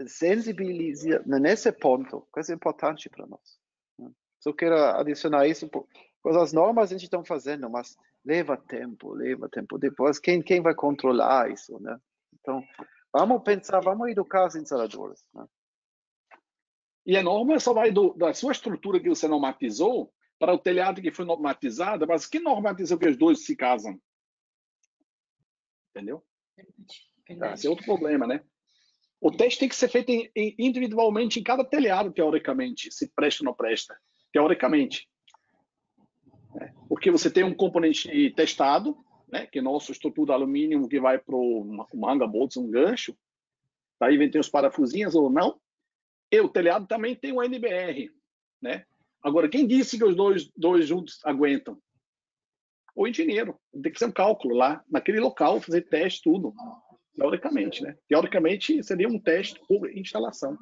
sensibiliza 0.07 1.23
nesse 1.27 1.71
ponto, 1.73 2.27
é 2.37 2.53
importante 2.53 3.09
para 3.09 3.27
nós. 3.27 3.59
Né? 3.99 4.11
Só 4.41 4.53
quero 4.53 4.77
adicionar 4.77 5.47
isso, 5.47 5.69
porque 5.69 6.09
as 6.25 6.53
normas 6.53 6.91
a 6.91 6.93
gente 6.95 7.05
está 7.05 7.23
fazendo, 7.25 7.71
mas 7.71 7.97
leva 8.25 8.57
tempo, 8.57 9.15
leva 9.15 9.49
tempo. 9.49 9.79
Depois, 9.79 10.19
quem, 10.19 10.43
quem 10.43 10.61
vai 10.61 10.75
controlar 10.75 11.51
isso, 11.51 11.81
né? 11.81 11.99
Então, 12.41 12.63
vamos 13.13 13.43
pensar, 13.43 13.81
vamos 13.81 14.11
educar 14.11 14.47
os 14.47 14.57
instaladores. 14.57 15.25
Né? 15.35 15.47
E 17.09 17.17
a 17.17 17.23
norma 17.23 17.59
só 17.59 17.73
vai 17.73 17.91
do, 17.91 18.13
da 18.13 18.35
sua 18.35 18.53
estrutura 18.53 19.01
que 19.01 19.09
você 19.09 19.27
normatizou 19.27 20.13
para 20.39 20.53
o 20.53 20.59
telhado 20.59 21.01
que 21.01 21.11
foi 21.11 21.25
normatizado, 21.25 22.07
mas 22.07 22.27
que 22.27 22.39
normatizou 22.39 22.99
que 22.99 23.09
os 23.09 23.17
dois 23.17 23.47
se 23.47 23.57
casam? 23.57 23.99
Entendeu? 25.89 26.23
Verdade. 27.27 27.55
Esse 27.55 27.67
é 27.67 27.71
outro 27.71 27.87
problema, 27.87 28.27
né? 28.27 28.45
O 29.19 29.31
teste 29.31 29.61
tem 29.61 29.71
que 29.71 29.75
ser 29.75 29.89
feito 29.89 30.13
individualmente 30.37 31.41
em 31.41 31.43
cada 31.43 31.65
telhado, 31.65 32.13
teoricamente, 32.13 32.93
se 32.93 33.09
presta 33.09 33.43
ou 33.43 33.47
não 33.47 33.55
presta. 33.55 33.99
Teoricamente. 34.31 35.09
É, 36.61 36.73
porque 36.91 37.11
você 37.11 37.31
tem 37.31 37.43
um 37.43 37.55
componente 37.55 38.31
testado, 38.37 38.95
né, 39.27 39.47
que 39.47 39.61
é 39.61 39.63
nosso 39.63 39.93
estrutura 39.93 40.27
de 40.27 40.33
alumínio 40.33 40.87
que 40.87 41.01
vai 41.01 41.19
para 41.19 41.35
o 41.35 41.87
manga 41.95 42.27
bolts, 42.27 42.59
um 42.59 42.71
gancho. 42.71 43.17
Daí 43.99 44.19
vem 44.19 44.31
tem 44.31 44.43
os 44.43 44.51
parafusinhos 44.51 45.15
ou 45.15 45.31
não. 45.31 45.59
E 46.31 46.41
o 46.41 46.49
telhado 46.49 46.87
também 46.87 47.15
tem 47.15 47.33
o 47.33 47.43
NBR, 47.43 48.11
né? 48.61 48.85
Agora, 49.23 49.49
quem 49.49 49.67
disse 49.67 49.99
que 49.99 50.05
os 50.05 50.15
dois, 50.15 50.51
dois 50.57 50.87
juntos 50.87 51.21
aguentam? 51.25 51.79
O 52.95 53.07
engenheiro. 53.07 53.59
Tem 53.83 53.93
que 53.93 53.99
ser 53.99 54.07
um 54.07 54.13
cálculo 54.13 54.55
lá, 54.55 54.83
naquele 54.89 55.21
local, 55.21 55.61
fazer 55.61 55.83
teste, 55.83 56.23
tudo. 56.23 56.53
Teoricamente, 57.17 57.83
né? 57.83 57.97
Teoricamente, 58.09 58.83
seria 58.83 59.09
um 59.09 59.19
teste 59.19 59.61
por 59.67 59.91
instalação. 59.97 60.57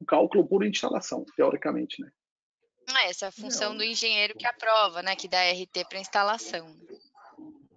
Um 0.00 0.04
cálculo 0.04 0.46
por 0.46 0.64
instalação, 0.64 1.24
teoricamente, 1.36 2.02
né? 2.02 2.10
Ah, 2.88 3.04
essa 3.04 3.26
é 3.26 3.28
a 3.28 3.32
função 3.32 3.76
do 3.76 3.82
engenheiro 3.82 4.36
que 4.36 4.46
aprova, 4.46 5.02
né? 5.02 5.14
Que 5.16 5.28
dá 5.28 5.38
RT 5.50 5.88
para 5.88 6.00
instalação. 6.00 6.66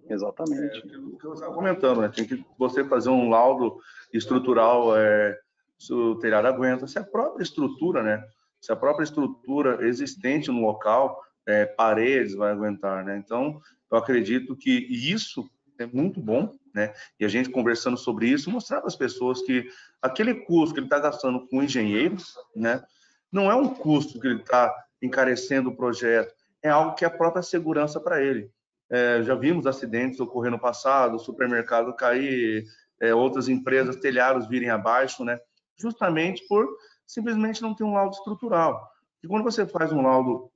Exatamente. 0.08 0.78
É, 0.78 0.98
o 0.98 1.16
que 1.16 1.26
eu 1.26 1.34
estava 1.34 1.54
comentando, 1.54 2.00
né? 2.00 2.08
Tem 2.08 2.26
que 2.26 2.44
você 2.58 2.84
fazer 2.84 3.08
um 3.08 3.28
laudo 3.28 3.80
estrutural, 4.12 4.96
é, 4.96 5.38
se 5.78 5.92
o 5.92 6.16
telhado 6.16 6.46
aguenta, 6.46 6.86
se 6.86 6.98
a 6.98 7.04
própria 7.04 7.42
estrutura, 7.42 8.02
né? 8.02 8.24
Se 8.60 8.72
a 8.72 8.76
própria 8.76 9.04
estrutura 9.04 9.86
existente 9.86 10.50
no 10.50 10.60
local, 10.60 11.22
é, 11.46 11.64
paredes 11.66 12.34
vai 12.34 12.52
aguentar, 12.52 13.04
né? 13.04 13.16
Então, 13.16 13.60
eu 13.90 13.98
acredito 13.98 14.56
que 14.56 14.70
isso 14.90 15.48
é 15.78 15.86
muito 15.86 16.20
bom, 16.20 16.54
né? 16.74 16.92
E 17.20 17.24
a 17.24 17.28
gente 17.28 17.50
conversando 17.50 17.96
sobre 17.96 18.28
isso, 18.28 18.50
mostrar 18.50 18.78
para 18.80 18.88
as 18.88 18.96
pessoas 18.96 19.42
que 19.42 19.68
aquele 20.00 20.34
custo 20.34 20.74
que 20.74 20.80
ele 20.80 20.86
está 20.86 20.98
gastando 20.98 21.46
com 21.48 21.62
engenheiros, 21.62 22.34
né? 22.54 22.82
Não 23.30 23.50
é 23.50 23.54
um 23.54 23.68
custo 23.68 24.20
que 24.20 24.26
ele 24.26 24.40
está 24.40 24.74
encarecendo 25.02 25.70
o 25.70 25.76
projeto, 25.76 26.34
é 26.62 26.68
algo 26.68 26.94
que 26.94 27.04
é 27.04 27.08
a 27.08 27.10
própria 27.10 27.42
segurança 27.42 28.00
para 28.00 28.22
ele. 28.22 28.50
É, 28.90 29.22
já 29.22 29.34
vimos 29.34 29.66
acidentes 29.66 30.20
ocorrer 30.20 30.50
no 30.50 30.58
passado, 30.58 31.18
supermercado 31.18 31.94
cair, 31.94 32.64
é, 33.00 33.14
outras 33.14 33.48
empresas, 33.48 33.96
telhados 33.96 34.48
virem 34.48 34.70
abaixo, 34.70 35.24
né? 35.24 35.38
Justamente 35.76 36.46
por 36.48 36.66
simplesmente 37.06 37.62
não 37.62 37.74
ter 37.74 37.84
um 37.84 37.94
laudo 37.94 38.16
estrutural. 38.16 38.90
E 39.22 39.28
quando 39.28 39.44
você 39.44 39.66
faz 39.66 39.92
um 39.92 40.02
laudo 40.02 40.50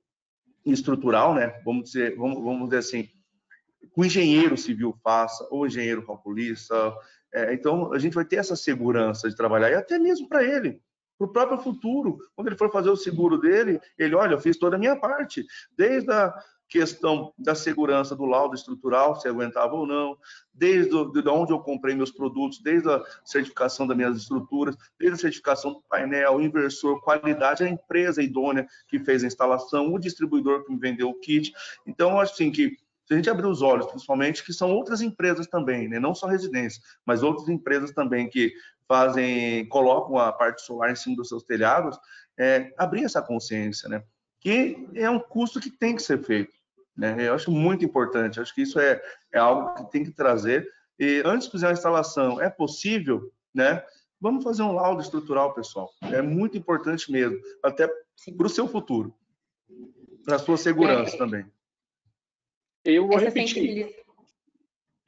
estrutural, 0.64 1.34
né? 1.34 1.60
Vamos 1.64 1.84
dizer, 1.84 2.16
vamos, 2.16 2.42
vamos 2.42 2.64
dizer 2.64 2.78
assim, 2.78 3.08
o 3.96 4.04
engenheiro 4.04 4.56
civil 4.56 4.94
faça, 5.02 5.46
ou 5.50 5.66
engenheiro 5.66 6.06
calculista. 6.06 6.94
É, 7.32 7.54
então, 7.54 7.92
a 7.92 7.98
gente 7.98 8.14
vai 8.14 8.24
ter 8.24 8.36
essa 8.36 8.56
segurança 8.56 9.28
de 9.28 9.36
trabalhar, 9.36 9.70
e 9.70 9.74
até 9.74 9.98
mesmo 9.98 10.28
para 10.28 10.42
ele, 10.44 10.82
para 11.18 11.26
o 11.26 11.32
próprio 11.32 11.58
futuro. 11.58 12.18
Quando 12.34 12.48
ele 12.48 12.56
for 12.56 12.70
fazer 12.70 12.90
o 12.90 12.96
seguro 12.96 13.38
dele, 13.38 13.80
ele, 13.98 14.14
olha, 14.14 14.34
eu 14.34 14.40
fiz 14.40 14.56
toda 14.58 14.76
a 14.76 14.78
minha 14.78 14.96
parte, 14.96 15.44
desde 15.76 16.10
a 16.10 16.34
questão 16.70 17.34
da 17.36 17.54
segurança 17.54 18.14
do 18.14 18.24
laudo 18.24 18.54
estrutural, 18.54 19.20
se 19.20 19.26
aguentava 19.26 19.74
ou 19.74 19.84
não, 19.84 20.16
desde 20.54 20.90
de 20.90 21.28
onde 21.28 21.52
eu 21.52 21.58
comprei 21.58 21.96
meus 21.96 22.12
produtos, 22.12 22.62
desde 22.62 22.88
a 22.88 23.02
certificação 23.24 23.88
das 23.88 23.96
minhas 23.96 24.16
estruturas, 24.16 24.76
desde 24.96 25.16
a 25.16 25.20
certificação 25.20 25.72
do 25.72 25.82
painel, 25.88 26.40
inversor, 26.40 27.00
qualidade, 27.00 27.64
a 27.64 27.68
empresa 27.68 28.22
idônea 28.22 28.68
que 28.86 29.00
fez 29.00 29.24
a 29.24 29.26
instalação, 29.26 29.92
o 29.92 29.98
distribuidor 29.98 30.64
que 30.64 30.72
me 30.72 30.78
vendeu 30.78 31.10
o 31.10 31.18
kit. 31.18 31.52
Então, 31.84 32.20
assim 32.20 32.52
que 32.52 32.76
se 33.04 33.14
a 33.14 33.16
gente 33.16 33.28
abrir 33.28 33.46
os 33.46 33.60
olhos, 33.60 33.86
principalmente, 33.86 34.44
que 34.44 34.52
são 34.52 34.70
outras 34.70 35.02
empresas 35.02 35.48
também, 35.48 35.88
né? 35.88 35.98
não 35.98 36.14
só 36.14 36.28
residências, 36.28 36.80
mas 37.04 37.24
outras 37.24 37.48
empresas 37.48 37.90
também 37.90 38.28
que 38.30 38.54
fazem, 38.86 39.66
colocam 39.68 40.16
a 40.16 40.32
parte 40.32 40.62
solar 40.62 40.92
em 40.92 40.96
cima 40.96 41.16
dos 41.16 41.28
seus 41.28 41.42
telhados, 41.42 41.98
é, 42.38 42.72
abrir 42.78 43.02
essa 43.02 43.20
consciência, 43.20 43.88
né? 43.88 44.04
Que 44.40 44.88
é 44.94 45.10
um 45.10 45.18
custo 45.18 45.60
que 45.60 45.70
tem 45.70 45.96
que 45.96 46.02
ser 46.02 46.22
feito. 46.22 46.59
Né? 47.00 47.16
Eu 47.26 47.34
acho 47.34 47.50
muito 47.50 47.82
importante, 47.82 48.38
acho 48.38 48.54
que 48.54 48.60
isso 48.60 48.78
é, 48.78 49.00
é 49.32 49.38
algo 49.38 49.72
que 49.72 49.90
tem 49.90 50.04
que 50.04 50.10
trazer. 50.10 50.68
E 50.98 51.22
antes 51.24 51.46
de 51.46 51.52
fazer 51.52 51.68
a 51.68 51.72
instalação, 51.72 52.38
é 52.38 52.50
possível, 52.50 53.32
né? 53.54 53.82
Vamos 54.20 54.44
fazer 54.44 54.62
um 54.62 54.72
laudo 54.72 55.00
estrutural, 55.00 55.54
pessoal. 55.54 55.90
É 56.02 56.20
muito 56.20 56.58
importante 56.58 57.10
mesmo, 57.10 57.40
até 57.62 57.88
para 57.88 58.46
o 58.46 58.50
seu 58.50 58.68
futuro, 58.68 59.14
para 60.26 60.36
a 60.36 60.38
sua 60.38 60.58
segurança 60.58 61.14
é. 61.14 61.18
também. 61.18 61.46
Eu 62.84 63.06
vou 63.06 63.16
Essa 63.16 63.24
repetir. 63.24 63.96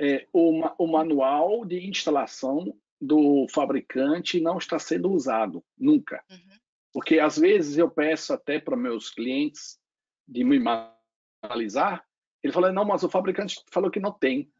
É, 0.00 0.26
o, 0.32 0.62
o 0.78 0.86
manual 0.86 1.66
de 1.66 1.86
instalação 1.86 2.74
do 2.98 3.46
fabricante 3.50 4.40
não 4.40 4.56
está 4.56 4.78
sendo 4.78 5.12
usado, 5.12 5.62
nunca. 5.76 6.24
Uhum. 6.30 6.38
Porque 6.94 7.18
às 7.18 7.36
vezes 7.36 7.76
eu 7.76 7.90
peço 7.90 8.32
até 8.32 8.58
para 8.58 8.76
meus 8.78 9.10
clientes 9.10 9.78
de 10.26 10.42
me 10.42 10.58
analisar, 11.42 12.04
ele 12.42 12.52
fala, 12.52 12.72
não, 12.72 12.84
mas 12.84 13.02
o 13.02 13.08
fabricante 13.08 13.56
falou 13.70 13.90
que 13.90 14.00
não 14.00 14.12
tem. 14.12 14.50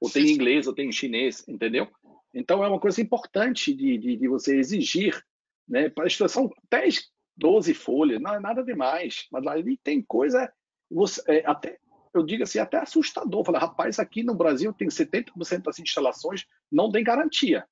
Ou 0.00 0.10
tem 0.10 0.26
em 0.26 0.32
inglês, 0.32 0.66
ou 0.66 0.74
tem 0.74 0.88
em 0.88 0.92
chinês, 0.92 1.46
entendeu? 1.48 1.88
Então 2.32 2.62
é 2.62 2.68
uma 2.68 2.78
coisa 2.78 3.00
importante 3.00 3.74
de, 3.74 3.98
de, 3.98 4.16
de 4.16 4.28
você 4.28 4.56
exigir, 4.56 5.20
né? 5.66 5.88
Para 5.88 6.04
a 6.04 6.06
instalação 6.06 6.50
10, 6.70 7.10
12 7.36 7.74
folhas, 7.74 8.20
não 8.20 8.34
é 8.34 8.40
nada 8.40 8.62
demais, 8.62 9.26
mas 9.32 9.46
ali 9.46 9.76
tem 9.78 10.02
coisa, 10.02 10.52
você, 10.90 11.22
é, 11.26 11.46
até 11.46 11.78
eu 12.14 12.24
digo 12.24 12.42
assim, 12.42 12.58
até 12.58 12.78
assustador. 12.78 13.44
Falei, 13.44 13.60
rapaz, 13.60 13.98
aqui 13.98 14.22
no 14.22 14.34
Brasil 14.34 14.72
tem 14.72 14.88
70% 14.88 15.62
das 15.62 15.78
instalações 15.78 16.44
não 16.70 16.90
tem 16.90 17.04
garantia. 17.04 17.66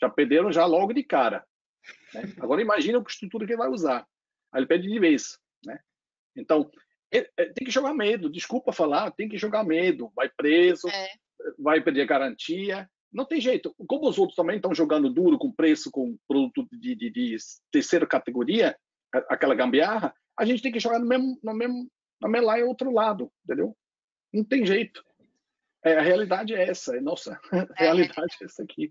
Já 0.00 0.08
perderam 0.08 0.52
já 0.52 0.64
logo 0.64 0.92
de 0.92 1.02
cara. 1.02 1.44
Né? 2.14 2.32
Agora 2.40 2.62
imagina 2.62 2.98
a 2.98 3.02
estrutura 3.02 3.46
que 3.46 3.52
ele 3.52 3.58
vai 3.58 3.68
usar. 3.68 4.06
Aí 4.52 4.60
ele 4.60 4.66
pede 4.66 4.88
de 4.88 4.98
vez. 4.98 5.38
Né? 5.64 5.78
Então, 6.36 6.70
tem 7.10 7.64
que 7.64 7.70
jogar 7.70 7.92
medo. 7.92 8.30
Desculpa 8.30 8.72
falar, 8.72 9.10
tem 9.10 9.28
que 9.28 9.36
jogar 9.36 9.64
medo. 9.64 10.12
Vai 10.14 10.28
preso, 10.28 10.88
é. 10.88 11.08
vai 11.58 11.80
perder 11.80 12.06
garantia. 12.06 12.88
Não 13.12 13.24
tem 13.24 13.40
jeito. 13.40 13.74
Como 13.88 14.08
os 14.08 14.18
outros 14.18 14.36
também 14.36 14.56
estão 14.56 14.74
jogando 14.74 15.12
duro 15.12 15.38
com 15.38 15.52
preço, 15.52 15.90
com 15.90 16.16
produto 16.28 16.68
de, 16.72 16.94
de, 16.94 17.10
de 17.10 17.36
terceira 17.72 18.06
categoria, 18.06 18.76
aquela 19.28 19.54
gambiarra, 19.54 20.14
a 20.38 20.44
gente 20.44 20.62
tem 20.62 20.72
que 20.72 20.80
jogar 20.80 20.98
no 20.98 21.06
mesmo, 21.06 21.38
no 21.42 21.54
mesmo, 21.54 21.90
na 22.20 22.28
Melai 22.28 22.60
é 22.60 22.64
outro 22.64 22.92
lado, 22.92 23.30
entendeu? 23.44 23.76
Não 24.32 24.44
tem 24.44 24.64
jeito. 24.64 25.04
É, 25.84 25.94
a 25.94 26.02
realidade 26.02 26.54
é 26.54 26.68
essa, 26.68 26.94
a 26.96 27.00
nossa 27.00 27.38
é. 27.52 27.66
realidade 27.84 28.36
é 28.40 28.44
essa 28.44 28.62
aqui. 28.62 28.90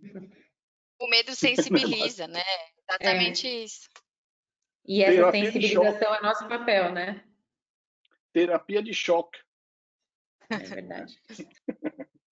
O 0.99 1.07
medo 1.07 1.33
sensibiliza, 1.35 2.27
né? 2.27 2.43
Exatamente 2.89 3.47
é. 3.47 3.63
isso. 3.63 3.89
E 4.85 5.03
essa 5.03 5.15
Terapia 5.15 5.45
sensibilização 5.45 6.15
é 6.15 6.21
nosso 6.21 6.47
papel, 6.47 6.91
né? 6.91 7.23
Terapia 8.33 8.81
de 8.81 8.93
choque. 8.93 9.39
É 10.49 10.57
verdade. 10.57 11.15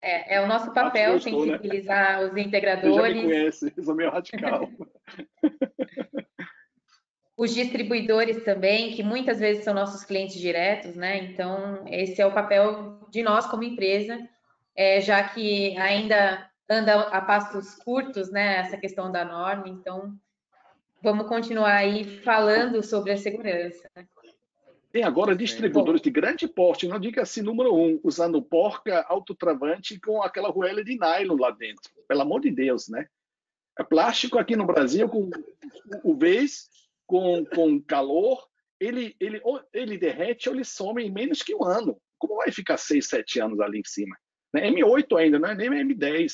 É, 0.02 0.36
é 0.36 0.42
o 0.42 0.48
nosso 0.48 0.74
papel 0.74 1.14
gostou, 1.14 1.46
sensibilizar 1.46 2.22
né? 2.22 2.26
os 2.28 2.38
integradores. 2.38 2.96
Você 2.96 3.02
já 3.02 3.14
me 3.14 3.24
conhece, 3.24 3.74
eu 3.76 3.84
sou 3.84 3.96
meio 3.96 4.12
radical. 4.12 4.70
os 7.38 7.54
distribuidores 7.54 8.44
também, 8.44 8.94
que 8.96 9.04
muitas 9.04 9.40
vezes 9.40 9.64
são 9.64 9.74
nossos 9.74 10.04
clientes 10.04 10.40
diretos, 10.40 10.96
né? 10.96 11.18
Então, 11.18 11.86
esse 11.88 12.20
é 12.20 12.26
o 12.26 12.34
papel 12.34 13.08
de 13.12 13.22
nós 13.22 13.46
como 13.46 13.64
empresa, 13.64 14.18
é, 14.76 15.00
já 15.00 15.24
que 15.24 15.78
ainda 15.78 16.50
anda 16.68 17.02
a 17.10 17.22
passos 17.22 17.76
curtos, 17.76 18.32
né? 18.32 18.58
Essa 18.58 18.76
questão 18.76 19.12
da 19.12 19.24
norma, 19.24 19.70
então 19.70 20.18
vamos 21.02 21.28
continuar 21.28 21.76
aí 21.76 22.04
falando 22.22 22.82
sobre 22.82 23.12
a 23.12 23.18
segurança. 23.18 23.88
Né? 24.98 25.02
Tem 25.02 25.04
agora 25.04 25.36
distribuidores 25.36 26.02
de 26.02 26.10
grande 26.10 26.48
porte, 26.48 26.88
não 26.88 27.00
diga 27.00 27.22
assim, 27.22 27.42
número 27.42 27.76
um, 27.76 28.00
usando 28.04 28.42
porca 28.42 29.06
autotravante 29.08 30.00
com 30.00 30.24
aquela 30.24 30.50
ruela 30.50 30.84
de 30.84 30.98
nylon 30.98 31.38
lá 31.40 31.52
dentro. 31.52 31.92
Pelo 32.08 32.22
amor 32.22 32.42
de 32.42 32.50
Deus, 32.50 32.88
né? 32.88 33.08
É 33.80 33.84
plástico 33.84 34.40
aqui 34.40 34.56
no 34.56 34.66
Brasil, 34.66 35.08
com 35.08 35.30
o 36.04 36.18
vez, 36.18 36.68
com, 37.06 37.46
com 37.46 37.80
calor, 37.80 38.48
ele, 38.80 39.16
ele, 39.20 39.40
ele 39.72 39.98
derrete 40.00 40.50
ou 40.50 40.56
ele 40.56 40.66
some 40.66 41.04
em 41.04 41.12
menos 41.12 41.44
que 41.44 41.54
um 41.54 41.64
ano. 41.64 42.00
Como 42.18 42.38
vai 42.38 42.52
ficar 42.52 42.78
seis, 42.78 43.08
sete 43.08 43.40
anos 43.40 43.60
ali 43.60 43.80
em 43.80 43.86
cima? 43.86 44.18
Né? 44.52 44.72
M8 44.72 45.16
ainda, 45.16 45.38
não 45.38 45.50
é 45.50 45.56
nem 45.56 45.70
M10. 45.70 46.34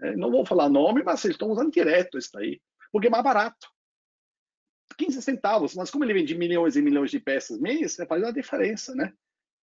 É, 0.00 0.16
não 0.16 0.30
vou 0.30 0.46
falar 0.46 0.68
nome, 0.68 1.02
mas 1.02 1.24
eles 1.24 1.34
estão 1.34 1.50
usando 1.50 1.72
direto 1.72 2.16
isso 2.16 2.38
aí, 2.38 2.60
porque 2.92 3.08
é 3.08 3.10
mais 3.10 3.24
barato. 3.24 3.68
15 4.96 5.22
centavos, 5.22 5.74
mas 5.74 5.90
como 5.90 6.04
ele 6.04 6.14
vende 6.14 6.36
milhões 6.36 6.76
e 6.76 6.82
milhões 6.82 7.10
de 7.10 7.20
peças 7.20 7.58
mês, 7.58 7.96
faz 7.96 8.22
uma 8.22 8.32
diferença, 8.32 8.94
né? 8.94 9.12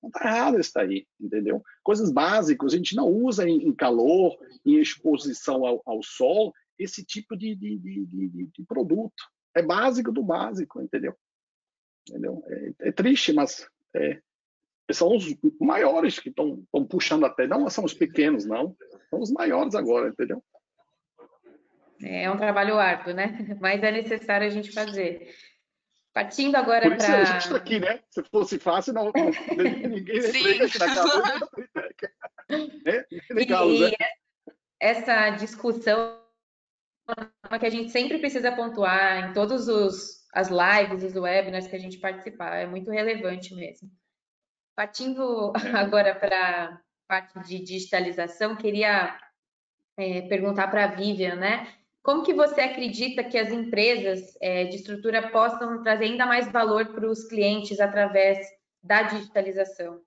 Não 0.02 0.08
está 0.08 0.26
errado 0.26 0.60
isso 0.60 0.78
aí, 0.78 1.06
entendeu? 1.18 1.62
Coisas 1.82 2.12
básicas, 2.12 2.74
a 2.74 2.76
gente 2.76 2.94
não 2.94 3.08
usa 3.08 3.48
em, 3.48 3.68
em 3.68 3.74
calor, 3.74 4.36
em 4.64 4.78
exposição 4.78 5.64
ao, 5.64 5.82
ao, 5.86 6.02
sol, 6.02 6.52
esse 6.78 7.02
tipo 7.02 7.34
de, 7.36 7.54
de, 7.54 7.78
de, 7.78 8.06
de, 8.06 8.64
produto. 8.68 9.14
É 9.54 9.62
básico 9.62 10.12
do 10.12 10.22
básico, 10.22 10.82
entendeu? 10.82 11.16
entendeu? 12.06 12.42
É, 12.46 12.88
é 12.88 12.92
triste, 12.92 13.32
mas 13.32 13.66
é, 13.94 14.20
são 14.92 15.16
os 15.16 15.24
maiores 15.58 16.18
que 16.18 16.28
estão 16.28 16.62
puxando 16.88 17.24
até. 17.24 17.46
Não 17.46 17.68
são 17.70 17.84
os 17.84 17.94
pequenos, 17.94 18.44
não. 18.44 18.76
São 19.08 19.20
os 19.20 19.30
maiores 19.30 19.74
agora, 19.74 20.08
entendeu? 20.08 20.44
É 22.06 22.30
um 22.30 22.36
trabalho 22.36 22.78
árduo, 22.78 23.14
né? 23.14 23.38
Mas 23.60 23.82
é 23.82 23.90
necessário 23.90 24.46
a 24.46 24.50
gente 24.50 24.72
fazer. 24.72 25.34
Partindo 26.12 26.54
agora 26.56 26.82
para. 26.82 26.96
Por 26.96 26.98
isso 26.98 27.06
pra... 27.06 27.22
a 27.22 27.24
gente 27.24 27.42
está 27.42 27.56
aqui, 27.56 27.80
né? 27.80 28.00
Se 28.10 28.22
fosse 28.24 28.58
fácil, 28.58 28.92
não, 28.92 29.10
ninguém 29.56 30.62
aqui 30.62 30.78
na 30.78 30.94
casa. 30.94 31.22
né? 32.84 33.04
E, 33.30 33.90
né? 33.90 33.96
essa 34.78 35.30
discussão 35.30 36.20
que 37.58 37.66
a 37.66 37.70
gente 37.70 37.90
sempre 37.90 38.18
precisa 38.18 38.52
pontuar 38.52 39.30
em 39.30 39.32
todos 39.32 39.66
os 39.68 40.24
as 40.32 40.48
lives, 40.48 41.04
os 41.04 41.14
webinars 41.14 41.68
que 41.68 41.76
a 41.76 41.78
gente 41.78 41.98
participar, 41.98 42.56
é 42.56 42.66
muito 42.66 42.90
relevante 42.90 43.54
mesmo. 43.54 43.88
Partindo 44.74 45.52
é. 45.56 45.70
agora 45.78 46.14
para 46.14 46.74
a 46.74 46.80
parte 47.06 47.38
de 47.48 47.60
digitalização, 47.60 48.56
queria 48.56 49.16
é, 49.96 50.22
perguntar 50.22 50.68
para 50.68 50.84
a 50.84 50.88
Vivian, 50.88 51.36
né? 51.36 51.72
Como 52.04 52.22
que 52.22 52.34
você 52.34 52.60
acredita 52.60 53.24
que 53.24 53.38
as 53.38 53.50
empresas 53.50 54.36
é, 54.38 54.64
de 54.64 54.76
estrutura 54.76 55.30
possam 55.30 55.82
trazer 55.82 56.04
ainda 56.04 56.26
mais 56.26 56.52
valor 56.52 56.92
para 56.92 57.08
os 57.08 57.24
clientes 57.24 57.80
através 57.80 58.46
da 58.82 59.04
digitalização? 59.04 60.04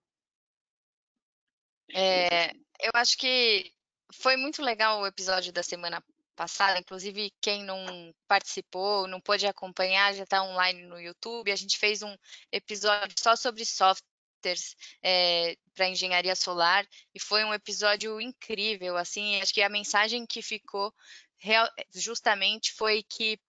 É, 1.91 2.51
eu 2.51 2.91
acho 2.93 3.17
que 3.17 3.73
foi 4.13 4.37
muito 4.37 4.61
legal 4.61 5.01
o 5.01 5.07
episódio 5.07 5.51
da 5.51 5.63
semana 5.63 5.99
passada, 6.35 6.77
inclusive 6.77 7.33
quem 7.41 7.63
não 7.63 8.13
participou, 8.27 9.07
não 9.07 9.19
pôde 9.19 9.47
acompanhar, 9.47 10.13
já 10.13 10.23
está 10.23 10.43
online 10.43 10.83
no 10.83 11.01
YouTube. 11.01 11.51
A 11.51 11.55
gente 11.55 11.79
fez 11.79 12.03
um 12.03 12.15
episódio 12.51 13.15
só 13.19 13.35
sobre 13.35 13.65
softwares 13.65 14.75
é, 15.01 15.57
para 15.73 15.89
engenharia 15.89 16.35
solar 16.35 16.85
e 17.15 17.19
foi 17.19 17.43
um 17.43 17.55
episódio 17.55 18.21
incrível. 18.21 18.95
Assim, 18.97 19.41
acho 19.41 19.51
que 19.51 19.63
a 19.63 19.69
mensagem 19.69 20.27
que 20.27 20.43
ficou 20.43 20.93
justamente 21.93 22.73
foi 22.73 23.03
que 23.03 23.39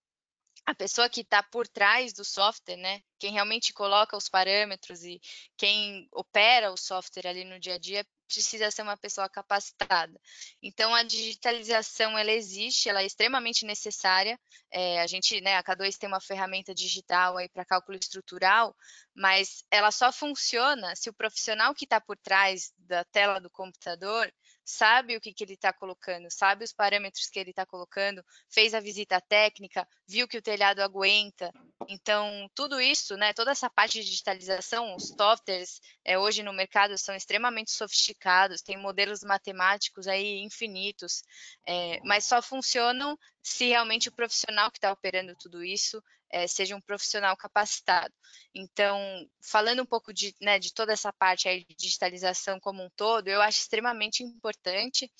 a 0.65 0.75
pessoa 0.75 1.09
que 1.09 1.21
está 1.21 1.41
por 1.41 1.67
trás 1.67 2.13
do 2.13 2.23
software, 2.23 2.77
né, 2.77 3.01
quem 3.17 3.33
realmente 3.33 3.73
coloca 3.73 4.15
os 4.15 4.29
parâmetros 4.29 5.03
e 5.03 5.19
quem 5.57 6.07
opera 6.11 6.71
o 6.71 6.77
software 6.77 7.27
ali 7.27 7.43
no 7.43 7.59
dia 7.59 7.75
a 7.75 7.79
dia, 7.79 8.05
precisa 8.27 8.69
ser 8.69 8.83
uma 8.83 8.95
pessoa 8.95 9.27
capacitada. 9.27 10.13
Então, 10.61 10.93
a 10.93 11.01
digitalização, 11.01 12.15
ela 12.15 12.31
existe, 12.31 12.87
ela 12.87 13.01
é 13.01 13.05
extremamente 13.05 13.65
necessária. 13.65 14.39
É, 14.71 15.01
a 15.01 15.07
gente, 15.07 15.41
né, 15.41 15.57
a 15.57 15.63
K2 15.63 15.97
tem 15.97 16.07
uma 16.07 16.21
ferramenta 16.21 16.73
digital 16.75 17.37
aí 17.37 17.49
para 17.49 17.65
cálculo 17.65 17.97
estrutural, 17.97 18.75
mas 19.15 19.65
ela 19.71 19.89
só 19.89 20.11
funciona 20.11 20.95
se 20.95 21.09
o 21.09 21.13
profissional 21.13 21.73
que 21.73 21.85
está 21.85 21.99
por 21.99 22.17
trás 22.17 22.71
da 22.77 23.03
tela 23.05 23.39
do 23.39 23.49
computador 23.49 24.31
sabe 24.69 25.17
o 25.17 25.21
que, 25.21 25.33
que 25.33 25.43
ele 25.43 25.53
está 25.53 25.73
colocando, 25.73 26.29
sabe 26.29 26.63
os 26.63 26.71
parâmetros 26.71 27.27
que 27.27 27.39
ele 27.39 27.49
está 27.49 27.65
colocando, 27.65 28.23
fez 28.49 28.73
a 28.73 28.79
visita 28.79 29.19
técnica, 29.19 29.87
viu 30.07 30.27
que 30.27 30.37
o 30.37 30.41
telhado 30.41 30.81
aguenta. 30.81 31.51
Então, 31.87 32.47
tudo 32.53 32.79
isso, 32.79 33.17
né, 33.17 33.33
toda 33.33 33.51
essa 33.51 33.69
parte 33.69 33.93
de 33.93 34.05
digitalização, 34.05 34.95
os 34.95 35.07
softwares 35.07 35.81
é, 36.05 36.19
hoje 36.19 36.43
no 36.43 36.53
mercado 36.53 36.97
são 36.97 37.15
extremamente 37.15 37.71
sofisticados, 37.71 38.61
tem 38.61 38.77
modelos 38.77 39.23
matemáticos 39.23 40.07
aí 40.07 40.39
infinitos, 40.41 41.23
é, 41.65 41.99
mas 42.03 42.25
só 42.25 42.41
funcionam 42.41 43.17
se 43.41 43.69
realmente 43.69 44.09
o 44.09 44.15
profissional 44.15 44.69
que 44.69 44.77
está 44.77 44.91
operando 44.91 45.35
tudo 45.35 45.63
isso 45.63 46.01
é, 46.29 46.47
seja 46.47 46.75
um 46.75 46.81
profissional 46.81 47.35
capacitado. 47.35 48.13
Então, 48.53 48.99
falando 49.41 49.81
um 49.81 49.85
pouco 49.85 50.13
de, 50.13 50.35
né, 50.41 50.59
de 50.59 50.73
toda 50.73 50.93
essa 50.93 51.11
parte 51.11 51.47
aí 51.47 51.65
de 51.65 51.75
digitalização 51.75 52.59
como 52.59 52.83
um 52.83 52.89
todo, 52.89 53.27
eu 53.27 53.41
acho 53.41 53.59
extremamente 53.59 54.23
importante, 54.23 55.11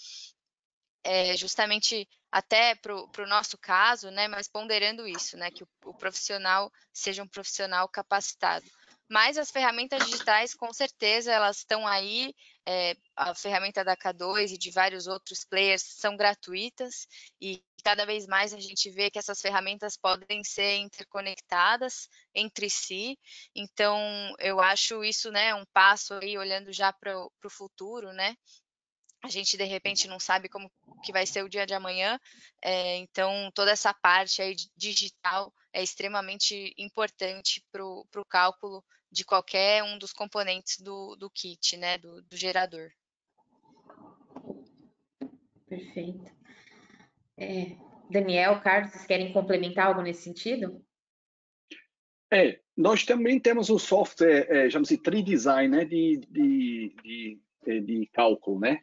é, 1.03 1.35
justamente 1.37 2.07
até 2.31 2.75
para 2.75 2.93
o 2.93 3.27
nosso 3.27 3.57
caso, 3.57 4.11
né, 4.11 4.27
mas 4.27 4.47
ponderando 4.47 5.07
isso, 5.07 5.37
né, 5.37 5.49
que 5.49 5.63
o, 5.63 5.67
o 5.85 5.93
profissional 5.93 6.71
seja 6.93 7.23
um 7.23 7.27
profissional 7.27 7.87
capacitado. 7.87 8.65
Mas 9.09 9.39
as 9.39 9.49
ferramentas 9.49 10.05
digitais, 10.05 10.53
com 10.53 10.71
certeza, 10.71 11.31
elas 11.31 11.57
estão 11.57 11.87
aí. 11.87 12.35
É, 12.63 12.95
a 13.15 13.33
ferramenta 13.33 13.83
da 13.83 13.97
K2 13.97 14.51
e 14.51 14.57
de 14.57 14.69
vários 14.69 15.07
outros 15.07 15.43
players 15.43 15.81
são 15.81 16.15
gratuitas 16.15 17.07
e 17.41 17.63
cada 17.83 18.05
vez 18.05 18.25
mais 18.27 18.53
a 18.53 18.59
gente 18.59 18.89
vê 18.89 19.09
que 19.09 19.19
essas 19.19 19.41
ferramentas 19.41 19.97
podem 19.97 20.43
ser 20.43 20.77
interconectadas 20.77 22.07
entre 22.33 22.69
si. 22.69 23.17
Então, 23.55 23.99
eu 24.39 24.59
acho 24.59 25.03
isso, 25.03 25.31
né, 25.31 25.53
um 25.55 25.65
passo 25.73 26.13
aí 26.15 26.37
olhando 26.37 26.71
já 26.71 26.91
para 26.91 27.17
o 27.17 27.49
futuro, 27.49 28.11
né? 28.13 28.35
A 29.21 29.27
gente 29.27 29.57
de 29.57 29.65
repente 29.65 30.07
não 30.07 30.19
sabe 30.19 30.47
como 30.47 30.71
que 31.03 31.11
vai 31.11 31.25
ser 31.25 31.43
o 31.43 31.49
dia 31.49 31.65
de 31.65 31.73
amanhã, 31.73 32.17
é, 32.63 32.95
então 32.97 33.51
toda 33.53 33.71
essa 33.71 33.93
parte 33.93 34.41
aí 34.41 34.55
digital 34.77 35.53
é 35.73 35.83
extremamente 35.83 36.73
importante 36.77 37.61
para 37.69 37.83
o 37.85 38.25
cálculo 38.27 38.83
de 39.11 39.25
qualquer 39.25 39.83
um 39.83 39.97
dos 39.97 40.13
componentes 40.13 40.79
do, 40.79 41.15
do 41.17 41.29
kit, 41.29 41.75
né, 41.75 41.97
do, 41.97 42.21
do 42.21 42.37
gerador. 42.37 42.91
Perfeito. 45.67 46.38
É, 47.39 47.75
Daniel, 48.09 48.59
Carlos, 48.61 48.91
vocês 48.91 49.05
querem 49.05 49.31
complementar 49.31 49.87
algo 49.87 50.01
nesse 50.01 50.23
sentido? 50.23 50.83
É, 52.31 52.59
nós 52.75 53.03
também 53.03 53.39
temos 53.39 53.69
o 53.69 53.79
software, 53.79 54.45
é, 54.49 54.69
chama-se 54.69 54.97
Tree 54.97 55.23
Design, 55.23 55.75
né, 55.75 55.85
de, 55.85 56.21
de, 56.29 56.95
de, 57.03 57.39
é, 57.65 57.79
de, 57.79 58.09
cálculo, 58.13 58.59
né? 58.59 58.79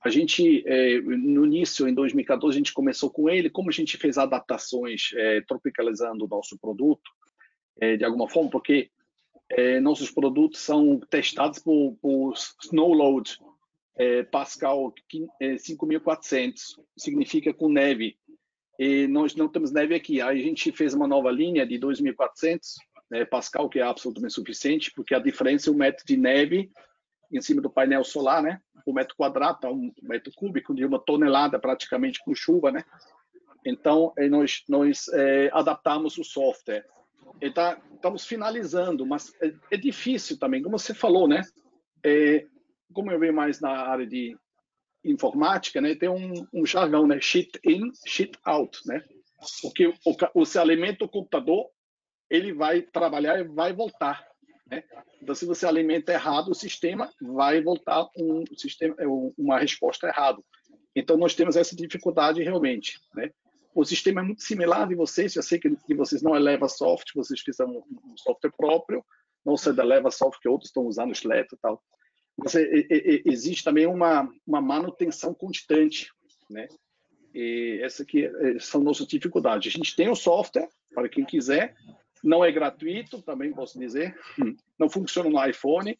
A 0.00 0.10
gente, 0.10 0.62
é, 0.66 1.00
no 1.00 1.46
início, 1.46 1.88
em 1.88 1.94
2014, 1.94 2.54
a 2.54 2.58
gente 2.58 2.74
começou 2.74 3.10
com 3.10 3.28
ele, 3.28 3.48
como 3.48 3.70
a 3.70 3.72
gente 3.72 3.96
fez 3.96 4.18
adaptações, 4.18 5.10
é, 5.14 5.40
tropicalizando 5.40 6.26
o 6.26 6.28
nosso 6.28 6.58
produto, 6.58 7.10
é, 7.80 7.96
de 7.96 8.04
alguma 8.04 8.28
forma, 8.28 8.50
porque 8.50 8.90
é, 9.50 9.80
nossos 9.80 10.10
produtos 10.10 10.60
são 10.60 11.00
testados 11.08 11.58
por, 11.58 11.96
por 12.02 12.34
Snowload 12.62 13.38
é, 13.96 14.22
Pascal 14.22 14.92
5400, 15.58 16.78
é, 16.78 16.82
significa 16.96 17.52
com 17.52 17.68
neve. 17.68 18.16
E 18.78 19.06
nós 19.06 19.34
não 19.34 19.48
temos 19.48 19.70
neve 19.70 19.94
aqui. 19.94 20.20
Aí 20.20 20.40
a 20.40 20.42
gente 20.42 20.72
fez 20.72 20.94
uma 20.94 21.06
nova 21.06 21.30
linha 21.30 21.66
de 21.66 21.78
2400 21.78 22.74
né, 23.10 23.24
Pascal, 23.24 23.68
que 23.68 23.78
é 23.78 23.82
absolutamente 23.82 24.34
suficiente, 24.34 24.90
porque 24.92 25.14
a 25.14 25.20
diferença 25.20 25.70
é 25.70 25.72
o 25.72 25.76
metro 25.76 26.04
de 26.04 26.16
neve 26.16 26.70
em 27.32 27.40
cima 27.40 27.60
do 27.60 27.70
painel 27.70 28.04
solar, 28.04 28.42
né? 28.42 28.60
O 28.86 28.92
metro 28.92 29.16
quadrado, 29.16 29.60
tá 29.60 29.70
um 29.70 29.92
metro 30.02 30.32
cúbico 30.34 30.74
de 30.74 30.84
uma 30.84 30.98
tonelada 30.98 31.58
praticamente 31.58 32.20
com 32.24 32.34
chuva, 32.34 32.70
né? 32.70 32.84
Então, 33.64 34.12
é, 34.18 34.28
nós, 34.28 34.62
nós 34.68 35.08
é, 35.08 35.50
adaptamos 35.52 36.18
o 36.18 36.24
software 36.24 36.84
tá, 37.50 37.80
estamos 37.94 38.26
finalizando, 38.26 39.06
mas 39.06 39.32
é, 39.40 39.52
é, 39.70 39.76
difícil 39.76 40.38
também, 40.38 40.62
como 40.62 40.78
você 40.78 40.94
falou, 40.94 41.28
né? 41.28 41.42
É, 42.04 42.46
como 42.94 43.10
eu 43.10 43.18
venho 43.18 43.34
mais 43.34 43.60
na 43.60 43.70
área 43.70 44.06
de 44.06 44.36
informática, 45.04 45.80
né? 45.80 45.94
Tem 45.94 46.08
um, 46.08 46.32
um 46.52 46.64
jargão, 46.64 47.06
né? 47.06 47.20
Shit 47.20 47.60
in, 47.64 47.90
shit 48.06 48.38
out, 48.44 48.78
né? 48.86 49.02
Porque 49.60 49.88
o, 49.88 49.94
o, 50.06 50.44
você 50.44 50.58
alimenta 50.58 51.04
o 51.04 51.08
computador 51.08 51.68
ele 52.30 52.52
vai 52.52 52.82
trabalhar 52.82 53.38
e 53.38 53.44
vai 53.44 53.72
voltar. 53.72 54.26
Né? 54.66 54.82
Então, 55.22 55.34
se 55.34 55.46
você 55.46 55.66
alimenta 55.66 56.12
errado 56.12 56.50
o 56.50 56.54
sistema, 56.54 57.10
vai 57.20 57.62
voltar 57.62 58.08
um 58.16 58.44
sistema, 58.56 58.94
é, 58.98 59.06
uma 59.06 59.58
resposta 59.58 60.06
errada. 60.06 60.42
Então, 60.96 61.16
nós 61.16 61.34
temos 61.34 61.56
essa 61.56 61.76
dificuldade 61.76 62.42
realmente. 62.42 62.98
Né? 63.14 63.30
O 63.74 63.84
sistema 63.84 64.20
é 64.20 64.24
muito 64.24 64.42
similar 64.42 64.88
de 64.88 64.94
vocês. 64.94 65.34
Eu 65.34 65.42
sei 65.42 65.58
que, 65.58 65.74
que 65.76 65.94
vocês 65.94 66.22
não 66.22 66.34
é 66.34 66.38
Leva 66.38 66.68
Soft, 66.68 67.10
vocês 67.14 67.40
fizeram 67.40 67.72
um, 67.72 68.16
software 68.16 68.52
próprio, 68.56 69.04
não 69.44 69.56
sei 69.56 69.72
da 69.72 69.84
Leva 69.84 70.10
Soft 70.10 70.40
que 70.40 70.48
outros 70.48 70.70
estão 70.70 70.84
usando 70.84 71.12
Slack 71.12 71.54
e 71.54 71.58
tal. 71.58 71.82
Mas 72.36 72.54
é, 72.54 72.62
é, 72.62 72.86
é, 72.90 73.22
existe 73.26 73.62
também 73.62 73.86
uma, 73.86 74.28
uma 74.46 74.60
manutenção 74.60 75.32
constante, 75.32 76.10
né? 76.50 76.68
E 77.34 77.80
essa 77.82 78.04
é, 78.04 78.58
são 78.60 78.82
nossas 78.82 79.06
dificuldades. 79.06 79.72
A 79.72 79.76
gente 79.76 79.96
tem 79.96 80.08
o 80.08 80.14
software 80.14 80.68
para 80.94 81.08
quem 81.08 81.24
quiser, 81.24 81.74
não 82.22 82.44
é 82.44 82.50
gratuito, 82.50 83.22
também 83.22 83.52
posso 83.52 83.78
dizer, 83.78 84.16
não 84.78 84.88
funciona 84.88 85.28
no 85.28 85.44
iPhone, 85.44 85.98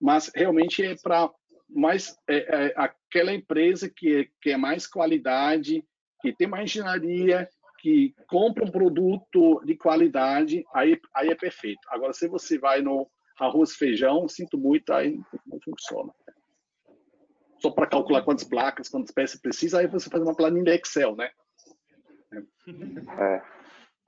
mas 0.00 0.30
realmente 0.34 0.82
é 0.82 0.94
para 0.96 1.30
mais 1.68 2.16
é, 2.28 2.36
é, 2.36 2.74
aquela 2.76 3.32
empresa 3.32 3.88
que 3.88 4.30
quer 4.40 4.56
mais 4.56 4.86
qualidade, 4.86 5.84
que 6.20 6.32
tem 6.32 6.46
mais 6.46 6.64
engenharia, 6.64 7.48
que 7.80 8.14
compra 8.28 8.64
um 8.64 8.70
produto 8.70 9.62
de 9.64 9.76
qualidade, 9.76 10.64
aí, 10.72 10.98
aí 11.14 11.28
é 11.28 11.34
perfeito. 11.34 11.80
Agora, 11.88 12.12
se 12.12 12.28
você 12.28 12.58
vai 12.58 12.80
no 12.80 13.10
arroz 13.38 13.74
feijão, 13.74 14.28
sinto 14.28 14.56
muito, 14.56 14.92
aí 14.92 15.20
não 15.46 15.58
funciona 15.60 16.12
só 17.64 17.70
para 17.70 17.86
calcular 17.86 18.22
quantas 18.22 18.44
placas, 18.44 18.90
quantas 18.90 19.10
peças 19.10 19.40
precisa, 19.40 19.80
aí 19.80 19.86
você 19.86 20.10
faz 20.10 20.22
uma 20.22 20.36
planilha 20.36 20.74
Excel, 20.74 21.16
né? 21.16 21.30
É, 23.18 23.42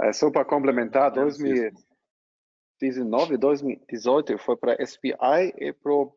é 0.02 0.12
só 0.12 0.30
para 0.30 0.44
complementar, 0.44 1.10
2019, 1.10 3.38
2018 3.38 4.36
foi 4.36 4.58
para 4.58 4.76
SPI 4.84 5.54
e 5.56 5.72
para 5.72 5.90
o 5.90 6.12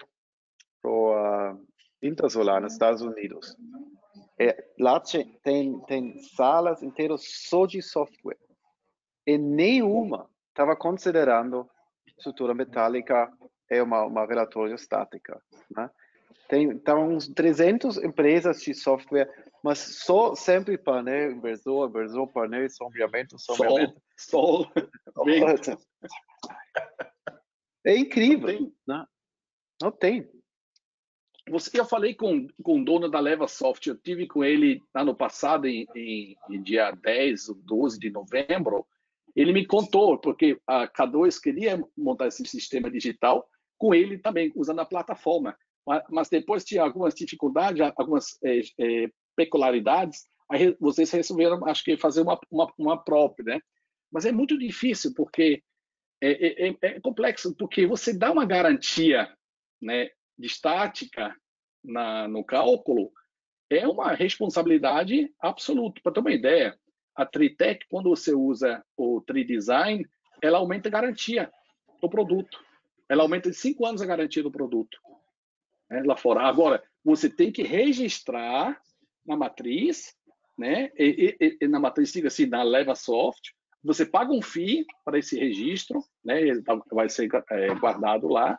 uh, 0.84 1.66
Intersolar 2.04 2.62
nos 2.62 2.74
Estados 2.74 3.02
Unidos. 3.02 3.56
É, 4.38 4.62
lá 4.78 5.02
tem, 5.42 5.80
tem 5.86 6.22
salas 6.36 6.84
inteiras 6.84 7.24
só 7.26 7.66
de 7.66 7.82
software. 7.82 8.38
E 9.26 9.38
nenhuma 9.38 10.30
estava 10.50 10.76
considerando 10.76 11.70
estrutura 12.20 12.54
metálica 12.54 13.32
é 13.70 13.82
uma, 13.82 14.04
uma 14.04 14.26
relatória 14.26 14.76
estática. 14.76 15.42
Né? 15.76 15.90
Tem 16.48 16.66
então, 16.66 17.10
uns 17.10 17.28
300 17.28 17.98
empresas 17.98 18.62
de 18.62 18.74
software, 18.74 19.30
mas 19.64 19.80
só 20.04 20.36
sempre 20.36 20.78
painel, 20.78 21.32
inversor, 21.32 21.90
inversor, 21.90 22.28
painel, 22.28 22.70
sombreamento, 22.70 23.40
sombreamento. 23.40 24.02
Sol, 24.18 24.66
sol. 24.66 24.72
É 27.86 27.98
incrível. 27.98 28.48
Não 28.48 28.58
tem. 28.58 28.74
Né? 28.88 29.06
Não 29.82 29.92
tem. 29.92 30.30
Você, 31.50 31.80
eu 31.80 31.86
falei 31.86 32.14
com, 32.14 32.48
com 32.62 32.82
o 32.82 32.86
dono 32.86 33.10
da 33.10 33.20
Leva 33.20 33.48
Soft, 33.48 33.88
eu 33.88 33.98
tive 33.98 34.28
com 34.28 34.44
ele 34.44 34.84
ano 34.94 35.16
passado, 35.16 35.68
em, 35.68 35.88
em, 35.96 36.36
em 36.50 36.62
dia 36.62 36.92
10 36.92 37.50
ou 37.50 37.56
12 37.56 38.00
de 38.00 38.12
novembro. 38.12 38.86
Ele 39.40 39.54
me 39.54 39.66
contou, 39.66 40.18
porque 40.18 40.60
a 40.68 40.88
K2 40.88 41.40
queria 41.42 41.82
montar 41.98 42.28
esse 42.28 42.46
sistema 42.46 42.92
digital 42.92 43.48
com 43.78 43.94
ele 43.94 44.18
também, 44.18 44.52
usando 44.56 44.80
a 44.80 44.86
plataforma 44.86 45.56
mas 46.10 46.30
depois 46.30 46.64
tinha 46.64 46.84
algumas 46.84 47.14
dificuldades, 47.16 47.82
algumas 47.96 48.38
é, 48.44 48.60
é, 48.80 49.12
peculiaridades, 49.36 50.24
aí 50.50 50.76
vocês 50.80 51.10
resolveram, 51.12 51.66
acho 51.66 51.84
que, 51.84 51.98
fazer 51.98 52.22
uma, 52.22 52.40
uma, 52.52 52.72
uma 52.78 53.04
própria, 53.04 53.56
né? 53.56 53.62
Mas 54.12 54.26
é 54.26 54.32
muito 54.32 54.58
difícil, 54.58 55.14
porque 55.16 55.64
é, 56.22 56.32
é, 56.32 56.70
é, 56.70 56.76
é 56.82 57.00
complexo, 57.00 57.56
porque 57.56 57.88
você 57.88 58.14
dá 58.14 58.32
uma 58.32 58.46
garantia 58.46 59.32
né, 59.82 60.10
de 60.38 60.48
estática 60.48 61.36
na, 61.84 62.28
no 62.28 62.44
cálculo, 62.44 63.12
é 63.70 63.88
uma 63.88 64.14
responsabilidade 64.14 65.32
absoluta. 65.40 66.02
Para 66.04 66.14
ter 66.14 66.20
uma 66.20 66.32
ideia, 66.32 66.78
a 67.20 67.26
Tritec, 67.26 67.86
quando 67.90 68.10
você 68.10 68.34
usa 68.34 68.82
o 68.96 69.20
Tridesign, 69.20 70.08
ela 70.42 70.60
aumenta 70.60 70.88
a 70.88 70.92
garantia 70.92 71.52
do 72.02 72.10
produto. 72.10 72.58
Ela 73.10 73.24
aumenta 73.24 73.50
de 73.50 73.58
cinco 73.58 73.86
anos 73.86 74.02
a 74.02 74.06
garantia 74.06 74.42
do 74.42 74.50
produto 74.50 74.98
né, 75.90 76.02
lá 76.06 76.16
fora. 76.16 76.44
Agora, 76.44 76.82
você 77.04 77.30
tem 77.30 77.52
que 77.52 77.62
registrar 77.62 78.80
na 79.26 79.36
matriz, 79.36 80.16
né, 80.58 80.92
e, 80.98 81.36
e, 81.42 81.58
e 81.62 81.68
na 81.68 81.80
matriz, 81.80 82.14
diga 82.14 82.30
assim, 82.30 82.46
na 82.46 82.64
LevaSoft, 82.64 83.54
você 83.84 84.06
paga 84.06 84.32
um 84.32 84.42
FII 84.42 84.86
para 85.04 85.20
esse 85.20 85.38
registro, 85.38 86.02
né, 86.24 86.42
ele 86.42 86.62
tá, 86.62 86.80
vai 86.92 87.10
ser 87.10 87.30
é, 87.52 87.76
guardado 87.76 88.30
lá, 88.30 88.58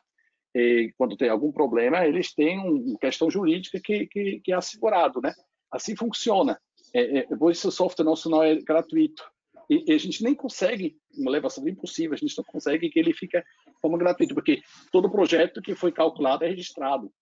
e 0.54 0.92
quando 0.98 1.16
tem 1.16 1.30
algum 1.30 1.50
problema, 1.50 2.04
eles 2.04 2.34
têm 2.34 2.58
uma 2.58 2.98
questão 2.98 3.30
jurídica 3.30 3.80
que, 3.82 4.06
que, 4.06 4.40
que, 4.40 4.52
é 4.52 4.56
assegurado, 4.56 5.20
né? 5.22 5.32
Assim 5.70 5.94
funciona. 5.94 6.60
É, 6.92 7.20
é, 7.20 7.28
esse 7.50 7.70
software 7.70 8.04
nosso 8.04 8.28
não 8.28 8.42
é 8.42 8.56
gratuito. 8.56 9.24
E, 9.68 9.84
e 9.86 9.94
a 9.94 9.98
gente 9.98 10.22
nem 10.24 10.34
consegue, 10.34 10.98
uma 11.16 11.30
levação 11.30 11.66
impossível, 11.68 12.14
a 12.14 12.16
gente 12.16 12.36
não 12.36 12.44
consegue 12.44 12.90
que 12.90 12.98
ele 12.98 13.14
fique 13.14 13.38
de 13.38 13.80
forma 13.80 13.96
gratuita, 13.96 14.34
porque 14.34 14.62
todo 14.90 15.10
projeto 15.10 15.62
que 15.62 15.76
foi 15.76 15.92
calculado 15.92 16.44
é 16.44 16.48
registrado. 16.48 17.12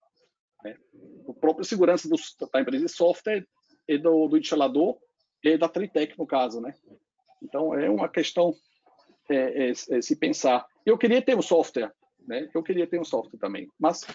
Né? 0.64 0.76
O 1.26 1.34
próprio 1.34 1.64
segurança 1.64 2.08
do, 2.08 2.16
da 2.50 2.60
empresa 2.60 2.86
de 2.86 2.92
software 2.92 3.46
e 3.86 3.98
do, 3.98 4.28
do 4.28 4.38
instalador 4.38 4.98
e 5.44 5.58
da 5.58 5.68
Tritec, 5.68 6.18
no 6.18 6.26
caso. 6.26 6.60
Né? 6.60 6.74
Então, 7.42 7.74
é 7.74 7.88
uma 7.90 8.08
questão 8.08 8.54
é, 9.28 9.68
é, 9.68 9.70
é, 9.70 10.02
se 10.02 10.16
pensar. 10.16 10.66
Eu 10.86 10.96
queria 10.96 11.20
ter 11.20 11.36
um 11.36 11.42
software, 11.42 11.92
né? 12.26 12.48
eu 12.54 12.62
queria 12.62 12.86
ter 12.86 12.98
um 12.98 13.04
software 13.04 13.38
também, 13.38 13.70
mas 13.78 14.06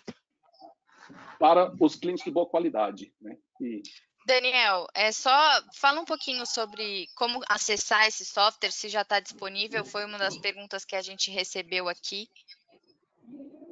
para 1.39 1.71
os 1.79 1.95
clientes 1.95 2.23
de 2.23 2.31
boa 2.31 2.47
qualidade. 2.47 3.13
Né? 3.21 3.37
E... 3.61 3.83
Daniel, 4.25 4.87
é 4.93 5.11
só 5.11 5.31
fala 5.73 5.99
um 6.01 6.05
pouquinho 6.05 6.45
sobre 6.45 7.07
como 7.15 7.41
acessar 7.47 8.07
esse 8.07 8.25
software, 8.25 8.71
se 8.71 8.89
já 8.89 9.01
está 9.01 9.19
disponível. 9.19 9.83
Foi 9.83 10.05
uma 10.05 10.17
das 10.17 10.37
perguntas 10.37 10.85
que 10.85 10.95
a 10.95 11.01
gente 11.01 11.29
recebeu 11.31 11.89
aqui. 11.89 12.27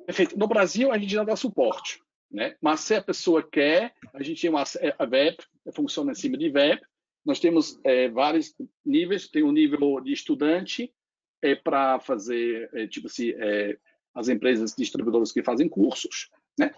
Perfeito. 0.06 0.38
No 0.38 0.48
Brasil, 0.48 0.92
a 0.92 0.98
gente 0.98 1.14
já 1.14 1.24
dá 1.24 1.36
suporte. 1.36 2.02
Né? 2.30 2.56
Mas 2.62 2.80
se 2.82 2.96
a 2.96 3.04
pessoa 3.04 3.44
quer, 3.44 3.94
a 4.14 4.24
gente 4.24 4.42
tem 4.42 4.50
uma 4.50 4.64
a 4.64 5.04
web, 5.04 5.38
funciona 5.74 6.12
em 6.12 6.16
cima 6.16 6.38
de 6.38 6.50
web. 6.50 6.82
Nós 7.26 7.40
temos 7.40 7.80
é, 7.84 8.10
vários 8.10 8.54
níveis. 8.86 9.28
Tem 9.28 9.44
um 9.44 9.52
nível 9.52 10.00
de 10.02 10.14
estudante 10.14 10.94
é 11.42 11.56
para 11.56 12.00
fazer 12.00 12.70
é, 12.74 12.88
tipo 12.88 13.08
assim 13.08 13.32
é, 13.32 13.78
as 14.14 14.28
empresas 14.28 14.76
distribuidoras 14.78 15.32
que 15.32 15.42
fazem 15.42 15.68
cursos, 15.68 16.30
né? 16.58 16.72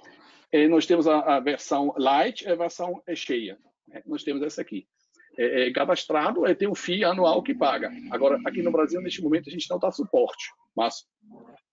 E 0.54 0.68
nós 0.68 0.86
temos 0.86 1.08
a, 1.08 1.20
a, 1.20 1.40
versão 1.40 1.94
light 1.98 2.44
e 2.44 2.48
a 2.48 2.56
versão 2.56 3.02
é 3.08 3.16
cheia. 3.16 3.58
Né? 3.88 4.04
Nós 4.06 4.24
temos 4.24 4.44
essa 4.44 4.62
aqui. 4.62 4.88
É, 5.36 5.68
é 5.68 5.74
cadastrado, 5.74 6.46
é, 6.46 6.54
tem 6.54 6.68
um 6.68 6.76
FII 6.76 7.06
anual 7.06 7.42
que 7.42 7.56
paga. 7.56 7.92
Agora, 8.12 8.40
aqui 8.46 8.62
no 8.62 8.72
Brasil, 8.72 9.02
neste 9.02 9.20
momento, 9.20 9.50
a 9.50 9.52
gente 9.52 9.68
não 9.68 9.80
dá 9.80 9.92
suporte, 9.92 10.52
mas 10.76 11.06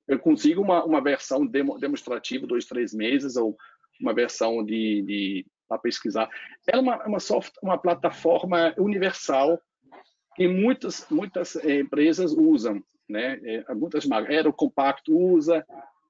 eu 0.08 0.18
consigo 0.18 0.62
uma, 0.62 0.82
uma 0.82 1.02
versão 1.02 1.46
demo, 1.46 1.78
demonstrativa, 1.78 2.46
dois, 2.46 2.64
três 2.64 2.94
meses, 2.94 3.36
ou 3.36 3.54
uma 4.00 4.14
versão 4.14 4.64
de, 4.64 5.02
de 5.02 5.46
para 5.68 5.78
pesquisar. 5.78 6.28
É 6.66 6.78
uma, 6.78 7.06
uma, 7.06 7.20
soft, 7.20 7.52
uma 7.62 7.76
plataforma 7.76 8.74
universal 8.78 9.60
que 10.34 10.48
muitas, 10.48 11.06
muitas 11.10 11.54
empresas 11.56 12.32
usam, 12.32 12.82
né? 13.06 13.38
É, 13.44 13.74
muitas 13.74 14.06
marcas. 14.06 14.34
Aerocompact 14.34 15.12
usa, 15.12 15.64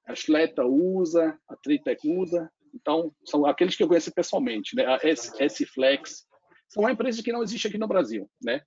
a 0.07 0.15
Schleta 0.15 0.65
usa, 0.65 1.37
a 1.49 1.55
Tritec 1.57 2.07
usa. 2.07 2.49
Então, 2.73 3.13
são 3.25 3.45
aqueles 3.45 3.75
que 3.75 3.83
eu 3.83 3.87
conheço 3.87 4.11
pessoalmente, 4.13 4.75
né? 4.75 4.85
A 4.85 4.99
S-Flex. 5.03 6.25
São 6.69 6.89
empresas 6.89 7.21
que 7.21 7.31
não 7.31 7.43
existem 7.43 7.69
aqui 7.69 7.77
no 7.77 7.87
Brasil, 7.87 8.29
né? 8.41 8.61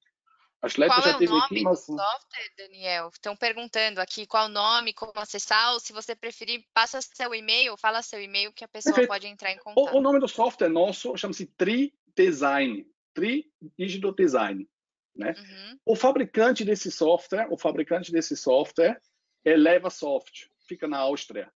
qual 0.73 1.03
já 1.03 1.11
é 1.11 1.17
o 1.17 1.21
nome 1.21 1.43
aqui, 1.43 1.63
mas... 1.63 1.81
do 1.81 1.97
software, 1.97 2.51
Daniel? 2.57 3.09
Estão 3.13 3.37
perguntando 3.37 4.01
aqui 4.01 4.27
qual 4.27 4.47
o 4.47 4.49
nome, 4.49 4.95
como 4.95 5.13
acessar, 5.17 5.75
ou 5.75 5.81
se 5.81 5.93
você 5.93 6.15
preferir, 6.15 6.65
passa 6.73 7.01
seu 7.03 7.35
e-mail, 7.35 7.77
fala 7.77 8.03
seu 8.03 8.23
e-mail 8.23 8.53
que 8.53 8.65
a 8.65 8.69
pessoa 8.69 8.95
Perfeito. 8.95 9.09
pode 9.09 9.27
entrar 9.27 9.53
em 9.53 9.59
contato. 9.59 9.95
O, 9.95 9.99
o 9.99 10.01
nome 10.01 10.19
do 10.21 10.29
software 10.29 10.69
nosso 10.69 11.17
chama-se 11.17 11.47
Tri 11.47 11.93
Design, 12.17 12.87
Tri 13.13 13.51
Digital 13.79 14.15
Design. 14.15 14.69
Né? 15.15 15.35
Uhum. 15.37 15.79
O 15.85 15.97
fabricante 15.97 16.65
desse 16.65 16.91
software, 16.91 17.47
o 17.51 17.59
fabricante 17.59 18.11
desse 18.11 18.37
software 18.37 19.01
é 19.45 19.57
LevaSoft, 19.57 20.49
fica 20.67 20.89
na 20.89 20.99
Áustria. 20.99 21.53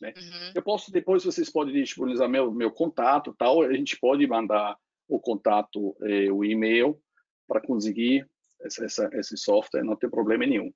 Né? 0.00 0.14
Uhum. 0.16 0.52
Eu 0.54 0.62
posso 0.62 0.90
depois 0.90 1.24
vocês 1.24 1.50
podem 1.50 1.74
disponibilizar 1.74 2.28
meu 2.28 2.50
meu 2.52 2.70
contato, 2.70 3.34
tal, 3.36 3.62
a 3.62 3.72
gente 3.72 3.98
pode 3.98 4.26
mandar 4.26 4.76
o 5.06 5.20
contato, 5.20 5.96
eh, 6.02 6.30
o 6.30 6.44
e-mail 6.44 7.00
para 7.46 7.60
conseguir 7.60 8.26
essa, 8.62 8.84
essa, 8.84 9.10
esse 9.14 9.36
software, 9.36 9.82
não 9.82 9.96
tem 9.96 10.08
problema 10.08 10.46
nenhum. 10.46 10.72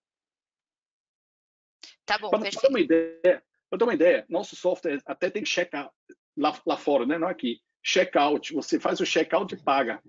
Tá 2.05 2.19
bom, 2.19 2.29
para 2.29 2.51
ter 2.51 2.69
uma 2.69 2.81
ideia, 2.81 3.43
para 3.71 3.79
ter 3.79 3.85
uma 3.85 3.95
ideia, 3.95 4.27
nosso 4.29 4.57
software 4.57 5.01
até 5.07 5.31
tem 5.31 5.43
check-out 5.43 5.93
lá, 6.37 6.61
lá 6.67 6.77
fora, 6.77 7.07
né? 7.07 7.19
não 7.19 7.29
aqui. 7.29 7.61
Check-out, 7.83 8.53
você 8.53 8.81
faz 8.81 9.01
o 9.01 9.05
check-out 9.05 9.55
e 9.55 9.63
paga. 9.63 10.03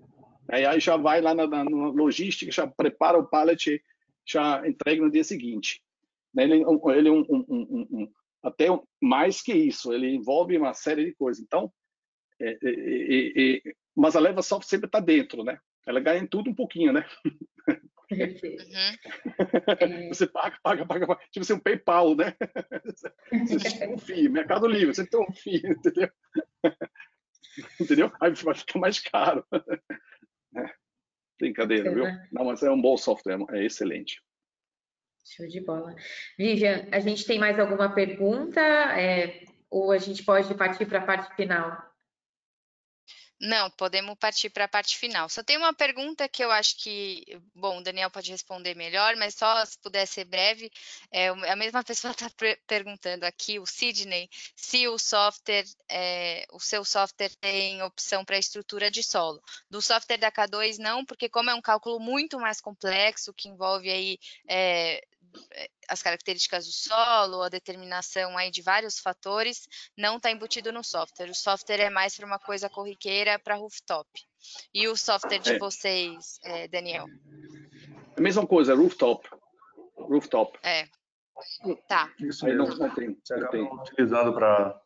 Aí, 0.48 0.80
já 0.80 0.96
vai 0.96 1.20
lá 1.20 1.34
na, 1.34 1.46
na, 1.46 1.64
na, 1.64 1.88
logística, 1.88 2.50
já 2.50 2.66
prepara 2.66 3.18
o 3.18 3.26
pallet 3.26 3.82
já 4.24 4.66
entrega 4.66 5.02
no 5.02 5.10
dia 5.10 5.24
seguinte. 5.24 5.82
Né? 6.34 6.44
Ele, 6.44 6.64
ele 6.96 7.08
é 7.08 7.12
um, 7.12 7.24
um, 7.28 7.46
um, 7.48 8.12
até 8.46 8.66
mais 9.02 9.42
que 9.42 9.52
isso, 9.52 9.92
ele 9.92 10.14
envolve 10.14 10.56
uma 10.56 10.72
série 10.72 11.04
de 11.04 11.14
coisas. 11.14 11.42
Então, 11.42 11.70
é, 12.40 12.50
é, 12.50 12.58
é, 12.62 13.56
é 13.56 13.60
mas 13.96 14.14
a 14.14 14.20
leva 14.20 14.42
software 14.42 14.68
sempre 14.68 14.86
está 14.86 15.00
dentro, 15.00 15.42
né? 15.42 15.58
Ela 15.86 16.00
ganha 16.00 16.20
em 16.20 16.26
tudo 16.26 16.50
um 16.50 16.54
pouquinho, 16.54 16.92
né? 16.92 17.08
Uhum. 17.24 17.38
Você 20.10 20.28
paga, 20.28 20.56
paga, 20.62 20.86
paga, 20.86 21.06
paga. 21.06 21.20
Tipo 21.30 21.40
assim, 21.40 21.54
um 21.54 21.58
PayPal, 21.58 22.14
né? 22.14 22.36
Você 22.84 23.10
tem 23.80 23.92
um 23.92 23.98
FII, 23.98 24.28
Mercado 24.28 24.68
Livre, 24.68 24.94
você 24.94 25.04
tem 25.06 25.20
um 25.20 25.32
FII, 25.32 25.62
entendeu? 25.66 26.08
Entendeu? 27.80 28.12
Aí 28.20 28.34
vai 28.34 28.54
ficar 28.54 28.78
mais 28.78 29.00
caro. 29.00 29.42
É. 29.50 29.58
Brincadeira, 31.40 31.94
viu? 31.94 32.04
Não, 32.30 32.44
mas 32.44 32.62
é 32.62 32.70
um 32.70 32.80
bom 32.80 32.96
software, 32.98 33.38
é 33.50 33.64
excelente. 33.64 34.22
Show 35.26 35.46
de 35.46 35.60
bola. 35.60 35.94
Vivian, 36.38 36.86
a 36.92 37.00
gente 37.00 37.24
tem 37.26 37.38
mais 37.38 37.58
alguma 37.58 37.92
pergunta? 37.92 38.60
É, 38.60 39.44
ou 39.68 39.90
a 39.90 39.98
gente 39.98 40.24
pode 40.24 40.54
partir 40.54 40.86
para 40.86 41.00
a 41.00 41.04
parte 41.06 41.34
final? 41.34 41.86
Não, 43.38 43.70
podemos 43.70 44.16
partir 44.18 44.48
para 44.48 44.64
a 44.64 44.68
parte 44.68 44.96
final. 44.96 45.28
Só 45.28 45.42
tem 45.42 45.58
uma 45.58 45.74
pergunta 45.74 46.26
que 46.26 46.42
eu 46.42 46.50
acho 46.50 46.78
que, 46.78 47.22
bom, 47.54 47.78
o 47.78 47.82
Daniel 47.82 48.10
pode 48.10 48.30
responder 48.30 48.74
melhor, 48.74 49.14
mas 49.16 49.34
só 49.34 49.62
se 49.66 49.78
puder 49.78 50.06
ser 50.06 50.24
breve, 50.24 50.70
é, 51.10 51.28
a 51.28 51.54
mesma 51.54 51.84
pessoa 51.84 52.12
está 52.12 52.30
perguntando 52.66 53.24
aqui, 53.24 53.58
o 53.58 53.66
Sidney, 53.66 54.30
se 54.54 54.88
o 54.88 54.98
software, 54.98 55.66
é, 55.86 56.46
o 56.50 56.58
seu 56.58 56.82
software 56.82 57.34
tem 57.38 57.82
opção 57.82 58.24
para 58.24 58.38
estrutura 58.38 58.90
de 58.90 59.02
solo. 59.02 59.42
Do 59.68 59.82
software 59.82 60.16
da 60.16 60.32
K2 60.32 60.78
não, 60.78 61.04
porque 61.04 61.28
como 61.28 61.50
é 61.50 61.54
um 61.54 61.60
cálculo 61.60 62.00
muito 62.00 62.40
mais 62.40 62.58
complexo, 62.58 63.34
que 63.34 63.50
envolve 63.50 63.90
aí 63.90 64.18
é, 64.48 65.06
as 65.88 66.02
características 66.02 66.66
do 66.66 66.72
solo, 66.72 67.42
a 67.42 67.48
determinação 67.48 68.36
aí 68.36 68.50
de 68.50 68.62
vários 68.62 68.98
fatores, 68.98 69.68
não 69.96 70.16
está 70.16 70.30
embutido 70.30 70.72
no 70.72 70.82
software. 70.82 71.30
O 71.30 71.34
software 71.34 71.80
é 71.80 71.90
mais 71.90 72.16
para 72.16 72.26
uma 72.26 72.38
coisa 72.38 72.68
corriqueira 72.68 73.38
para 73.38 73.56
rooftop. 73.56 74.08
E 74.74 74.88
o 74.88 74.96
software 74.96 75.38
de 75.38 75.54
é. 75.54 75.58
vocês, 75.58 76.38
é, 76.42 76.68
Daniel? 76.68 77.06
A 78.16 78.20
mesma 78.20 78.46
coisa, 78.46 78.74
rooftop. 78.74 79.28
Rooftop. 79.96 80.58
É. 80.62 80.88
Tá. 81.88 82.12
Isso 82.20 82.44
mesmo. 82.44 82.66
Não, 82.66 82.76
não 82.76 82.94
tem, 82.94 83.16
não 83.30 83.50
tem. 83.50 83.62
utilizando 83.62 84.32
para 84.32 84.80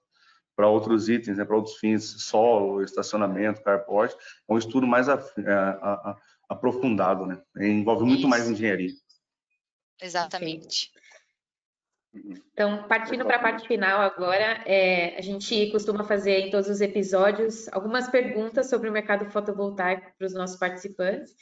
para 0.57 0.69
outros 0.69 1.09
itens, 1.09 1.39
né, 1.39 1.45
para 1.47 1.57
outros 1.57 1.79
fins, 1.79 2.05
solo, 2.23 2.83
estacionamento, 2.83 3.63
carport, 3.63 4.13
é 4.13 4.53
um 4.53 4.59
estudo 4.59 4.87
mais 4.87 5.09
a, 5.09 5.15
a, 5.15 6.11
a, 6.11 6.17
aprofundado, 6.51 7.25
né? 7.25 7.41
Envolve 7.57 8.05
muito 8.05 8.21
Isso. 8.21 8.29
mais 8.29 8.47
engenharia. 8.47 8.91
Exatamente. 10.03 10.91
Então, 12.13 12.89
partindo 12.89 13.25
para 13.25 13.37
a 13.37 13.43
parte 13.43 13.69
final 13.69 14.01
agora, 14.01 14.63
é, 14.67 15.17
a 15.17 15.21
gente 15.21 15.71
costuma 15.71 16.03
fazer 16.03 16.41
em 16.41 16.51
todos 16.51 16.69
os 16.69 16.81
episódios 16.81 17.69
algumas 17.69 18.09
perguntas 18.09 18.69
sobre 18.69 18.89
o 18.89 18.93
mercado 18.93 19.31
fotovoltaico 19.31 20.13
para 20.19 20.27
os 20.27 20.35
nossos 20.35 20.59
participantes. 20.59 21.35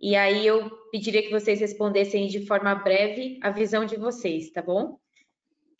E 0.00 0.16
aí 0.16 0.46
eu 0.46 0.70
pediria 0.90 1.22
que 1.22 1.30
vocês 1.30 1.60
respondessem 1.60 2.26
de 2.28 2.46
forma 2.46 2.74
breve 2.74 3.38
a 3.42 3.50
visão 3.50 3.84
de 3.84 3.96
vocês, 3.96 4.50
tá 4.50 4.62
bom? 4.62 4.98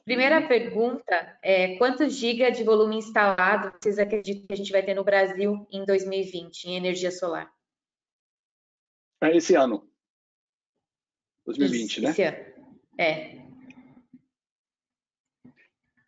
Primeira 0.04 0.40
uhum. 0.40 0.48
pergunta 0.48 1.38
é 1.42 1.76
quantos 1.76 2.14
giga 2.14 2.50
de 2.50 2.64
volume 2.64 2.96
instalado 2.96 3.72
vocês 3.80 3.98
acreditam 3.98 4.46
que 4.46 4.54
a 4.54 4.56
gente 4.56 4.72
vai 4.72 4.82
ter 4.82 4.94
no 4.94 5.04
Brasil 5.04 5.66
em 5.70 5.84
2020 5.84 6.64
em 6.64 6.76
energia 6.76 7.10
solar? 7.10 7.50
É 9.22 9.36
esse 9.36 9.54
ano. 9.54 9.88
2020, 11.48 12.00
né? 12.02 12.10
Esse 12.10 12.22
ano. 12.24 12.36
É. 12.98 13.38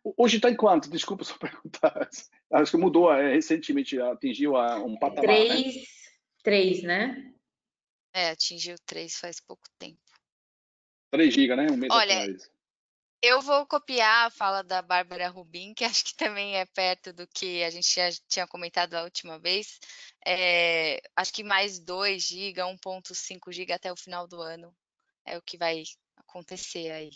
Hoje 0.03 0.37
está 0.37 0.49
em 0.49 0.55
quanto? 0.55 0.89
Desculpa 0.89 1.23
só 1.23 1.35
perguntar. 1.39 2.09
Acho 2.51 2.71
que 2.71 2.77
mudou 2.77 3.11
é, 3.11 3.33
recentemente, 3.33 3.99
atingiu 3.99 4.55
a, 4.55 4.77
um 4.83 4.97
patamar. 4.97 5.27
Né? 5.27 5.45
Três, 5.45 5.75
né? 5.75 5.81
três, 6.43 6.83
né? 6.83 7.33
É, 8.13 8.29
atingiu 8.29 8.75
três 8.85 9.15
faz 9.15 9.39
pouco 9.39 9.63
tempo. 9.79 9.99
3 11.11 11.33
GB, 11.33 11.55
né? 11.55 11.71
Um 11.71 11.77
mês 11.77 11.91
Olha, 11.91 12.23
atrás. 12.23 12.49
Eu 13.23 13.41
vou 13.41 13.65
copiar 13.67 14.27
a 14.27 14.31
fala 14.31 14.63
da 14.63 14.81
Bárbara 14.81 15.27
Rubin, 15.27 15.73
que 15.73 15.83
acho 15.85 16.05
que 16.05 16.15
também 16.15 16.57
é 16.57 16.65
perto 16.65 17.11
do 17.13 17.27
que 17.27 17.63
a 17.63 17.69
gente 17.69 17.93
já 17.93 18.09
tinha 18.27 18.47
comentado 18.47 18.93
a 18.93 19.03
última 19.03 19.39
vez. 19.39 19.79
É, 20.25 21.01
acho 21.15 21.33
que 21.33 21.43
mais 21.43 21.79
2 21.79 22.23
GB, 22.23 22.61
1.5 22.61 23.51
GB 23.51 23.73
até 23.73 23.91
o 23.91 23.97
final 23.97 24.27
do 24.27 24.39
ano 24.39 24.73
é 25.31 25.37
o 25.37 25.41
que 25.41 25.57
vai 25.57 25.83
acontecer 26.17 26.91
aí. 26.91 27.09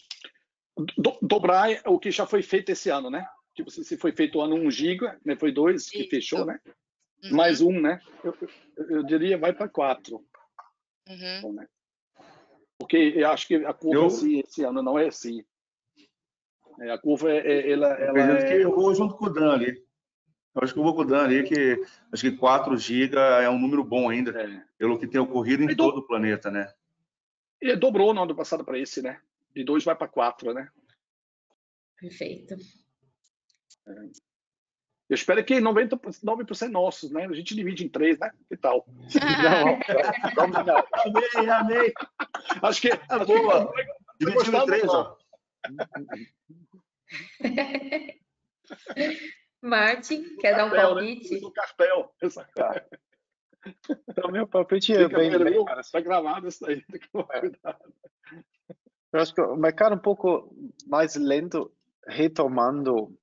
Do, 0.97 1.17
dobrar 1.21 1.69
o 1.85 1.99
que 1.99 2.11
já 2.11 2.25
foi 2.25 2.41
feito 2.41 2.71
esse 2.71 2.89
ano, 2.89 3.09
né? 3.09 3.27
Tipo, 3.53 3.69
se 3.69 3.97
foi 3.97 4.11
feito 4.13 4.37
o 4.37 4.41
ano 4.41 4.55
1 4.55 4.71
giga, 4.71 5.19
né? 5.23 5.35
Foi 5.35 5.51
dois 5.51 5.89
que 5.89 6.07
fechou, 6.07 6.45
né? 6.45 6.59
Uhum. 7.23 7.35
Mais 7.35 7.61
um, 7.61 7.79
né? 7.79 8.01
Eu, 8.23 8.37
eu 8.89 9.03
diria 9.03 9.37
vai 9.37 9.53
para 9.53 9.69
quatro. 9.69 10.25
Uhum. 11.07 11.41
Bom, 11.41 11.53
né? 11.53 11.67
Porque 12.77 13.13
eu 13.15 13.29
acho 13.29 13.47
que 13.47 13.55
a 13.55 13.73
curva 13.73 13.99
eu... 13.99 14.05
assim, 14.07 14.39
esse 14.39 14.63
ano 14.63 14.81
não 14.81 14.97
é 14.97 15.07
assim. 15.07 15.43
É, 16.81 16.91
a 16.91 16.97
curva 16.97 17.31
é, 17.31 17.37
é 17.37 17.71
ela, 17.71 17.87
ela 17.93 18.19
é... 18.19 18.47
que 18.47 18.53
eu 18.61 18.75
vou 18.75 18.93
junto 18.93 19.15
com 19.15 19.25
o 19.25 19.29
Dan 19.29 19.53
ali. 19.53 19.83
Eu 20.53 20.63
acho 20.63 20.73
que 20.73 20.79
eu 20.79 20.83
vou 20.83 20.95
com 20.95 21.01
o 21.01 21.05
Dan 21.05 21.23
ali, 21.23 21.43
que 21.43 21.81
acho 22.11 22.29
que 22.29 22.37
4 22.37 22.77
GB 22.77 23.15
é 23.41 23.49
um 23.49 23.59
número 23.59 23.83
bom 23.83 24.09
ainda, 24.09 24.31
é. 24.41 24.63
pelo 24.77 24.97
que 24.97 25.07
tem 25.07 25.19
ocorrido 25.19 25.63
em 25.63 25.75
todo 25.75 25.99
o 25.99 26.07
planeta, 26.07 26.49
né? 26.51 26.69
Ele 27.65 27.75
dobrou 27.77 28.13
no 28.13 28.21
ano 28.21 28.35
passado 28.35 28.63
para 28.63 28.77
esse, 28.77 29.01
né? 29.01 29.19
De 29.55 29.63
dois 29.63 29.83
vai 29.83 29.95
para 29.95 30.07
quatro, 30.07 30.53
né? 30.53 30.69
Perfeito. 31.99 32.53
É. 33.87 33.91
Eu 35.09 35.15
espero 35.15 35.43
que 35.43 35.55
99% 35.55 36.69
nossos, 36.69 37.09
né? 37.09 37.25
A 37.25 37.33
gente 37.33 37.55
divide 37.55 37.83
em 37.83 37.89
três, 37.89 38.19
né? 38.19 38.31
Que 38.47 38.55
tal? 38.55 38.85
não, 40.35 40.47
não, 40.47 40.63
não. 40.63 40.87
Amei, 40.93 41.49
amei. 41.49 41.91
Acho 42.61 42.81
que. 42.81 42.91
Ah, 43.09 43.25
boa. 43.25 43.73
Dividindo 44.19 44.57
em 44.57 44.65
três, 44.67 44.87
ó. 44.87 45.17
Martin, 49.61 50.35
quer 50.37 50.55
dar 50.55 50.65
um 50.65 50.69
né? 50.69 50.81
palpite? 50.81 51.33
Né? 51.33 51.39
cartel. 51.55 52.13
Tá. 52.53 52.85
Então, 54.09 54.31
meu 54.31 54.47
palpite 54.47 54.93
é 54.93 55.07
bem, 55.07 55.37
bem 55.37 55.65
Está 55.79 55.99
gravado 55.99 56.47
isso 56.47 56.65
aí. 56.67 56.83
É. 57.63 57.75
Eu 59.13 59.19
acho 59.21 59.33
que 59.33 59.41
o 59.41 59.55
mercado 59.55 59.95
um 59.95 59.99
pouco 59.99 60.53
mais 60.87 61.15
lento, 61.15 61.71
retomando 62.07 63.17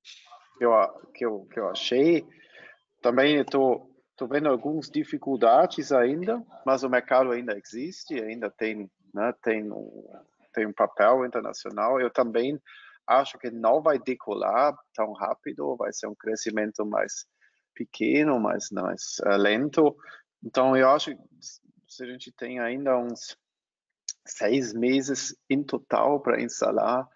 que 0.57 0.65
eu, 0.65 0.71
que 1.13 1.25
eu, 1.25 1.47
que 1.51 1.59
eu 1.59 1.69
achei. 1.69 2.25
Também 3.01 3.37
estou 3.37 3.93
tô 4.15 4.27
vendo 4.27 4.47
algumas 4.47 4.89
dificuldades 4.89 5.91
ainda, 5.91 6.41
mas 6.65 6.83
o 6.83 6.89
mercado 6.89 7.31
ainda 7.31 7.57
existe, 7.57 8.21
ainda 8.21 8.49
tem, 8.49 8.89
né, 9.13 9.33
tem, 9.41 9.71
um, 9.71 10.03
tem 10.53 10.65
um 10.65 10.73
papel 10.73 11.25
internacional. 11.25 11.99
Eu 11.99 12.09
também 12.09 12.59
acho 13.07 13.37
que 13.37 13.49
não 13.49 13.81
vai 13.81 13.99
decolar 13.99 14.75
tão 14.93 15.11
rápido, 15.13 15.75
vai 15.75 15.91
ser 15.91 16.07
um 16.07 16.15
crescimento 16.15 16.85
mais 16.85 17.25
pequeno, 17.73 18.39
mais, 18.39 18.69
mais 18.71 19.17
uh, 19.25 19.37
lento. 19.37 19.95
Então, 20.43 20.75
eu 20.75 20.89
acho 20.89 21.15
que 21.15 21.21
se 21.87 22.03
a 22.03 22.07
gente 22.07 22.31
tem 22.31 22.59
ainda 22.59 22.97
uns 22.97 23.37
seis 24.25 24.73
meses 24.73 25.35
em 25.49 25.63
total 25.63 26.19
para 26.21 26.41
instalar, 26.41 27.07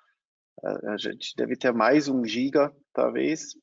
a 0.64 0.98
gente 0.98 1.36
deve 1.36 1.56
ter 1.56 1.72
mais 1.72 2.08
um 2.08 2.26
giga, 2.26 2.74
talvez, 2.94 3.56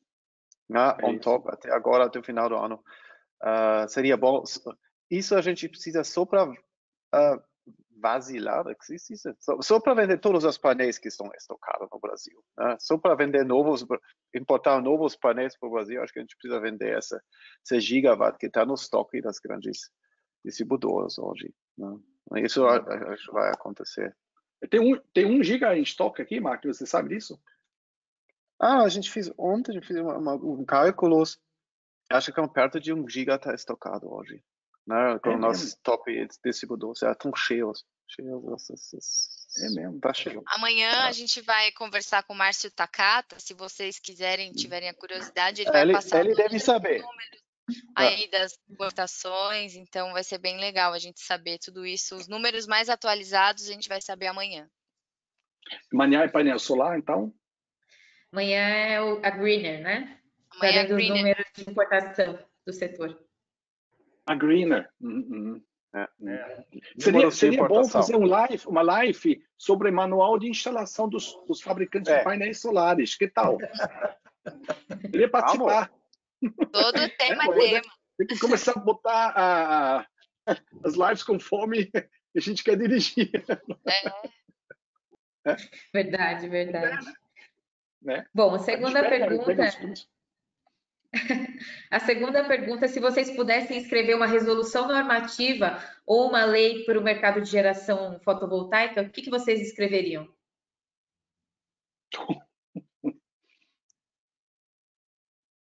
né, 0.69 0.95
é 0.99 1.07
on 1.07 1.19
top, 1.19 1.49
até 1.51 1.73
agora, 1.73 2.05
até 2.05 2.19
o 2.19 2.25
final 2.25 2.49
do 2.49 2.57
ano. 2.57 2.83
Uh, 3.43 3.89
seria 3.89 4.17
bom. 4.17 4.43
Isso 5.11 5.35
a 5.35 5.43
gente 5.43 5.69
precisa 5.69 6.05
só 6.05 6.25
para 6.25 6.49
uh, 6.49 7.43
vacilar, 8.05 8.67
existe 8.69 9.15
isso? 9.15 9.35
Só, 9.39 9.59
só 9.63 9.81
para 9.81 9.95
vender 9.95 10.19
todos 10.19 10.45
os 10.45 10.59
painéis 10.59 10.99
que 10.99 11.09
estão 11.09 11.31
estocados 11.35 11.89
no 11.91 11.99
Brasil. 11.99 12.45
Né? 12.59 12.77
Só 12.79 12.99
para 12.99 13.15
vender 13.15 13.45
novos, 13.47 13.87
importar 14.35 14.83
novos 14.83 15.17
painéis 15.17 15.57
para 15.57 15.69
o 15.71 15.73
Brasil, 15.73 16.03
acho 16.03 16.13
que 16.13 16.19
a 16.19 16.23
gente 16.23 16.37
precisa 16.37 16.61
vender 16.61 16.99
essa, 16.99 17.19
esse 17.65 17.81
gigawatt 17.81 18.37
que 18.39 18.47
está 18.47 18.67
no 18.67 18.75
estoque 18.75 19.23
das 19.23 19.39
grandes 19.39 19.91
distribuidoras 20.45 21.19
hoje. 21.19 21.55
Né? 21.79 22.43
Isso 22.43 22.67
acho 22.67 23.27
que 23.27 23.33
vai 23.33 23.51
acontecer. 23.51 24.15
Tem 24.69 24.81
um, 24.81 25.01
tem 25.15 25.25
um 25.25 25.43
giga 25.43 25.75
em 25.75 25.83
estoque 25.83 26.21
aqui, 26.21 26.41
Marcos, 26.41 26.77
você 26.77 26.87
sabe 26.87 27.09
disso? 27.09 27.41
Ah, 28.61 28.83
a 28.83 28.89
gente 28.89 29.11
fez 29.11 29.33
ontem, 29.39 29.73
a 29.73 29.75
gente 29.75 29.87
fez 29.87 29.99
uma, 29.99 30.19
uma, 30.19 30.35
um 30.35 30.65
cálculo, 30.65 31.23
acho 32.11 32.33
que 32.33 32.41
é 32.41 32.49
perto 32.49 32.79
de 32.79 32.93
um 32.93 33.09
giga 33.09 33.37
está 33.37 33.55
estocado 33.55 34.13
hoje. 34.13 34.43
Né? 34.87 35.19
Com 35.21 35.31
é 35.31 35.37
nossos 35.37 35.75
top 35.77 36.29
distribuidores, 36.45 36.99
já 36.99 37.13
estão 37.13 37.35
cheios. 37.35 37.85
É 39.57 39.71
mesmo, 39.71 40.01
tá 40.01 40.13
cheio. 40.13 40.43
Amanhã 40.47 40.89
é. 40.89 41.09
a 41.09 41.13
gente 41.13 41.41
vai 41.41 41.71
conversar 41.73 42.23
com 42.25 42.33
o 42.33 42.37
Márcio 42.37 42.71
Takata, 42.71 43.39
se 43.39 43.55
vocês 43.55 43.99
quiserem, 43.99 44.53
tiverem 44.53 44.89
a 44.89 44.95
curiosidade, 44.95 45.63
ele 45.63 45.71
vai 45.71 45.83
ele, 45.83 45.93
passar 45.93 46.25
ele 46.25 46.35
deve 46.35 46.59
saber. 46.59 47.03
aí 47.97 48.29
das 48.31 48.59
importações, 48.69 49.75
então 49.75 50.13
vai 50.13 50.25
ser 50.25 50.39
bem 50.39 50.59
legal 50.59 50.93
a 50.93 50.99
gente 50.99 51.21
saber 51.21 51.59
tudo 51.59 51.87
isso. 51.87 52.17
Os 52.17 52.29
números 52.29 52.67
mais 52.67 52.89
atualizados 52.89 53.69
a 53.69 53.73
gente 53.73 53.89
vai 53.89 54.01
saber 54.01 54.27
amanhã. 54.27 54.69
Amanhã 55.93 56.23
é 56.23 56.29
painel 56.29 56.59
solar, 56.59 56.99
então? 56.99 57.33
Amanhã 58.33 58.61
é 58.61 59.01
o, 59.01 59.25
a 59.25 59.31
Greener, 59.31 59.83
né? 59.83 60.21
Amanhã 60.51 60.81
é 60.81 60.83
a 60.83 60.87
Trazendo 60.87 60.91
os 60.91 60.97
Greener. 60.97 61.17
números 61.17 61.47
de 61.55 61.71
importação 61.71 62.39
do 62.67 62.73
setor. 62.73 63.25
A 64.27 64.35
Greener. 64.35 64.91
Uhum. 65.01 65.63
É. 65.95 66.09
Seria, 66.99 67.13
Números 67.13 67.35
de 67.35 67.41
seria 67.41 67.65
bom 67.69 67.85
fazer 67.89 68.17
um 68.17 68.27
live, 68.27 68.67
uma 68.67 68.83
live 68.83 69.45
sobre 69.57 69.91
manual 69.93 70.39
de 70.41 70.49
instalação 70.49 71.09
dos, 71.09 71.33
dos 71.47 71.61
fabricantes 71.61 72.11
É. 72.11 72.19
de 72.19 72.25
painéis 72.25 72.61
solares. 72.61 73.15
Que 73.17 73.29
tal? 73.29 73.59
Queria 75.13 75.31
participar. 75.31 75.91
Todo 76.73 77.09
tema 77.17 77.45
é 77.45 77.49
é. 77.49 77.81
tema. 77.81 77.95
Tem 78.19 78.27
que 78.27 78.39
começar 78.39 78.73
a 78.73 78.81
botar 78.81 79.29
a- 79.37 80.01
a- 80.01 80.07
as 80.85 80.95
lives 80.95 81.23
conforme 81.23 81.91
a 82.37 82.41
gente 82.41 82.65
quer 82.65 82.77
dirigir. 82.77 83.31
É, 85.47 85.57
Verdade, 85.93 86.49
verdade. 86.49 87.07
Né? 88.03 88.27
Bom, 88.35 88.55
a 88.55 88.59
segunda 88.59 89.03
Pega- 89.03 89.27
pergunta. 89.29 89.55
A 91.91 92.01
segunda 92.01 92.45
pergunta 92.45 92.87
é 92.87 92.89
se 92.89 93.01
vocês 93.01 93.31
pudessem 93.31 93.79
escrever 93.79 94.15
uma 94.15 94.27
resolução 94.27 94.89
normativa 94.89 95.79
ou 96.07 96.29
uma 96.29 96.45
lei 96.45 96.85
para 96.85 96.99
o 96.99 97.03
mercado 97.03 97.41
de 97.41 97.51
geração 97.51 98.19
fotovoltaica, 98.21 99.03
o 99.03 99.11
que, 99.11 99.23
que 99.23 99.31
vocês 99.31 99.61
escreveriam? 99.61 100.29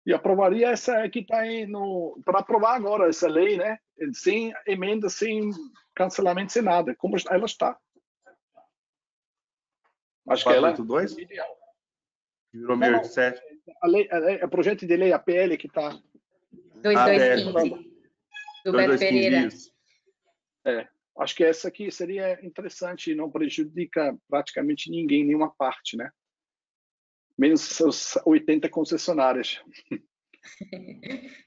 E 0.07 0.12
aprovaria 0.12 0.70
essa 0.70 1.09
que 1.09 1.20
está 1.20 1.38
aí 1.38 1.66
no. 1.66 2.20
Para 2.24 2.40
aprovar 2.40 2.74
agora 2.74 3.09
essa 3.09 3.26
lei, 3.26 3.57
né? 3.57 3.78
Sem 4.12 4.53
emenda, 4.66 5.09
sem 5.09 5.51
cancelamento, 5.95 6.53
sem 6.53 6.62
nada. 6.62 6.95
Como 6.95 7.16
ela 7.30 7.47
está. 7.47 7.78
Acho 10.28 10.45
que 10.45 10.51
ela. 10.51 10.72
482, 10.72 11.16
é 11.16 11.22
ideal. 11.22 11.63
Que 12.55 12.59
virou 12.61 12.76
Não, 12.76 12.86
não. 12.86 13.00
1087. 13.02 13.42
A 13.82 13.86
lei, 13.88 14.09
a, 14.11 14.18
lei- 14.18 14.40
a 14.40 14.48
projeto 14.48 14.86
de 14.86 14.96
lei, 14.96 15.12
a 15.12 15.18
PL 15.18 15.57
que 15.57 15.66
está. 15.66 15.98
2215, 16.82 17.44
do 18.64 18.72
Beto 18.72 18.98
Pereira. 18.98 19.46
isso. 19.46 19.72
Acho 21.18 21.34
que 21.36 21.44
essa 21.44 21.68
aqui 21.68 21.90
seria 21.90 22.44
interessante 22.44 23.11
e 23.11 23.14
não 23.14 23.30
prejudica 23.30 24.16
praticamente 24.28 24.90
ninguém, 24.90 25.24
nenhuma 25.24 25.50
parte, 25.55 25.96
né? 25.96 26.11
Menos 27.38 27.61
seus 27.62 28.16
80 28.24 28.68
concessionárias. 28.68 29.61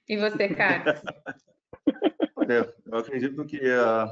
E 0.10 0.18
você, 0.18 0.49
Carlos? 0.55 0.99
Olha, 2.36 2.74
eu 2.88 2.97
acredito 2.97 3.45
que 3.45 3.60
a, 3.70 4.08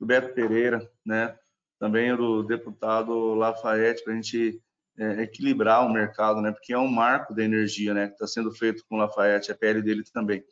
o 0.00 0.04
Beto 0.04 0.34
Pereira, 0.34 0.80
né, 1.04 1.38
também 1.78 2.10
o 2.12 2.42
deputado 2.42 3.34
Lafayette, 3.34 4.02
para 4.02 4.14
a 4.14 4.16
gente 4.16 4.60
é, 4.98 5.22
equilibrar 5.22 5.86
o 5.86 5.92
mercado, 5.92 6.40
né, 6.40 6.52
porque 6.52 6.72
é 6.72 6.78
um 6.78 6.88
marco 6.88 7.34
da 7.34 7.44
energia, 7.44 7.92
né, 7.92 8.06
que 8.08 8.14
está 8.14 8.26
sendo 8.26 8.52
feito 8.52 8.84
com 8.88 8.96
o 8.96 8.98
Lafayette, 8.98 9.52
a 9.52 9.54
pele 9.54 9.82
dele 9.82 10.02
também. 10.12 10.42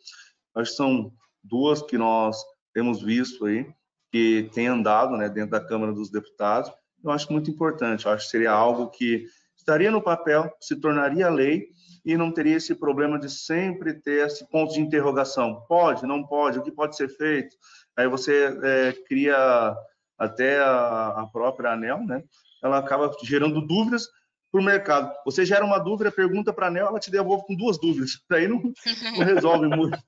Acho 0.55 0.71
que 0.71 0.77
são 0.77 1.13
duas 1.43 1.83
que 1.83 1.99
nós 1.99 2.37
temos 2.73 3.03
visto 3.03 3.47
aí, 3.47 3.67
que 4.13 4.49
tem 4.53 4.67
andado, 4.67 5.17
né, 5.17 5.29
dentro 5.29 5.51
da 5.51 5.61
Câmara 5.61 5.93
dos 5.93 6.11
Deputados. 6.11 6.71
Eu 7.03 7.11
acho 7.11 7.31
muito 7.33 7.51
importante. 7.51 8.07
Eu 8.07 8.13
acho 8.13 8.25
que 8.25 8.31
seria 8.31 8.53
algo 8.53 8.89
que 8.91 9.27
estaria 9.57 9.91
no 9.91 10.03
papel, 10.03 10.51
se 10.61 10.77
tornaria 10.81 11.29
lei 11.29 11.69
e 12.05 12.17
não 12.17 12.31
teria 12.31 12.57
esse 12.57 12.75
problema 12.75 13.19
de 13.19 13.31
sempre 13.31 13.95
ter 13.95 14.27
esse 14.27 14.49
ponto 14.51 14.75
de 14.75 14.81
interrogação. 14.81 15.65
Pode, 15.67 16.07
não 16.07 16.25
pode, 16.27 16.59
o 16.59 16.63
que 16.63 16.71
pode 16.71 16.97
ser 16.97 17.09
feito? 17.09 17.57
Aí 17.97 18.07
você 18.07 18.59
é, 18.63 18.93
cria 19.07 19.75
até 20.19 20.61
a, 20.61 21.23
a 21.23 21.27
própria 21.27 21.73
ANEL, 21.73 22.05
né? 22.05 22.23
Ela 22.63 22.79
acaba 22.79 23.11
gerando 23.23 23.67
dúvidas 23.67 24.09
para 24.55 24.61
o 24.61 24.65
mercado. 24.65 25.13
Você 25.25 25.45
gera 25.45 25.65
uma 25.65 25.81
dúvida, 25.81 26.13
pergunta 26.13 26.53
para 26.53 26.67
a 26.67 26.69
ANEL, 26.69 26.87
ela 26.87 27.01
te 27.01 27.11
devolve 27.11 27.45
com 27.45 27.57
duas 27.57 27.77
dúvidas. 27.77 28.23
Daí 28.31 28.47
não, 28.47 28.63
não 29.19 29.25
resolve 29.25 29.67
muito. 29.67 29.99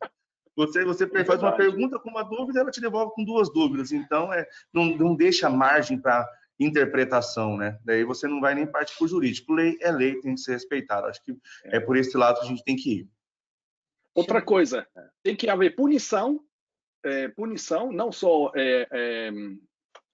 Você, 0.55 0.85
você 0.85 1.25
faz 1.25 1.43
uma 1.43 1.51
pergunta 1.51 1.99
com 1.99 2.11
uma 2.11 2.23
dúvida, 2.23 2.61
ela 2.61 2.71
te 2.71 2.81
devolve 2.81 3.13
com 3.17 3.25
duas 3.25 3.53
dúvidas. 3.53 3.91
Então, 3.91 4.33
é, 4.33 4.47
não, 4.73 4.87
não 4.97 5.17
deixa 5.17 5.51
margem 5.51 5.99
para 5.99 6.25
interpretação, 6.61 7.57
né? 7.57 7.77
Daí 7.85 8.05
você 8.05 8.29
não 8.29 8.41
vai 8.41 8.55
nem 8.55 8.69
partir 8.69 8.97
para 8.97 9.05
o 9.05 9.09
jurídico. 9.09 9.53
Lei 9.53 9.77
é 9.81 9.91
lei, 9.91 10.21
tem 10.21 10.37
que 10.37 10.41
ser 10.41 10.53
respeitada. 10.53 11.09
Acho 11.09 11.23
que 11.25 11.37
é 11.65 11.81
por 11.81 11.97
esse 11.97 12.17
lado 12.17 12.39
que 12.39 12.47
a 12.47 12.49
gente 12.49 12.63
tem 12.63 12.77
que 12.77 13.01
ir. 13.01 13.09
Outra 14.15 14.41
coisa, 14.41 14.87
tem 15.25 15.35
que 15.35 15.51
haver 15.51 15.75
punição, 15.75 16.41
é, 17.05 17.27
punição, 17.29 17.91
não 17.91 18.13
só 18.13 18.53
é, 18.55 18.87
é, 18.93 19.31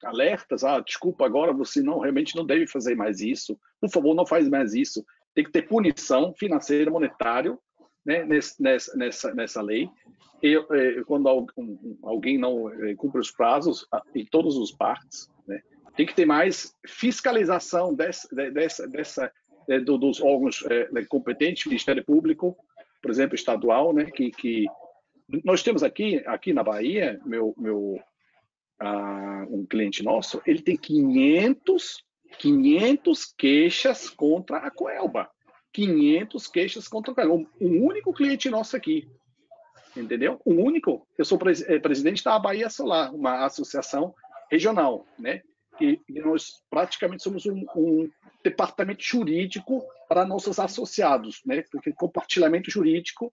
alertas, 0.04 0.64
ah, 0.64 0.80
desculpa, 0.80 1.24
agora 1.24 1.52
você 1.52 1.80
não 1.82 1.98
realmente 2.00 2.34
não 2.36 2.44
deve 2.44 2.66
fazer 2.66 2.94
mais 2.94 3.20
isso, 3.20 3.58
por 3.80 3.90
favor, 3.90 4.14
não 4.14 4.26
faz 4.26 4.48
mais 4.48 4.74
isso. 4.74 5.04
Tem 5.34 5.44
que 5.44 5.50
ter 5.50 5.62
punição 5.68 6.34
financeira, 6.34 6.90
monetária, 6.90 7.56
né, 8.04 8.24
nessa, 8.24 8.96
nessa, 8.96 9.34
nessa 9.34 9.62
lei. 9.62 9.88
E, 10.42 10.56
é, 10.56 11.02
quando 11.04 11.28
al- 11.28 11.46
alguém 12.02 12.36
não 12.36 12.68
é, 12.84 12.94
cumpre 12.94 13.20
os 13.20 13.30
prazos, 13.30 13.86
em 14.14 14.24
todas 14.26 14.56
as 14.56 14.72
partes, 14.72 15.30
né, 15.46 15.60
tem 15.96 16.04
que 16.06 16.14
ter 16.14 16.26
mais 16.26 16.74
fiscalização 16.86 17.94
dessa, 17.94 18.28
de- 18.34 18.50
dessa, 18.50 18.88
dessa 18.88 19.32
é, 19.68 19.78
do- 19.78 19.98
dos 19.98 20.20
órgãos 20.20 20.64
é, 20.68 21.04
competentes, 21.06 21.66
Ministério 21.66 22.04
Público, 22.04 22.56
por 23.00 23.10
exemplo, 23.10 23.34
estadual, 23.34 23.92
né, 23.92 24.06
que, 24.10 24.30
que 24.30 24.66
nós 25.44 25.62
temos 25.62 25.82
aqui, 25.82 26.22
aqui 26.26 26.52
na 26.52 26.62
Bahia, 26.62 27.20
meu, 27.24 27.54
meu 27.56 27.98
um 29.48 29.66
cliente 29.66 30.02
nosso, 30.02 30.42
ele 30.46 30.62
tem 30.62 30.76
500, 30.76 32.04
500 32.38 33.34
queixas 33.36 34.10
contra 34.10 34.58
a 34.58 34.70
Coelba. 34.70 35.30
500 35.72 36.46
queixas 36.48 36.88
contra 36.88 37.12
a 37.12 37.14
Coelba. 37.14 37.48
Um, 37.60 37.86
único 37.86 38.12
cliente 38.12 38.50
nosso 38.50 38.76
aqui. 38.76 39.08
Entendeu? 39.96 40.40
Um 40.46 40.62
único. 40.62 41.06
Eu 41.18 41.24
sou 41.24 41.38
pres- 41.38 41.62
eh, 41.68 41.78
presidente 41.78 42.24
da 42.24 42.38
Bahia 42.38 42.70
Solar, 42.70 43.14
uma 43.14 43.44
associação 43.44 44.14
regional, 44.50 45.06
né? 45.18 45.42
E, 45.80 46.00
nós 46.08 46.62
praticamente 46.70 47.22
somos 47.22 47.46
um, 47.46 47.64
um 47.76 48.10
departamento 48.44 49.02
jurídico 49.02 49.82
para 50.08 50.24
nossos 50.26 50.58
associados, 50.58 51.40
né? 51.44 51.64
Porque 51.70 51.92
compartilhamento 51.92 52.70
jurídico, 52.70 53.32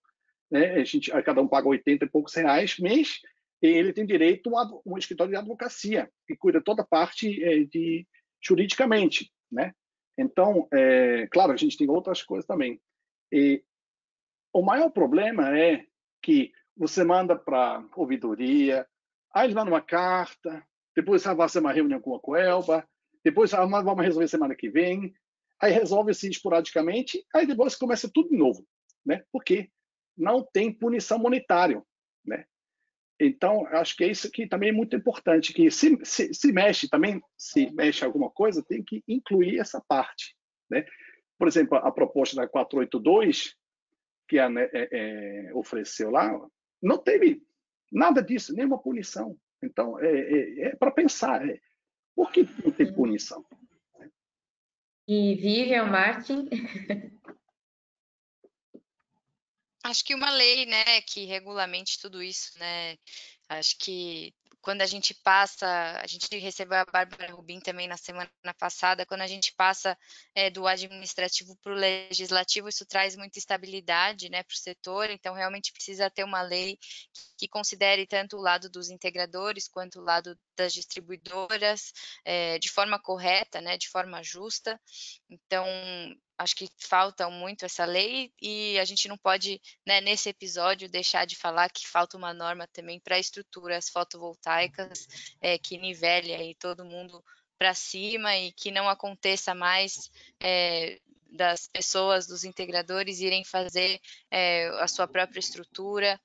né? 0.49 0.75
A 0.75 0.83
gente, 0.83 1.11
cada 1.23 1.41
um 1.41 1.47
paga 1.47 1.67
80 1.67 2.05
e 2.05 2.09
poucos 2.09 2.33
reais 2.35 2.77
mês, 2.77 3.19
ele 3.67 3.93
tem 3.93 4.05
direito 4.05 4.55
a 4.57 4.69
um 4.85 4.97
escritório 4.97 5.31
de 5.31 5.37
advocacia 5.37 6.09
que 6.27 6.35
cuida 6.35 6.61
toda 6.61 6.81
a 6.81 6.87
parte 6.87 7.43
eh, 7.43 7.65
de 7.65 8.07
juridicamente, 8.41 9.31
né? 9.51 9.73
Então, 10.17 10.67
é, 10.73 11.27
claro, 11.27 11.51
a 11.51 11.55
gente 11.55 11.77
tem 11.77 11.89
outras 11.89 12.21
coisas 12.21 12.45
também. 12.45 12.81
E 13.31 13.63
o 14.53 14.61
maior 14.61 14.89
problema 14.89 15.57
é 15.57 15.85
que 16.21 16.51
você 16.75 17.03
manda 17.03 17.35
para 17.35 17.83
ouvidoria, 17.95 18.87
aí 19.33 19.45
eles 19.45 19.55
mandam 19.55 19.73
uma 19.73 19.81
carta, 19.81 20.65
depois 20.95 21.23
vai 21.23 21.35
fazer 21.35 21.59
uma 21.59 21.71
reunião 21.71 21.99
com 22.01 22.15
a 22.15 22.19
Coelba, 22.19 22.87
depois 23.23 23.53
ah, 23.53 23.65
vamos 23.65 24.03
resolver 24.03 24.27
semana 24.27 24.55
que 24.55 24.69
vem, 24.69 25.13
aí 25.61 25.71
resolve 25.71 26.11
assim 26.11 26.29
esporadicamente, 26.29 27.25
aí 27.33 27.45
depois 27.45 27.75
começa 27.75 28.09
tudo 28.13 28.29
de 28.29 28.37
novo, 28.37 28.65
né? 29.05 29.23
Porque 29.31 29.69
não 30.17 30.43
tem 30.43 30.73
punição 30.73 31.17
monetária, 31.19 31.81
né? 32.25 32.45
Então, 33.19 33.65
acho 33.67 33.97
que 33.97 34.05
isso 34.05 34.27
aqui 34.27 34.47
também 34.47 34.69
é 34.69 34.71
muito 34.73 34.95
importante, 34.95 35.53
que 35.53 35.69
se, 35.69 35.97
se, 36.03 36.33
se 36.33 36.51
mexe 36.53 36.87
também, 36.87 37.21
se 37.37 37.69
mexe 37.71 38.05
alguma 38.05 38.29
coisa, 38.29 38.63
tem 38.63 38.81
que 38.81 39.03
incluir 39.07 39.59
essa 39.59 39.83
parte, 39.87 40.35
né? 40.69 40.85
Por 41.37 41.47
exemplo, 41.47 41.77
a 41.77 41.91
proposta 41.91 42.35
da 42.35 42.47
482, 42.47 43.55
que 44.27 44.39
a 44.39 44.49
é, 44.49 44.69
é, 44.73 45.51
ofereceu 45.53 46.09
lá, 46.11 46.31
não 46.81 46.97
teve 46.97 47.41
nada 47.91 48.21
disso, 48.21 48.53
nenhuma 48.53 48.81
punição. 48.81 49.37
Então, 49.61 49.99
é, 49.99 50.09
é, 50.09 50.61
é 50.67 50.75
para 50.75 50.91
pensar, 50.91 51.47
é, 51.47 51.59
por 52.15 52.31
que 52.31 52.47
não 52.63 52.71
tem 52.71 52.93
punição? 52.93 53.45
E 55.07 55.35
Vivian 55.35 55.85
Martin, 55.85 56.47
Acho 59.83 60.03
que 60.03 60.13
uma 60.13 60.29
lei, 60.29 60.65
né, 60.65 61.01
que 61.01 61.25
regulamente 61.25 61.99
tudo 61.99 62.21
isso, 62.21 62.57
né? 62.59 62.97
Acho 63.47 63.77
que 63.77 64.33
quando 64.61 64.81
a 64.81 64.85
gente 64.85 65.13
passa, 65.13 65.65
a 66.01 66.05
gente 66.05 66.37
recebeu 66.37 66.79
a 66.79 66.85
Bárbara 66.85 67.31
Rubim 67.31 67.59
também 67.59 67.87
na 67.87 67.97
semana 67.97 68.29
passada, 68.57 69.05
quando 69.05 69.21
a 69.21 69.27
gente 69.27 69.53
passa 69.55 69.97
é, 70.35 70.49
do 70.49 70.67
administrativo 70.67 71.55
para 71.57 71.71
o 71.71 71.75
legislativo, 71.75 72.67
isso 72.67 72.85
traz 72.85 73.15
muita 73.15 73.39
estabilidade, 73.39 74.29
né, 74.29 74.43
para 74.43 74.53
o 74.53 74.57
setor. 74.57 75.09
Então, 75.09 75.33
realmente 75.33 75.71
precisa 75.71 76.09
ter 76.09 76.23
uma 76.23 76.41
lei 76.41 76.77
que 77.37 77.47
considere 77.47 78.05
tanto 78.05 78.37
o 78.37 78.41
lado 78.41 78.69
dos 78.69 78.89
integradores 78.89 79.67
quanto 79.67 79.99
o 79.99 80.03
lado 80.03 80.37
das 80.57 80.73
distribuidoras 80.73 81.93
é, 82.25 82.59
de 82.59 82.69
forma 82.69 82.99
correta, 82.99 83.61
né, 83.61 83.77
de 83.77 83.87
forma 83.89 84.21
justa. 84.21 84.79
Então, 85.29 85.65
acho 86.39 86.55
que 86.55 86.69
falta 86.77 87.29
muito 87.29 87.65
essa 87.65 87.83
lei 87.83 88.31
e 88.41 88.79
a 88.79 88.85
gente 88.85 89.09
não 89.09 89.17
pode, 89.17 89.61
né, 89.85 89.99
nesse 89.99 90.29
episódio, 90.29 90.89
deixar 90.89 91.25
de 91.25 91.35
falar 91.35 91.69
que 91.69 91.85
falta 91.85 92.17
uma 92.17 92.33
norma 92.33 92.65
também 92.67 92.99
para 92.99 93.19
estruturas 93.19 93.89
fotovoltaicas 93.89 95.05
é, 95.41 95.57
que 95.57 95.77
nivele 95.77 96.33
aí 96.33 96.55
todo 96.55 96.85
mundo 96.85 97.23
para 97.57 97.73
cima 97.73 98.37
e 98.37 98.53
que 98.53 98.71
não 98.71 98.87
aconteça 98.87 99.53
mais 99.53 100.09
é, 100.41 100.97
das 101.29 101.67
pessoas, 101.67 102.25
dos 102.25 102.45
integradores 102.45 103.19
irem 103.19 103.43
fazer 103.43 103.99
é, 104.31 104.69
a 104.81 104.87
sua 104.87 105.07
própria 105.07 105.39
estrutura 105.39 106.19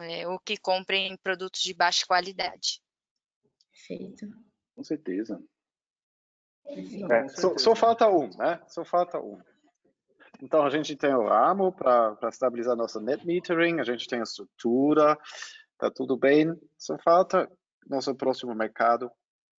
é, 0.00 0.28
ou 0.28 0.38
que 0.38 0.56
comprem 0.56 1.16
produtos 1.16 1.60
de 1.60 1.74
baixa 1.74 2.06
qualidade. 2.06 2.80
Perfeito. 3.72 4.26
Com 4.76 4.84
certeza. 4.84 5.42
É, 6.68 7.28
só, 7.28 7.56
só, 7.58 7.74
falta 7.74 8.08
um, 8.08 8.28
né? 8.36 8.60
Só 8.68 8.84
falta 8.84 9.18
um. 9.20 9.40
Então, 10.42 10.64
a 10.64 10.70
gente 10.70 10.96
tem 10.96 11.14
o 11.14 11.28
AMO 11.28 11.72
para 11.72 12.16
estabilizar 12.28 12.76
nosso 12.76 13.00
net 13.00 13.24
metering, 13.26 13.80
a 13.80 13.84
gente 13.84 14.06
tem 14.06 14.20
a 14.20 14.24
estrutura, 14.24 15.18
tá 15.78 15.90
tudo 15.90 16.16
bem. 16.16 16.54
Só 16.78 16.98
falta 16.98 17.50
nosso 17.88 18.14
próximo 18.14 18.54
mercado, 18.54 19.10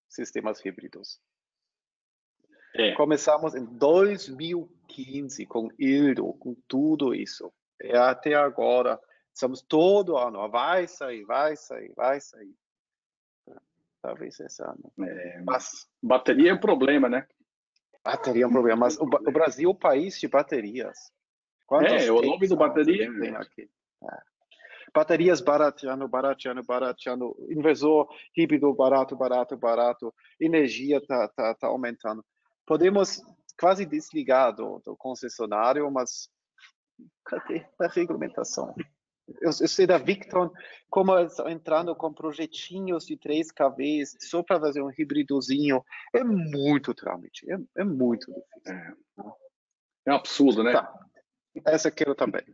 sistemas 0.08 0.64
híbridos. 0.64 1.20
É. 2.74 2.92
Começamos 2.92 3.54
em 3.54 3.64
2015 3.64 5.46
com 5.46 5.68
ILDO, 5.78 6.34
com 6.34 6.54
tudo 6.68 7.14
isso. 7.14 7.50
E 7.80 7.96
até 7.96 8.34
agora, 8.34 9.00
estamos 9.32 9.62
todo 9.62 10.16
ano, 10.16 10.48
vai 10.50 10.86
sair, 10.86 11.24
vai 11.24 11.56
sair, 11.56 11.92
vai 11.96 12.20
sair. 12.20 12.54
Talvez 14.02 14.38
esse 14.38 14.62
ano. 14.62 14.92
É, 15.00 15.42
mas 15.42 15.88
bateria 16.02 16.50
é 16.50 16.54
um 16.54 16.60
problema, 16.60 17.08
né? 17.08 17.26
Bateria 18.06 18.44
é 18.44 18.46
um 18.46 18.52
problema, 18.52 18.80
mas 18.80 18.96
o, 18.98 19.04
o 19.04 19.32
Brasil 19.32 19.68
é 19.68 19.72
o 19.72 19.78
país 19.78 20.18
de 20.18 20.28
baterias. 20.28 20.96
Quantos 21.66 21.92
é, 21.92 22.10
o 22.10 22.22
nome 22.22 22.46
do 22.46 22.56
bateria 22.56 23.10
tem 23.18 23.36
aqui. 23.36 23.68
É. 24.02 24.18
Baterias 24.94 25.40
barateando, 25.40 26.08
barateando, 26.08 26.62
barateando, 26.64 27.36
inversor 27.50 28.08
híbrido 28.36 28.72
barato, 28.72 29.16
barato, 29.16 29.56
barato, 29.56 30.14
energia 30.40 31.04
tá, 31.04 31.28
tá, 31.36 31.54
tá 31.54 31.66
aumentando 31.66 32.24
podemos 32.66 33.22
quase 33.58 33.86
desligar 33.86 34.54
do, 34.54 34.80
do 34.84 34.96
concessionário, 34.96 35.90
mas 35.90 36.28
cadê 37.24 37.64
a 37.80 37.86
regulamentação? 37.86 38.74
Eu, 39.28 39.50
eu, 39.60 39.68
sei 39.68 39.86
da 39.86 39.98
Victron 39.98 40.50
como 40.88 41.18
estão 41.18 41.48
entrando 41.48 41.94
com 41.96 42.12
projetinhos 42.12 43.06
de 43.06 43.16
3 43.16 43.50
kV 43.50 44.04
só 44.20 44.40
para 44.42 44.60
fazer 44.60 44.82
um 44.82 44.90
híbridozinho. 44.96 45.84
É 46.14 46.22
muito 46.22 46.94
trâmite, 46.94 47.44
é, 47.50 47.58
é 47.76 47.84
muito 47.84 48.26
difícil. 48.26 48.44
É, 48.66 48.92
é 50.06 50.12
um 50.12 50.16
absurdo, 50.16 50.62
né? 50.62 50.72
Tá. 50.72 50.92
Essa 51.64 51.90
quero 51.90 52.14
também. 52.14 52.44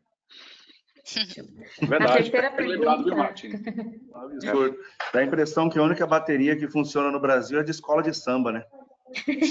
Verdade. 1.83 2.13
A 2.13 2.15
terceira 2.15 2.51
pergunta. 2.53 3.35
Absurdo. 4.15 4.79
Dá 5.13 5.21
a 5.21 5.25
impressão 5.25 5.69
que 5.69 5.79
a 5.79 5.83
única 5.83 6.07
bateria 6.07 6.57
que 6.57 6.67
funciona 6.69 7.11
no 7.11 7.21
Brasil 7.21 7.61
é 7.61 7.63
de 7.63 7.71
escola 7.71 8.03
de 8.03 8.15
samba, 8.15 8.53
né? 8.53 8.65
e 9.29 9.43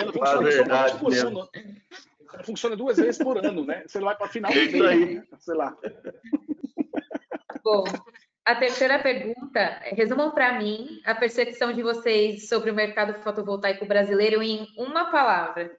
ela 0.00 0.12
funciona, 0.12 0.42
verdade, 0.42 0.98
funciona, 0.98 1.48
funciona, 2.42 2.76
duas 2.76 2.96
vezes 2.96 3.18
por 3.18 3.38
ano, 3.44 3.64
né? 3.64 3.84
Você 3.86 4.00
vai 4.00 4.16
para 4.16 4.28
final 4.28 4.52
é 4.52 4.66
do 4.66 4.86
aí. 4.86 5.14
Né? 5.16 5.26
sei 5.38 5.54
lá. 5.54 5.76
Bom, 7.64 7.84
a 8.44 8.56
terceira 8.56 9.00
pergunta, 9.00 9.80
resumam 9.96 10.32
para 10.32 10.58
mim 10.58 11.00
a 11.04 11.14
percepção 11.14 11.72
de 11.72 11.82
vocês 11.82 12.48
sobre 12.48 12.70
o 12.70 12.74
mercado 12.74 13.14
fotovoltaico 13.22 13.86
brasileiro 13.86 14.42
em 14.42 14.66
uma 14.76 15.10
palavra. 15.10 15.78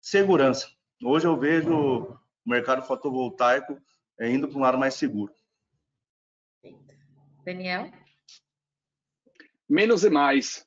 Segurança. 0.00 0.68
Hoje 1.02 1.26
eu 1.26 1.36
vejo 1.36 1.74
o 1.74 2.18
mercado 2.44 2.82
fotovoltaico 2.82 3.80
é 4.20 4.30
indo 4.30 4.46
para 4.46 4.58
um 4.58 4.60
lado 4.60 4.78
mais 4.78 4.94
seguro. 4.94 5.32
Daniel? 7.44 7.90
Menos 9.74 10.04
e 10.04 10.10
mais. 10.10 10.64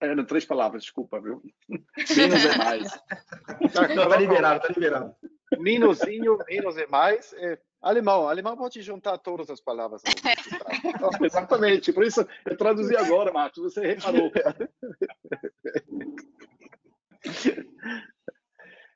Eram 0.00 0.24
três 0.24 0.46
palavras, 0.46 0.84
desculpa, 0.84 1.20
viu? 1.20 1.42
Menos 1.68 2.44
e 2.44 2.56
mais. 2.56 2.90
Tá, 3.74 3.86
tá 3.86 4.16
liberado, 4.16 4.62
tá 4.62 4.68
liberado. 4.72 5.14
Minusinho, 5.58 6.38
menos 6.48 6.78
e 6.78 6.86
mais. 6.86 7.34
É, 7.34 7.60
alemão, 7.82 8.26
alemão 8.26 8.56
pode 8.56 8.80
juntar 8.80 9.18
todas 9.18 9.50
as 9.50 9.60
palavras. 9.60 10.00
Exatamente, 11.22 11.92
por 11.92 12.04
isso 12.04 12.26
eu 12.46 12.56
traduzi 12.56 12.96
agora, 12.96 13.30
Marcos, 13.30 13.62
você 13.62 13.88
reparou. 13.88 14.32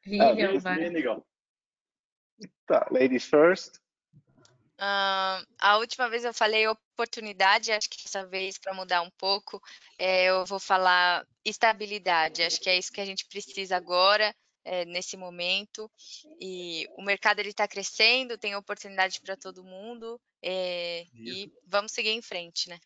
Vivian, 0.07 0.57
ah, 0.57 0.61
vai. 0.61 1.23
Tá, 2.67 2.89
ladies 2.91 3.27
first. 3.27 3.79
Uh, 4.81 5.45
a 5.59 5.76
última 5.76 6.09
vez 6.09 6.24
eu 6.24 6.33
falei 6.33 6.66
oportunidade, 6.66 7.70
acho 7.70 7.91
que 7.91 8.03
dessa 8.03 8.24
vez, 8.26 8.57
para 8.57 8.72
mudar 8.72 9.03
um 9.03 9.11
pouco, 9.11 9.61
é, 9.99 10.31
eu 10.31 10.47
vou 10.47 10.59
falar 10.59 11.26
estabilidade. 11.45 12.43
Acho 12.43 12.59
que 12.59 12.70
é 12.70 12.78
isso 12.78 12.91
que 12.91 13.01
a 13.01 13.05
gente 13.05 13.26
precisa 13.28 13.76
agora, 13.76 14.35
é, 14.64 14.87
nesse 14.87 15.18
momento. 15.18 15.91
E 16.41 16.89
o 16.97 17.03
mercado 17.03 17.41
está 17.41 17.68
crescendo, 17.68 18.39
tem 18.39 18.57
oportunidade 18.57 19.20
para 19.20 19.37
todo 19.37 19.62
mundo, 19.62 20.18
é, 20.43 21.05
e 21.14 21.53
vamos 21.66 21.93
seguir 21.93 22.11
em 22.11 22.22
frente, 22.22 22.70
né? 22.70 22.78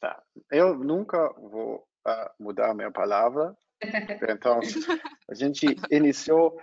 Tá. 0.00 0.22
Eu 0.50 0.74
nunca 0.78 1.34
vou 1.34 1.86
uh, 2.06 2.42
mudar 2.42 2.70
a 2.70 2.74
minha 2.74 2.90
palavra, 2.90 3.54
então, 4.28 4.60
a 5.28 5.34
gente 5.34 5.66
iniciou, 5.90 6.58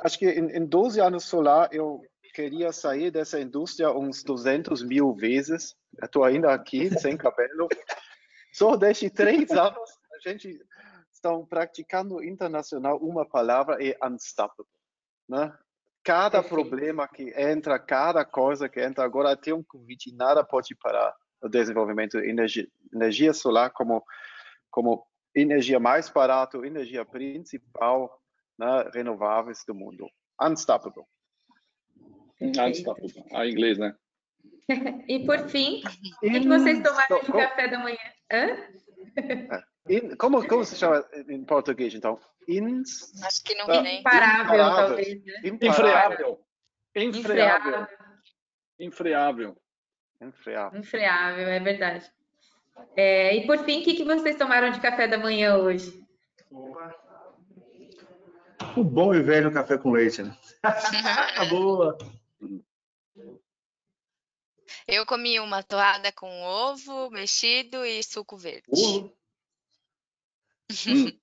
acho 0.00 0.18
que 0.18 0.26
em, 0.26 0.56
em 0.56 0.64
12 0.64 1.00
anos 1.00 1.24
solar, 1.24 1.68
eu 1.70 2.02
queria 2.34 2.72
sair 2.72 3.12
dessa 3.12 3.40
indústria 3.40 3.92
uns 3.92 4.24
200 4.24 4.82
mil 4.82 5.14
vezes. 5.14 5.76
Estou 6.02 6.24
ainda 6.24 6.52
aqui, 6.52 6.90
sem 6.98 7.16
cabelo. 7.16 7.68
Só 8.52 8.76
desde 8.76 9.08
três 9.08 9.50
anos, 9.52 9.90
a 10.12 10.28
gente 10.28 10.60
está 11.12 11.30
praticando 11.48 12.22
internacional 12.22 12.98
uma 12.98 13.24
palavra 13.24 13.78
é 13.80 13.96
unstoppable. 14.04 14.66
Né? 15.28 15.56
Cada 16.02 16.42
problema 16.42 17.08
que 17.08 17.32
entra, 17.40 17.78
cada 17.78 18.24
coisa 18.24 18.68
que 18.68 18.80
entra, 18.80 19.04
agora 19.04 19.36
tem 19.36 19.54
um 19.54 19.62
convite, 19.62 20.14
nada 20.14 20.44
pode 20.44 20.74
parar 20.74 21.14
o 21.40 21.48
desenvolvimento 21.48 22.20
de 22.20 22.28
energia, 22.28 22.66
energia 22.92 23.32
solar 23.32 23.70
como, 23.70 24.04
como 24.70 25.06
energia 25.34 25.78
mais 25.78 26.10
barata, 26.10 26.58
energia 26.58 27.04
principal 27.04 28.20
né, 28.58 28.90
renováveis 28.92 29.64
do 29.66 29.74
mundo. 29.74 30.06
Unstoppable. 30.40 31.04
Unstoppable. 32.40 33.24
Ah, 33.32 33.46
inglês, 33.46 33.78
né? 33.78 33.94
e 35.08 35.24
por 35.24 35.38
fim, 35.48 35.82
o 36.22 36.30
que 36.30 36.48
vocês 36.48 36.82
tomaram 36.82 37.20
de 37.20 37.32
café 37.32 37.68
da 37.68 37.78
manhã? 37.78 37.98
Hã? 38.32 38.56
É. 39.16 39.74
In, 39.88 40.16
como, 40.16 40.46
como 40.48 40.64
se 40.64 40.76
chama 40.76 41.04
em 41.28 41.44
português, 41.44 41.94
então? 41.94 42.18
Ins... 42.48 43.22
Acho 43.22 43.42
que 43.44 43.54
não 43.54 43.66
uh, 43.66 43.86
Imparável, 43.86 44.54
imparável, 44.54 44.86
talvez. 44.88 45.24
Né? 45.24 45.32
Infreável. 45.44 46.40
Infreável. 46.94 47.88
Infreável. 48.78 49.56
Infreável. 50.20 50.80
Infreável, 50.80 51.48
é 51.48 51.60
verdade. 51.60 52.10
É, 52.96 53.36
e 53.36 53.46
por 53.46 53.58
fim, 53.58 53.80
o 53.80 53.84
que, 53.84 53.94
que 53.94 54.04
vocês 54.04 54.36
tomaram 54.36 54.70
de 54.70 54.80
café 54.80 55.06
da 55.06 55.18
manhã 55.18 55.56
hoje? 55.56 56.02
Opa. 56.50 56.94
O 58.76 58.82
bom 58.82 59.14
e 59.14 59.22
velho 59.22 59.52
café 59.52 59.76
com 59.78 59.92
leite, 59.92 60.22
né? 60.22 60.36
Boa! 61.50 61.96
Eu 64.86 65.06
comi 65.06 65.38
uma 65.40 65.62
torrada 65.62 66.12
com 66.12 66.42
ovo 66.42 67.10
mexido 67.10 67.84
e 67.84 68.02
suco 68.02 68.36
verde. 68.36 68.66
Uh. 68.68 69.10
hum. 70.88 71.18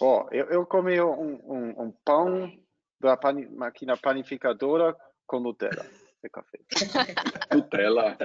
oh, 0.00 0.26
eu, 0.30 0.46
eu, 0.46 0.66
comi 0.66 1.00
um, 1.00 1.34
um, 1.50 1.82
um 1.84 1.92
pão 2.04 2.52
da 3.00 3.16
pan, 3.16 3.34
máquina 3.50 3.96
panificadora 3.96 4.96
com 5.26 5.40
Nutella. 5.40 5.86
café. 6.32 6.58
Nutella. 7.52 8.16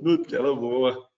Nutella 0.00 0.54
boa. 0.54 1.08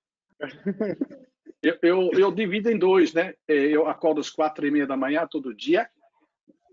Eu, 1.63 1.79
eu, 1.83 2.11
eu, 2.13 2.33
divido 2.33 2.71
em 2.71 2.79
dois, 2.79 3.13
né? 3.13 3.35
É, 3.47 3.55
eu 3.55 3.87
acordo 3.87 4.19
às 4.19 4.31
quatro 4.31 4.67
e 4.67 4.71
meia 4.71 4.87
da 4.87 4.97
manhã 4.97 5.27
todo 5.27 5.55
dia. 5.55 5.91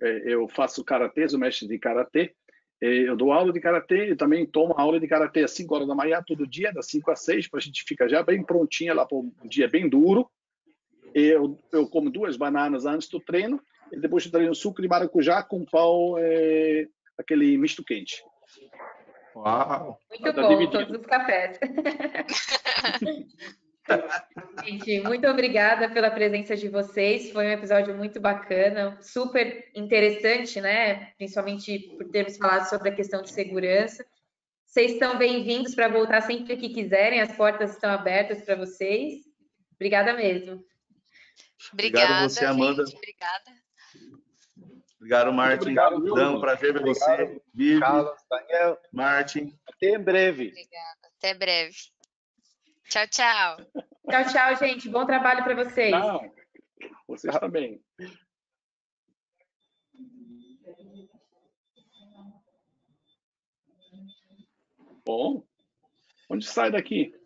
É, 0.02 0.34
eu 0.34 0.48
faço 0.48 0.84
karatê, 0.84 1.28
sou 1.28 1.38
mestre 1.38 1.68
de 1.68 1.78
karatê. 1.78 2.34
É, 2.82 3.10
eu 3.10 3.16
dou 3.16 3.32
aula 3.32 3.52
de 3.52 3.60
karatê 3.60 4.12
e 4.12 4.16
também 4.16 4.46
tomo 4.46 4.76
aula 4.78 5.00
de 5.00 5.08
karatê 5.08 5.44
às 5.44 5.52
5 5.52 5.74
horas 5.74 5.88
da 5.88 5.96
manhã 5.96 6.22
todo 6.26 6.46
dia, 6.46 6.72
das 6.72 6.88
5 6.88 7.10
às 7.10 7.22
6, 7.22 7.48
para 7.48 7.60
a 7.60 7.62
gente 7.62 7.84
ficar 7.84 8.08
já 8.08 8.22
bem 8.22 8.44
prontinha 8.44 8.94
lá 8.94 9.06
para 9.06 9.18
um 9.18 9.32
dia 9.46 9.68
bem 9.68 9.90
duro. 9.90 10.30
Eu, 11.14 11.58
eu 11.72 11.88
como 11.88 12.12
duas 12.12 12.38
bananas 12.38 12.86
antes 12.86 13.10
do 13.10 13.20
treino 13.20 13.60
e 13.92 14.00
depois 14.00 14.32
eu 14.32 14.52
um 14.52 14.54
suco 14.54 14.82
de 14.82 14.88
maracujá 14.88 15.42
com 15.42 15.66
pão, 15.66 16.16
é, 16.20 16.88
aquele 17.18 17.58
misto 17.58 17.84
quente. 17.84 18.24
Uau! 19.36 20.00
Muito 20.10 20.34
tá 20.34 20.42
bom, 20.42 20.50
dividido. 20.50 20.86
todos 20.86 21.02
os 21.02 21.06
cafés. 21.06 21.60
Gente, 24.66 25.00
muito 25.02 25.28
obrigada 25.28 25.90
pela 25.90 26.12
presença 26.12 26.56
de 26.56 26.68
vocês. 26.68 27.32
Foi 27.32 27.46
um 27.46 27.52
episódio 27.52 27.96
muito 27.96 28.20
bacana, 28.20 28.98
super 29.02 29.70
interessante, 29.76 30.60
né? 30.60 31.12
Principalmente 31.18 31.80
por 31.98 32.10
termos 32.10 32.38
falado 32.38 32.68
sobre 32.70 32.90
a 32.90 32.96
questão 32.96 33.22
de 33.22 33.32
segurança. 33.32 34.06
Vocês 34.66 34.94
estão 34.94 35.18
bem-vindos 35.18 35.74
para 35.74 35.88
voltar 35.88 36.22
sempre 36.22 36.58
que 36.58 36.70
quiserem, 36.70 37.22
as 37.22 37.32
portas 37.36 37.72
estão 37.72 37.90
abertas 37.90 38.42
para 38.42 38.56
vocês. 38.56 39.22
Obrigada 39.76 40.14
mesmo. 40.14 40.64
Obrigada, 41.72 42.06
obrigado 42.06 42.30
você, 42.30 42.46
Amanda. 42.46 42.86
Gente, 42.86 42.98
obrigada. 42.98 43.68
Obrigado, 44.98 45.32
Martin. 45.32 45.62
Obrigado, 45.62 46.04
Dão, 46.16 46.42
prazer 46.42 46.74
ver 46.74 46.82
você. 46.82 47.42
Vivi, 47.54 47.80
Carlos, 47.80 48.12
Daniel. 48.30 48.78
Martin. 48.92 49.58
Até 49.68 49.90
em 49.92 50.00
breve. 50.00 50.50
Obrigada. 50.50 51.00
Até 51.18 51.34
breve. 51.34 51.97
Tchau, 52.90 53.08
tchau. 53.08 53.58
Tchau, 54.10 54.24
tchau, 54.32 54.56
gente. 54.56 54.90
Bom 54.90 55.06
trabalho 55.06 55.44
para 55.44 55.56
vocês. 55.56 55.92
Não, 55.92 56.32
vocês 57.08 57.38
também. 57.40 57.82
Bom, 65.06 65.44
onde 66.30 66.46
sai 66.46 66.72
daqui? 66.72 67.17